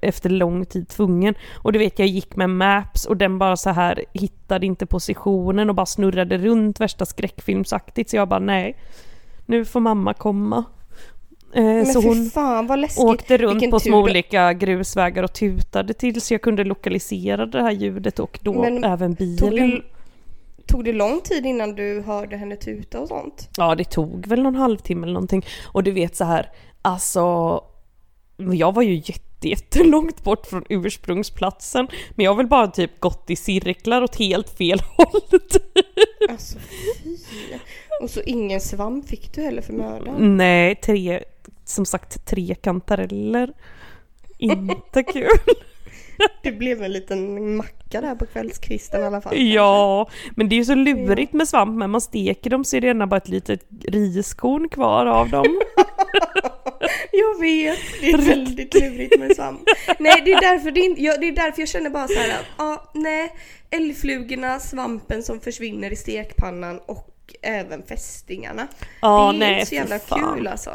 efter 0.00 0.30
lång 0.30 0.64
tid 0.64 0.88
tvungen. 0.88 1.34
Och 1.54 1.72
du 1.72 1.78
vet 1.78 1.98
jag 1.98 2.08
gick 2.08 2.36
med 2.36 2.50
Maps 2.50 3.06
och 3.06 3.16
den 3.16 3.38
bara 3.38 3.56
så 3.56 3.70
här 3.70 4.04
hittade 4.12 4.66
inte 4.66 4.86
positionen 4.86 5.68
och 5.68 5.74
bara 5.74 5.86
snurrade 5.86 6.38
runt 6.38 6.80
värsta 6.80 7.06
skräckfilmsaktigt 7.06 8.10
så 8.10 8.16
jag 8.16 8.28
bara 8.28 8.40
nej. 8.40 8.76
Nu 9.46 9.64
får 9.64 9.80
mamma 9.80 10.14
komma. 10.14 10.64
Eh, 11.54 11.64
Men 11.64 11.86
så 11.86 12.00
hon 12.00 12.30
fan 12.30 12.66
vad 12.66 12.78
läskigt. 12.78 13.04
åkte 13.04 13.36
runt 13.38 13.54
Vilken 13.54 13.70
på 13.70 13.80
små 13.80 13.98
olika 13.98 14.52
grusvägar 14.52 15.22
och 15.22 15.32
tutade 15.32 15.94
tills 15.94 16.32
jag 16.32 16.42
kunde 16.42 16.64
lokalisera 16.64 17.46
det 17.46 17.62
här 17.62 17.70
ljudet 17.72 18.18
och 18.18 18.38
då 18.42 18.62
Men 18.62 18.84
även 18.84 19.14
bilen. 19.14 19.82
Tog 20.70 20.84
det 20.84 20.92
lång 20.92 21.20
tid 21.20 21.46
innan 21.46 21.74
du 21.74 22.02
hörde 22.06 22.36
henne 22.36 22.56
tuta 22.56 23.00
och 23.00 23.08
sånt? 23.08 23.48
Ja, 23.56 23.74
det 23.74 23.84
tog 23.84 24.26
väl 24.26 24.42
någon 24.42 24.54
halvtimme 24.54 25.02
eller 25.02 25.14
någonting. 25.14 25.46
Och 25.72 25.82
du 25.82 25.90
vet 25.90 26.16
så 26.16 26.24
här, 26.24 26.50
alltså, 26.82 27.20
jag 28.36 28.74
var 28.74 28.82
ju 28.82 28.94
jätte, 28.94 29.48
jättelångt 29.48 30.24
bort 30.24 30.46
från 30.46 30.64
ursprungsplatsen, 30.68 31.88
men 32.10 32.24
jag 32.24 32.30
har 32.30 32.36
väl 32.36 32.46
bara 32.46 32.66
typ 32.66 33.00
gått 33.00 33.30
i 33.30 33.36
cirklar 33.36 34.02
åt 34.02 34.16
helt 34.16 34.50
fel 34.50 34.80
håll. 34.96 35.40
Alltså 36.30 36.58
fy. 36.58 37.16
Och 38.02 38.10
så 38.10 38.20
ingen 38.20 38.60
svamp 38.60 39.08
fick 39.08 39.34
du 39.34 39.42
heller 39.42 39.62
för 39.62 39.72
mördaren. 39.72 40.36
Nej, 40.36 40.74
tre, 40.76 41.22
som 41.64 41.86
sagt 41.86 42.26
tre 42.26 42.54
kantareller. 42.54 43.52
Inte 44.38 45.02
kul. 45.02 45.28
Det 46.42 46.52
blev 46.52 46.82
en 46.82 46.92
liten 46.92 47.56
macka 47.56 48.00
där 48.00 48.14
på 48.14 48.26
kvällskvisten 48.26 49.02
i 49.02 49.04
alla 49.04 49.20
fall. 49.20 49.38
Ja, 49.38 50.10
men 50.36 50.48
det 50.48 50.54
är 50.54 50.56
ju 50.56 50.64
så 50.64 50.74
lurigt 50.74 51.32
med 51.32 51.48
svamp, 51.48 51.78
men 51.78 51.90
man 51.90 52.00
steker 52.00 52.50
dem 52.50 52.64
så 52.64 52.76
är 52.76 52.80
det 52.80 52.86
gärna 52.86 53.06
bara 53.06 53.16
ett 53.16 53.28
litet 53.28 53.60
riskorn 53.88 54.68
kvar 54.68 55.06
av 55.06 55.30
dem. 55.30 55.46
Jag 57.12 57.40
vet, 57.40 57.78
det 58.00 58.10
är 58.10 58.18
väldigt 58.18 58.74
lurigt 58.74 59.18
med 59.18 59.36
svamp. 59.36 59.60
Nej 59.98 60.22
det 60.24 60.32
är 60.32 60.40
därför, 60.40 60.70
det 60.70 60.80
är, 60.80 60.94
jag, 60.98 61.20
det 61.20 61.28
är 61.28 61.32
därför 61.32 61.62
jag 61.62 61.68
känner 61.68 61.90
bara 61.90 62.08
så 62.08 62.18
här 62.18 62.28
att, 62.28 62.46
ja 62.58 62.90
nej, 62.94 63.32
älgflugorna, 63.70 64.60
svampen 64.60 65.22
som 65.22 65.40
försvinner 65.40 65.92
i 65.92 65.96
stekpannan 65.96 66.78
och 66.86 67.34
även 67.42 67.82
fästingarna. 67.82 68.68
Ja, 69.02 69.32
det 69.32 69.36
är 69.36 69.38
nej, 69.38 69.54
inte 69.54 69.66
så 69.66 69.74
jävla 69.74 69.98
fan. 69.98 70.34
kul 70.34 70.46
alltså. 70.46 70.70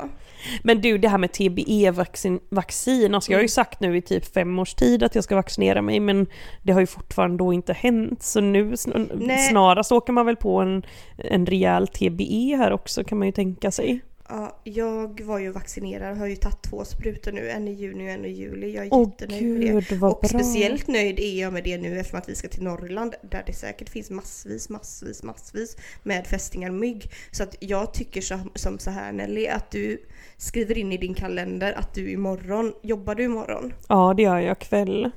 Men 0.63 0.81
du, 0.81 0.97
det 0.97 1.07
här 1.07 1.17
med 1.17 1.31
TBE-vaccin, 1.31 2.39
vaccin, 2.49 3.15
alltså 3.15 3.31
jag 3.31 3.37
har 3.37 3.41
ju 3.43 3.47
sagt 3.47 3.79
nu 3.79 3.97
i 3.97 4.01
typ 4.01 4.33
fem 4.33 4.59
års 4.59 4.73
tid 4.73 5.03
att 5.03 5.15
jag 5.15 5.23
ska 5.23 5.35
vaccinera 5.35 5.81
mig, 5.81 5.99
men 5.99 6.27
det 6.63 6.73
har 6.73 6.79
ju 6.79 6.87
fortfarande 6.87 7.37
då 7.37 7.53
inte 7.53 7.73
hänt, 7.73 8.23
så 8.23 8.41
nu 8.41 8.71
sn- 8.71 9.11
Nej. 9.15 9.49
snarast 9.49 9.91
åker 9.91 10.13
man 10.13 10.25
väl 10.25 10.35
på 10.35 10.61
en, 10.61 10.85
en 11.17 11.45
rejäl 11.45 11.87
TBE 11.87 12.55
här 12.57 12.71
också 12.71 13.03
kan 13.03 13.17
man 13.17 13.27
ju 13.27 13.31
tänka 13.31 13.71
sig. 13.71 14.01
Ja, 14.29 14.59
jag 14.63 15.21
var 15.21 15.39
ju 15.39 15.51
vaccinerad, 15.51 16.17
har 16.17 16.27
ju 16.27 16.35
tagit 16.35 16.61
två 16.61 16.85
sprutor 16.85 17.31
nu, 17.31 17.49
en 17.49 17.67
i 17.67 17.71
juni 17.71 18.07
och 18.07 18.11
en 18.11 18.25
i 18.25 18.29
juli. 18.29 18.75
Jag 18.75 18.85
är 18.85 18.93
Åh 18.93 19.09
jättenöjd 19.09 19.43
med 19.43 19.61
det. 19.61 19.67
gud 19.67 19.91
Och 19.91 19.99
bra. 19.99 20.29
speciellt 20.29 20.87
nöjd 20.87 21.19
är 21.19 21.41
jag 21.41 21.53
med 21.53 21.63
det 21.63 21.77
nu 21.77 21.99
eftersom 21.99 22.19
att 22.19 22.29
vi 22.29 22.35
ska 22.35 22.47
till 22.47 22.63
Norrland 22.63 23.15
där 23.21 23.43
det 23.47 23.53
säkert 23.53 23.89
finns 23.89 24.09
massvis, 24.09 24.69
massvis, 24.69 25.23
massvis 25.23 25.77
med 26.03 26.27
fästingar 26.27 26.69
och 26.69 26.75
mygg. 26.75 27.11
Så 27.31 27.43
att 27.43 27.55
jag 27.59 27.93
tycker 27.93 28.21
som, 28.21 28.51
som 28.55 28.79
så 28.79 28.89
här 28.91 29.11
Nelly, 29.11 29.47
att 29.47 29.71
du 29.71 30.05
skriver 30.37 30.77
in 30.77 30.91
i 30.91 30.97
din 30.97 31.13
kalender 31.13 31.73
att 31.73 31.93
du 31.93 32.11
imorgon, 32.11 32.73
jobbar 32.83 33.15
du 33.15 33.23
imorgon? 33.23 33.73
Ja, 33.87 34.13
det 34.17 34.23
gör 34.23 34.39
jag 34.39 34.59
kväll. 34.59 35.11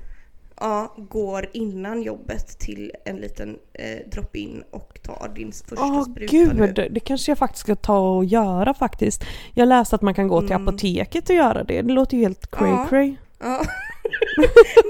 Ja, 0.61 0.95
går 0.97 1.47
innan 1.53 2.03
jobbet 2.03 2.59
till 2.59 2.93
en 3.05 3.17
liten 3.17 3.57
eh, 3.73 4.11
drop-in 4.13 4.63
och 4.71 4.99
tar 5.03 5.33
din 5.35 5.53
första 5.53 5.85
Åh 5.85 6.05
spruta 6.05 6.31
gud, 6.33 6.57
nu. 6.77 6.89
det 6.91 7.01
kanske 7.01 7.31
jag 7.31 7.39
faktiskt 7.39 7.61
ska 7.65 7.75
ta 7.77 7.99
och 8.17 8.25
göra 8.25 8.75
faktiskt. 8.75 9.25
Jag 9.55 9.69
läste 9.69 9.97
att 9.97 10.03
man 10.03 10.15
kan 10.15 10.29
gå 10.29 10.41
till 10.41 10.53
Mm. 10.53 10.69
apoteket 10.69 11.29
och 11.31 11.37
göra 11.37 11.65
det, 11.65 11.83
det 11.83 11.93
låter 11.93 12.17
ju 12.17 12.23
helt 12.23 12.51
cray 12.51 12.71
Ja. 12.71 12.87
cray. 12.89 13.15
Ja. 13.41 13.63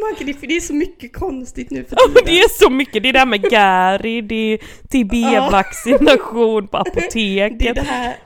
Man 0.01 0.27
det- 0.27 0.35
för 0.35 0.47
det 0.47 0.57
är 0.57 0.61
så 0.61 0.75
mycket 0.75 1.13
konstigt 1.17 1.71
nu 1.71 1.85
för 1.85 1.97
Ja, 1.97 2.07
tiden. 2.09 2.23
det 2.27 2.39
är 2.41 2.49
så 2.49 2.71
mycket, 2.71 3.03
det 3.03 3.09
är 3.09 3.13
det 3.13 3.19
här 3.19 3.27
med 3.27 3.43
Gary, 3.51 4.21
det 4.21 4.35
är 4.35 4.59
TB-vaccination 4.89 6.69
på 6.69 6.77
apoteket. 6.77 7.59
Det 7.59 7.69
är 7.69 7.75
det 7.75 7.81
här, 7.81 8.17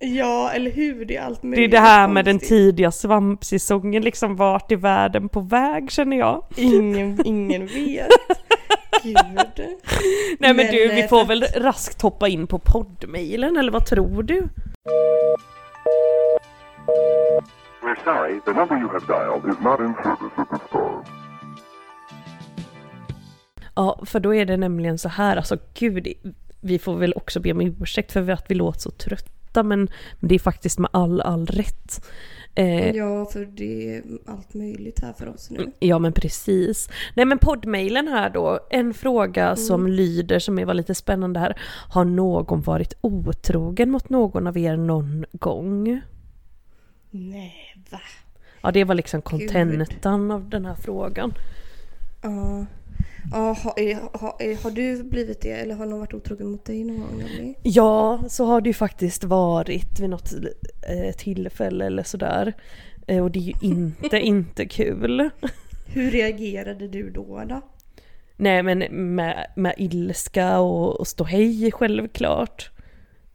ja 0.00 0.50
eller 0.50 0.70
hur, 0.70 1.04
det 1.04 1.16
är 1.16 1.22
allt 1.22 1.42
Det 1.42 1.46
är 1.46 1.50
möjligt 1.50 1.70
det 1.70 1.78
här 1.78 2.08
med 2.08 2.24
den 2.24 2.38
tidiga 2.38 2.90
svampsäsongen, 2.90 4.02
liksom 4.02 4.36
vart 4.36 4.72
är 4.72 4.76
världen 4.76 5.28
på 5.28 5.40
väg 5.40 5.90
känner 5.90 6.18
jag. 6.18 6.44
Ingen, 6.56 7.26
ingen 7.26 7.66
vet. 7.66 8.08
Gud. 9.02 9.16
Nej 9.56 9.76
men, 10.38 10.56
Men, 10.56 10.66
du, 10.66 10.88
vi 10.88 11.02
eh, 11.02 11.08
får 11.08 11.24
väl 11.24 11.42
raskt 11.42 12.02
hoppa 12.02 12.28
in 12.28 12.46
på 12.46 12.58
poddmailen 12.58 13.56
eller 13.56 13.72
vad 13.72 13.86
tror 13.86 14.22
du? 14.22 14.48
We're 17.82 18.04
sorry, 18.04 18.40
the 18.44 18.52
number 18.52 18.76
you 18.76 18.88
have 18.88 19.06
dialed 19.06 19.44
is 19.52 19.60
not 19.64 19.80
in 19.80 19.94
service 20.02 20.32
at 20.36 20.50
this 20.50 20.70
time. 20.70 21.04
Ja, 23.74 24.02
för 24.06 24.20
då 24.20 24.34
är 24.34 24.44
det 24.44 24.56
nämligen 24.56 24.98
så 24.98 25.08
här, 25.08 25.36
alltså 25.36 25.56
gud, 25.74 26.08
vi 26.60 26.78
får 26.78 26.96
väl 26.96 27.12
också 27.16 27.40
be 27.40 27.52
om 27.52 27.60
ursäkt 27.60 28.12
för 28.12 28.30
att 28.30 28.50
vi 28.50 28.54
låter 28.54 28.80
så 28.80 28.90
trötta, 28.90 29.30
men, 29.54 29.88
men 30.20 30.28
det 30.28 30.34
är 30.34 30.38
faktiskt 30.38 30.78
med 30.78 30.90
all, 30.92 31.20
all 31.20 31.46
rätt. 31.46 32.04
Eh, 32.54 32.90
Ja, 32.96 33.26
för 33.26 33.44
det 33.44 33.96
är 33.96 34.02
allt 34.26 34.54
möjligt 34.54 35.00
här 35.00 35.12
för 35.12 35.28
oss 35.28 35.50
nu. 35.50 35.72
Ja 35.78 35.98
men 35.98 36.12
precis. 36.12 36.88
Nej 37.14 37.24
men 37.26 37.38
poddmailen 37.38 38.08
här 38.08 38.30
då, 38.30 38.60
en 38.70 38.94
fråga 38.94 39.56
som 39.56 39.86
lyder 39.86 40.38
som 40.38 40.58
är 40.58 40.64
var 40.64 40.74
lite 40.74 40.94
spännande 40.94 41.40
här. 41.40 41.56
Har 41.88 42.04
någon 42.04 42.60
varit 42.60 42.94
otrogen 43.00 43.90
mot 43.90 44.08
någon 44.08 44.46
av 44.46 44.58
er 44.58 44.76
någon 44.76 45.24
gång? 45.32 46.00
Nej, 47.10 47.76
va? 47.90 48.00
Ja 48.62 48.70
det 48.70 48.84
var 48.84 48.94
liksom 48.94 49.22
kontentan 49.22 50.30
av 50.30 50.48
den 50.48 50.64
här 50.66 50.74
frågan. 50.74 51.32
Ja. 52.22 52.66
Ja, 53.32 53.38
har, 53.38 54.18
har, 54.18 54.62
har 54.62 54.70
du 54.70 55.02
blivit 55.02 55.40
det 55.40 55.50
eller 55.50 55.74
har 55.74 55.86
någon 55.86 56.00
varit 56.00 56.14
otrogen 56.14 56.50
mot 56.50 56.64
dig 56.64 56.84
någon 56.84 57.00
gång 57.00 57.18
Nelly? 57.18 57.54
Ja, 57.62 58.20
så 58.28 58.44
har 58.44 58.60
det 58.60 58.68
ju 58.68 58.74
faktiskt 58.74 59.24
varit 59.24 60.00
vid 60.00 60.10
något 60.10 60.32
eh, 60.88 61.14
tillfälle 61.16 61.86
eller 61.86 62.02
sådär. 62.02 62.52
Eh, 63.06 63.22
och 63.22 63.30
det 63.30 63.38
är 63.38 63.42
ju 63.42 63.54
inte, 63.60 64.18
inte 64.20 64.66
kul. 64.66 65.30
Hur 65.86 66.10
reagerade 66.10 66.88
du 66.88 67.10
då? 67.10 67.42
då? 67.48 67.60
Nej 68.36 68.62
men 68.62 68.78
med, 69.14 69.46
med 69.56 69.74
ilska 69.78 70.58
och, 70.58 71.00
och 71.00 71.06
ståhej 71.06 71.72
självklart. 71.72 72.70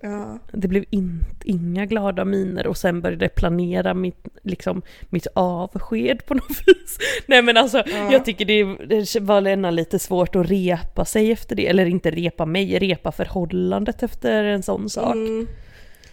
Ja. 0.05 0.39
Det 0.51 0.67
blev 0.67 0.85
in, 0.89 1.19
inga 1.43 1.85
glada 1.85 2.25
miner 2.25 2.67
och 2.67 2.77
sen 2.77 3.01
började 3.01 3.25
jag 3.25 3.35
planera 3.35 3.93
mitt, 3.93 4.27
liksom, 4.43 4.81
mitt 5.09 5.27
avsked 5.33 6.25
på 6.25 6.33
något 6.33 6.49
vis. 6.67 6.97
Nej 7.27 7.41
men 7.41 7.57
alltså, 7.57 7.83
Ja. 7.87 8.11
jag 8.11 8.25
tycker 8.25 8.45
det, 8.45 8.85
det 8.85 9.19
var 9.19 9.45
ändå 9.45 9.69
lite 9.69 9.99
svårt 9.99 10.35
att 10.35 10.49
repa 10.49 11.05
sig 11.05 11.31
efter 11.31 11.55
det, 11.55 11.67
eller 11.67 11.85
inte 11.85 12.11
repa 12.11 12.45
mig, 12.45 12.79
repa 12.79 13.11
förhållandet 13.11 14.03
efter 14.03 14.43
en 14.43 14.63
sån 14.63 14.89
sak. 14.89 15.15
Mm. 15.15 15.47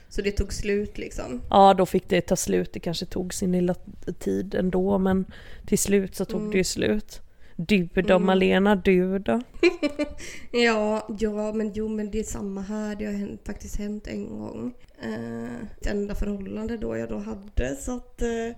Så 0.08 0.22
det 0.22 0.30
tog 0.30 0.52
slut 0.52 0.98
liksom. 0.98 1.40
Ja, 1.50 1.74
då 1.74 1.86
fick 1.86 2.08
det 2.08 2.20
ta 2.20 2.36
slut. 2.36 2.72
Det 2.72 2.80
kanske 2.80 3.06
tog 3.06 3.34
sin 3.34 3.52
lilla 3.52 3.74
tid 4.18 4.54
ändå, 4.54 4.98
men 4.98 5.24
till 5.66 5.78
slut 5.78 6.14
så 6.14 6.24
tog 6.24 6.50
det 6.50 6.58
ju 6.58 6.64
slut. 6.64 7.20
Du 7.56 7.86
då 7.86 8.18
Malena, 8.18 8.76
du 8.76 9.18
då? 9.18 9.40
Ja, 10.52 11.08
ja 11.18 11.52
men 11.52 11.72
jo 11.72 11.88
men 11.88 12.10
det 12.10 12.18
är 12.18 12.24
samma 12.24 12.60
här. 12.60 12.96
Det 12.96 13.04
har 13.04 13.12
hänt, 13.12 13.40
faktiskt 13.46 13.76
hänt 13.78 14.06
en 14.06 14.28
gång. 14.28 14.74
Eh, 15.02 15.66
det 15.80 15.88
enda 15.90 16.14
förhållande 16.14 16.76
då 16.76 16.96
jag 16.96 17.08
då 17.08 17.18
hade 17.18 17.76
så 17.76 17.96
att... 17.96 18.22
Eh, 18.22 18.56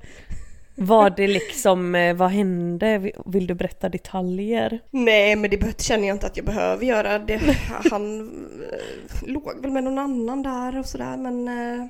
Var 0.74 1.10
det 1.10 1.26
liksom, 1.38 1.94
eh, 1.94 2.14
vad 2.14 2.30
hände? 2.30 3.12
Vill 3.26 3.46
du 3.46 3.54
berätta 3.54 3.88
detaljer? 3.88 4.80
nej 4.90 5.36
men 5.36 5.50
det 5.50 5.80
känner 5.80 6.08
jag 6.08 6.14
inte 6.14 6.26
att 6.26 6.36
jag 6.36 6.46
behöver 6.46 6.86
göra. 6.86 7.18
Det, 7.18 7.36
han 7.90 8.28
eh, 8.72 9.28
låg 9.28 9.62
väl 9.62 9.70
med 9.70 9.84
någon 9.84 9.98
annan 9.98 10.42
där 10.42 10.78
och 10.78 10.86
sådär 10.86 11.16
men... 11.16 11.48
Eh, 11.48 11.86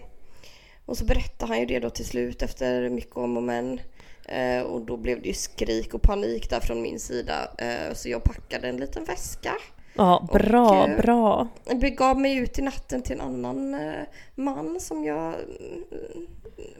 och 0.86 0.96
så 0.96 1.05
berättade 1.05 1.52
han 1.52 1.61
ju 1.61 1.66
det 1.66 1.80
då 1.80 1.90
till 1.90 2.05
slut 2.05 2.42
efter 2.42 2.88
mycket 2.88 3.16
om 3.16 3.36
och 3.36 3.42
men. 3.42 3.80
Eh, 4.29 4.62
och 4.62 4.81
då 4.81 4.97
blev 4.97 5.22
det 5.22 5.29
ju 5.29 5.35
skrik 5.35 5.95
och 5.95 6.03
panik 6.03 6.51
där 6.51 6.61
från 6.61 6.83
min 6.83 7.01
sida. 7.01 7.51
Eh, 7.59 7.95
så 7.95 8.09
jag 8.09 8.25
packade 8.25 8.68
en 8.68 8.77
liten 8.77 9.05
väska. 9.05 9.55
Ja, 9.97 10.29
bra, 10.33 10.83
Och, 10.83 10.89
eh, 10.89 10.97
bra. 10.97 11.49
Jag 11.64 11.79
begav 11.79 12.20
mig 12.20 12.37
ut 12.37 12.59
i 12.59 12.62
natten 12.62 13.03
till 13.03 13.14
en 13.14 13.20
annan 13.20 13.75
eh, 13.75 13.93
man 14.35 14.81
som 14.81 15.05
jag 15.05 15.29
eh, 15.29 16.20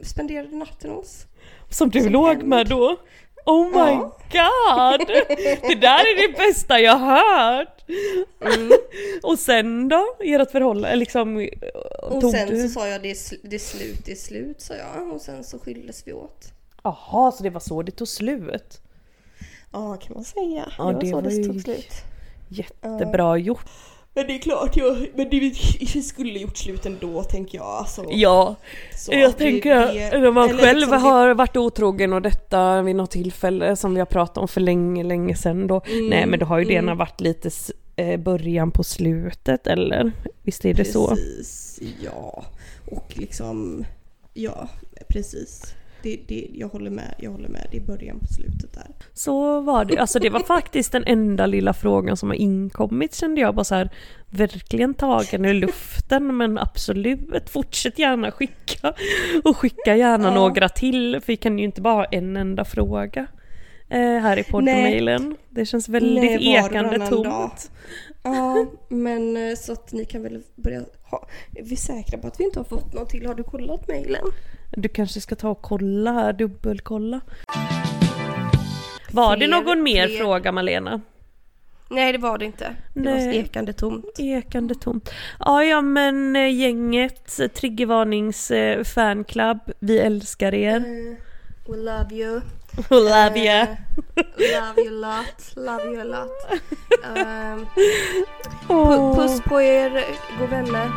spenderade 0.01 0.55
natten 0.55 0.91
hos. 0.91 1.25
Som 1.69 1.89
du 1.89 2.01
som 2.01 2.11
låg 2.11 2.27
hänt. 2.27 2.43
med 2.43 2.67
då? 2.67 2.97
Oh 3.45 3.65
my 3.67 3.91
Ja. 4.31 4.97
god! 4.97 5.07
Det 5.67 5.75
där 5.81 5.99
är 5.99 6.27
det 6.27 6.37
bästa 6.37 6.79
jag 6.79 6.97
hört! 6.97 7.85
Mm. 8.41 8.71
Och 9.23 9.39
sen 9.39 9.87
då? 9.89 10.15
Ert 10.19 10.51
förhållande, 10.51 10.95
liksom... 10.95 11.49
Och 12.03 12.21
sen 12.31 12.47
du... 12.49 12.61
så 12.61 12.69
sa 12.69 12.87
jag 12.87 13.01
det 13.01 13.11
är, 13.11 13.17
det 13.49 13.55
är 13.55 13.59
slut, 13.59 13.99
det 14.05 14.11
är 14.11 14.15
slut 14.15 14.61
sa 14.61 14.73
jag. 14.73 15.11
Och 15.13 15.21
sen 15.21 15.43
så 15.43 15.59
skildes 15.59 16.07
vi 16.07 16.13
åt. 16.13 16.45
Jaha, 16.85 17.31
så 17.31 17.43
det 17.43 17.49
var 17.49 17.59
så 17.59 17.81
det 17.81 17.91
tog 17.91 18.07
slut? 18.07 18.81
Ja 19.71 19.97
kan 20.01 20.13
man 20.13 20.23
säga. 20.23 20.71
Ja, 20.77 20.83
det 20.83 20.93
var 20.93 21.01
det 21.01 21.07
så 21.07 21.15
var 21.15 21.21
det 21.21 21.43
tog 21.43 21.61
slut. 21.61 21.93
Jättebra 22.49 23.37
gjort. 23.37 23.65
Men 24.17 24.27
det 24.27 24.35
är 24.35 24.39
klart, 24.39 24.77
jag, 24.77 25.07
men 25.15 25.29
det, 25.29 25.39
vi 25.93 26.03
skulle 26.03 26.39
gjort 26.39 26.57
slut 26.57 26.85
ändå 26.85 27.23
tänker 27.23 27.57
jag. 27.57 27.65
Alltså. 27.67 28.05
Ja, 28.09 28.55
Så 28.97 29.13
jag 29.13 29.37
tänker 29.37 29.75
det- 30.11 30.19
när 30.19 30.31
man 30.31 30.49
själv 30.49 30.77
liksom 30.79 31.01
har 31.01 31.33
varit 31.33 31.57
otrogen 31.57 32.13
och 32.13 32.21
detta 32.21 32.81
vid 32.81 32.95
något 32.95 33.11
tillfälle 33.11 33.75
som 33.75 33.93
vi 33.93 33.99
har 33.99 34.05
pratat 34.05 34.37
om 34.37 34.47
för 34.47 34.61
länge, 34.61 35.03
länge 35.03 35.35
sedan 35.35 35.67
då. 35.67 35.81
Mm, 35.87 36.07
Nej 36.09 36.25
men 36.25 36.39
då 36.39 36.45
har 36.45 36.59
ju 36.59 36.65
det 36.65 36.73
ena 36.73 36.95
varit 36.95 37.21
lite 37.21 37.49
eh, 37.95 38.19
början 38.19 38.71
på 38.71 38.83
slutet 38.83 39.67
eller? 39.67 40.11
Visst 40.43 40.65
är 40.65 40.73
det 40.73 40.85
så? 40.85 41.07
Precis, 41.07 41.79
ja. 42.03 42.43
Och 42.91 43.13
liksom, 43.17 43.85
ja 44.33 44.67
precis. 45.09 45.73
Det, 46.05 46.19
det, 46.27 46.47
jag 46.53 46.67
håller 46.67 46.91
med, 46.91 47.15
jag 47.19 47.31
håller 47.31 47.49
med. 47.49 47.67
Det 47.71 47.77
är 47.77 47.81
början 47.81 48.19
på 48.19 48.27
slutet 48.27 48.73
där. 48.73 48.87
Så 49.13 49.61
var 49.61 49.85
det. 49.85 49.97
Alltså 49.97 50.19
det 50.19 50.29
var 50.29 50.39
faktiskt 50.39 50.91
den 50.91 51.03
enda 51.07 51.45
lilla 51.45 51.73
frågan 51.73 52.17
som 52.17 52.29
har 52.29 52.35
inkommit 52.35 53.15
kände 53.15 53.41
jag 53.41 53.55
bara 53.55 53.63
så 53.63 53.75
här 53.75 53.89
verkligen 54.29 54.93
tagen 54.93 55.45
ur 55.45 55.53
luften 55.53 56.37
men 56.37 56.57
absolut 56.57 57.49
fortsätt 57.49 57.99
gärna 57.99 58.31
skicka 58.31 58.93
och 59.43 59.57
skicka 59.57 59.95
gärna 59.95 60.27
Ja. 60.27 60.35
några 60.35 60.69
till 60.69 61.19
för 61.21 61.27
vi 61.27 61.37
kan 61.37 61.59
ju 61.59 61.65
inte 61.65 61.81
bara 61.81 61.93
ha 61.95 62.05
en 62.05 62.37
enda 62.37 62.65
fråga 62.65 63.27
eh, 63.89 63.99
här 63.99 64.37
i 64.39 64.43
poddmailen. 64.43 65.35
Det 65.49 65.65
känns 65.65 65.89
väldigt 65.89 66.23
Nej, 66.41 66.53
ekande 66.55 67.09
tomt. 67.09 67.23
dag. 67.25 67.51
Ja, 68.23 68.65
men 68.89 69.37
eh, 69.49 69.55
så 69.55 69.71
att 69.73 69.91
ni 69.91 70.05
kan 70.05 70.23
väl 70.23 70.43
börja 70.55 70.81
ha. 71.11 71.27
Är 71.55 71.63
vi 71.63 71.75
säkra 71.75 72.19
på 72.19 72.27
att 72.27 72.39
vi 72.39 72.43
inte 72.43 72.59
har 72.59 72.63
fått 72.63 72.93
något 72.93 73.09
till? 73.09 73.25
Har 73.25 73.35
du 73.35 73.43
kollat 73.43 73.87
mejlen? 73.87 74.23
Du 74.71 74.89
kanske 74.89 75.21
ska 75.21 75.35
ta 75.35 75.49
och 75.49 75.61
kolla 75.61 76.11
här, 76.11 76.33
dubbelkolla. 76.33 77.21
Var 79.11 79.37
det 79.37 79.47
någon 79.47 79.83
mer 79.83 80.07
fler- 80.07 80.17
fråga 80.17 80.51
Malena? 80.51 81.01
Nej, 81.89 82.11
det 82.11 82.17
var 82.17 82.37
det 82.37 82.45
inte. 82.45 82.75
Det 82.93 82.99
Nej. 83.01 83.25
var 83.27 83.33
ekande 83.33 83.73
tomt. 83.73 84.05
Ekande 84.19 84.75
tomt. 84.75 85.09
Ja, 85.39 85.63
ja 85.63 85.81
men 85.81 86.35
eh, 86.35 86.53
gänget, 86.55 87.39
eh, 87.39 87.47
Triggervarnings 87.47 88.51
eh, 88.51 88.83
fanclub, 88.83 89.57
vi 89.79 89.99
älskar 89.99 90.53
er. 90.53 90.75
Eh, 90.75 91.15
we 91.71 91.77
love 91.77 92.15
you. 92.15 92.41
Love 92.89 93.37
you. 93.39 93.47
Eh, 93.47 93.67
love 94.37 94.81
you 94.85 95.05
a 95.05 95.17
lot. 95.17 95.55
Love 95.65 95.83
you 95.83 96.01
a 96.01 96.03
lot. 96.03 96.61
Åh. 98.69 98.87
pu- 98.87 99.15
puss 99.15 99.41
på 99.41 99.61
er, 99.61 100.03
god 100.39 100.49
vänner. 100.49 100.91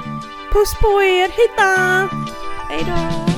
Puss 0.53 0.75
på 0.81 1.03
er, 1.03 1.29
hejdå! 1.29 2.09
Hej 2.69 2.85
då! 2.87 3.38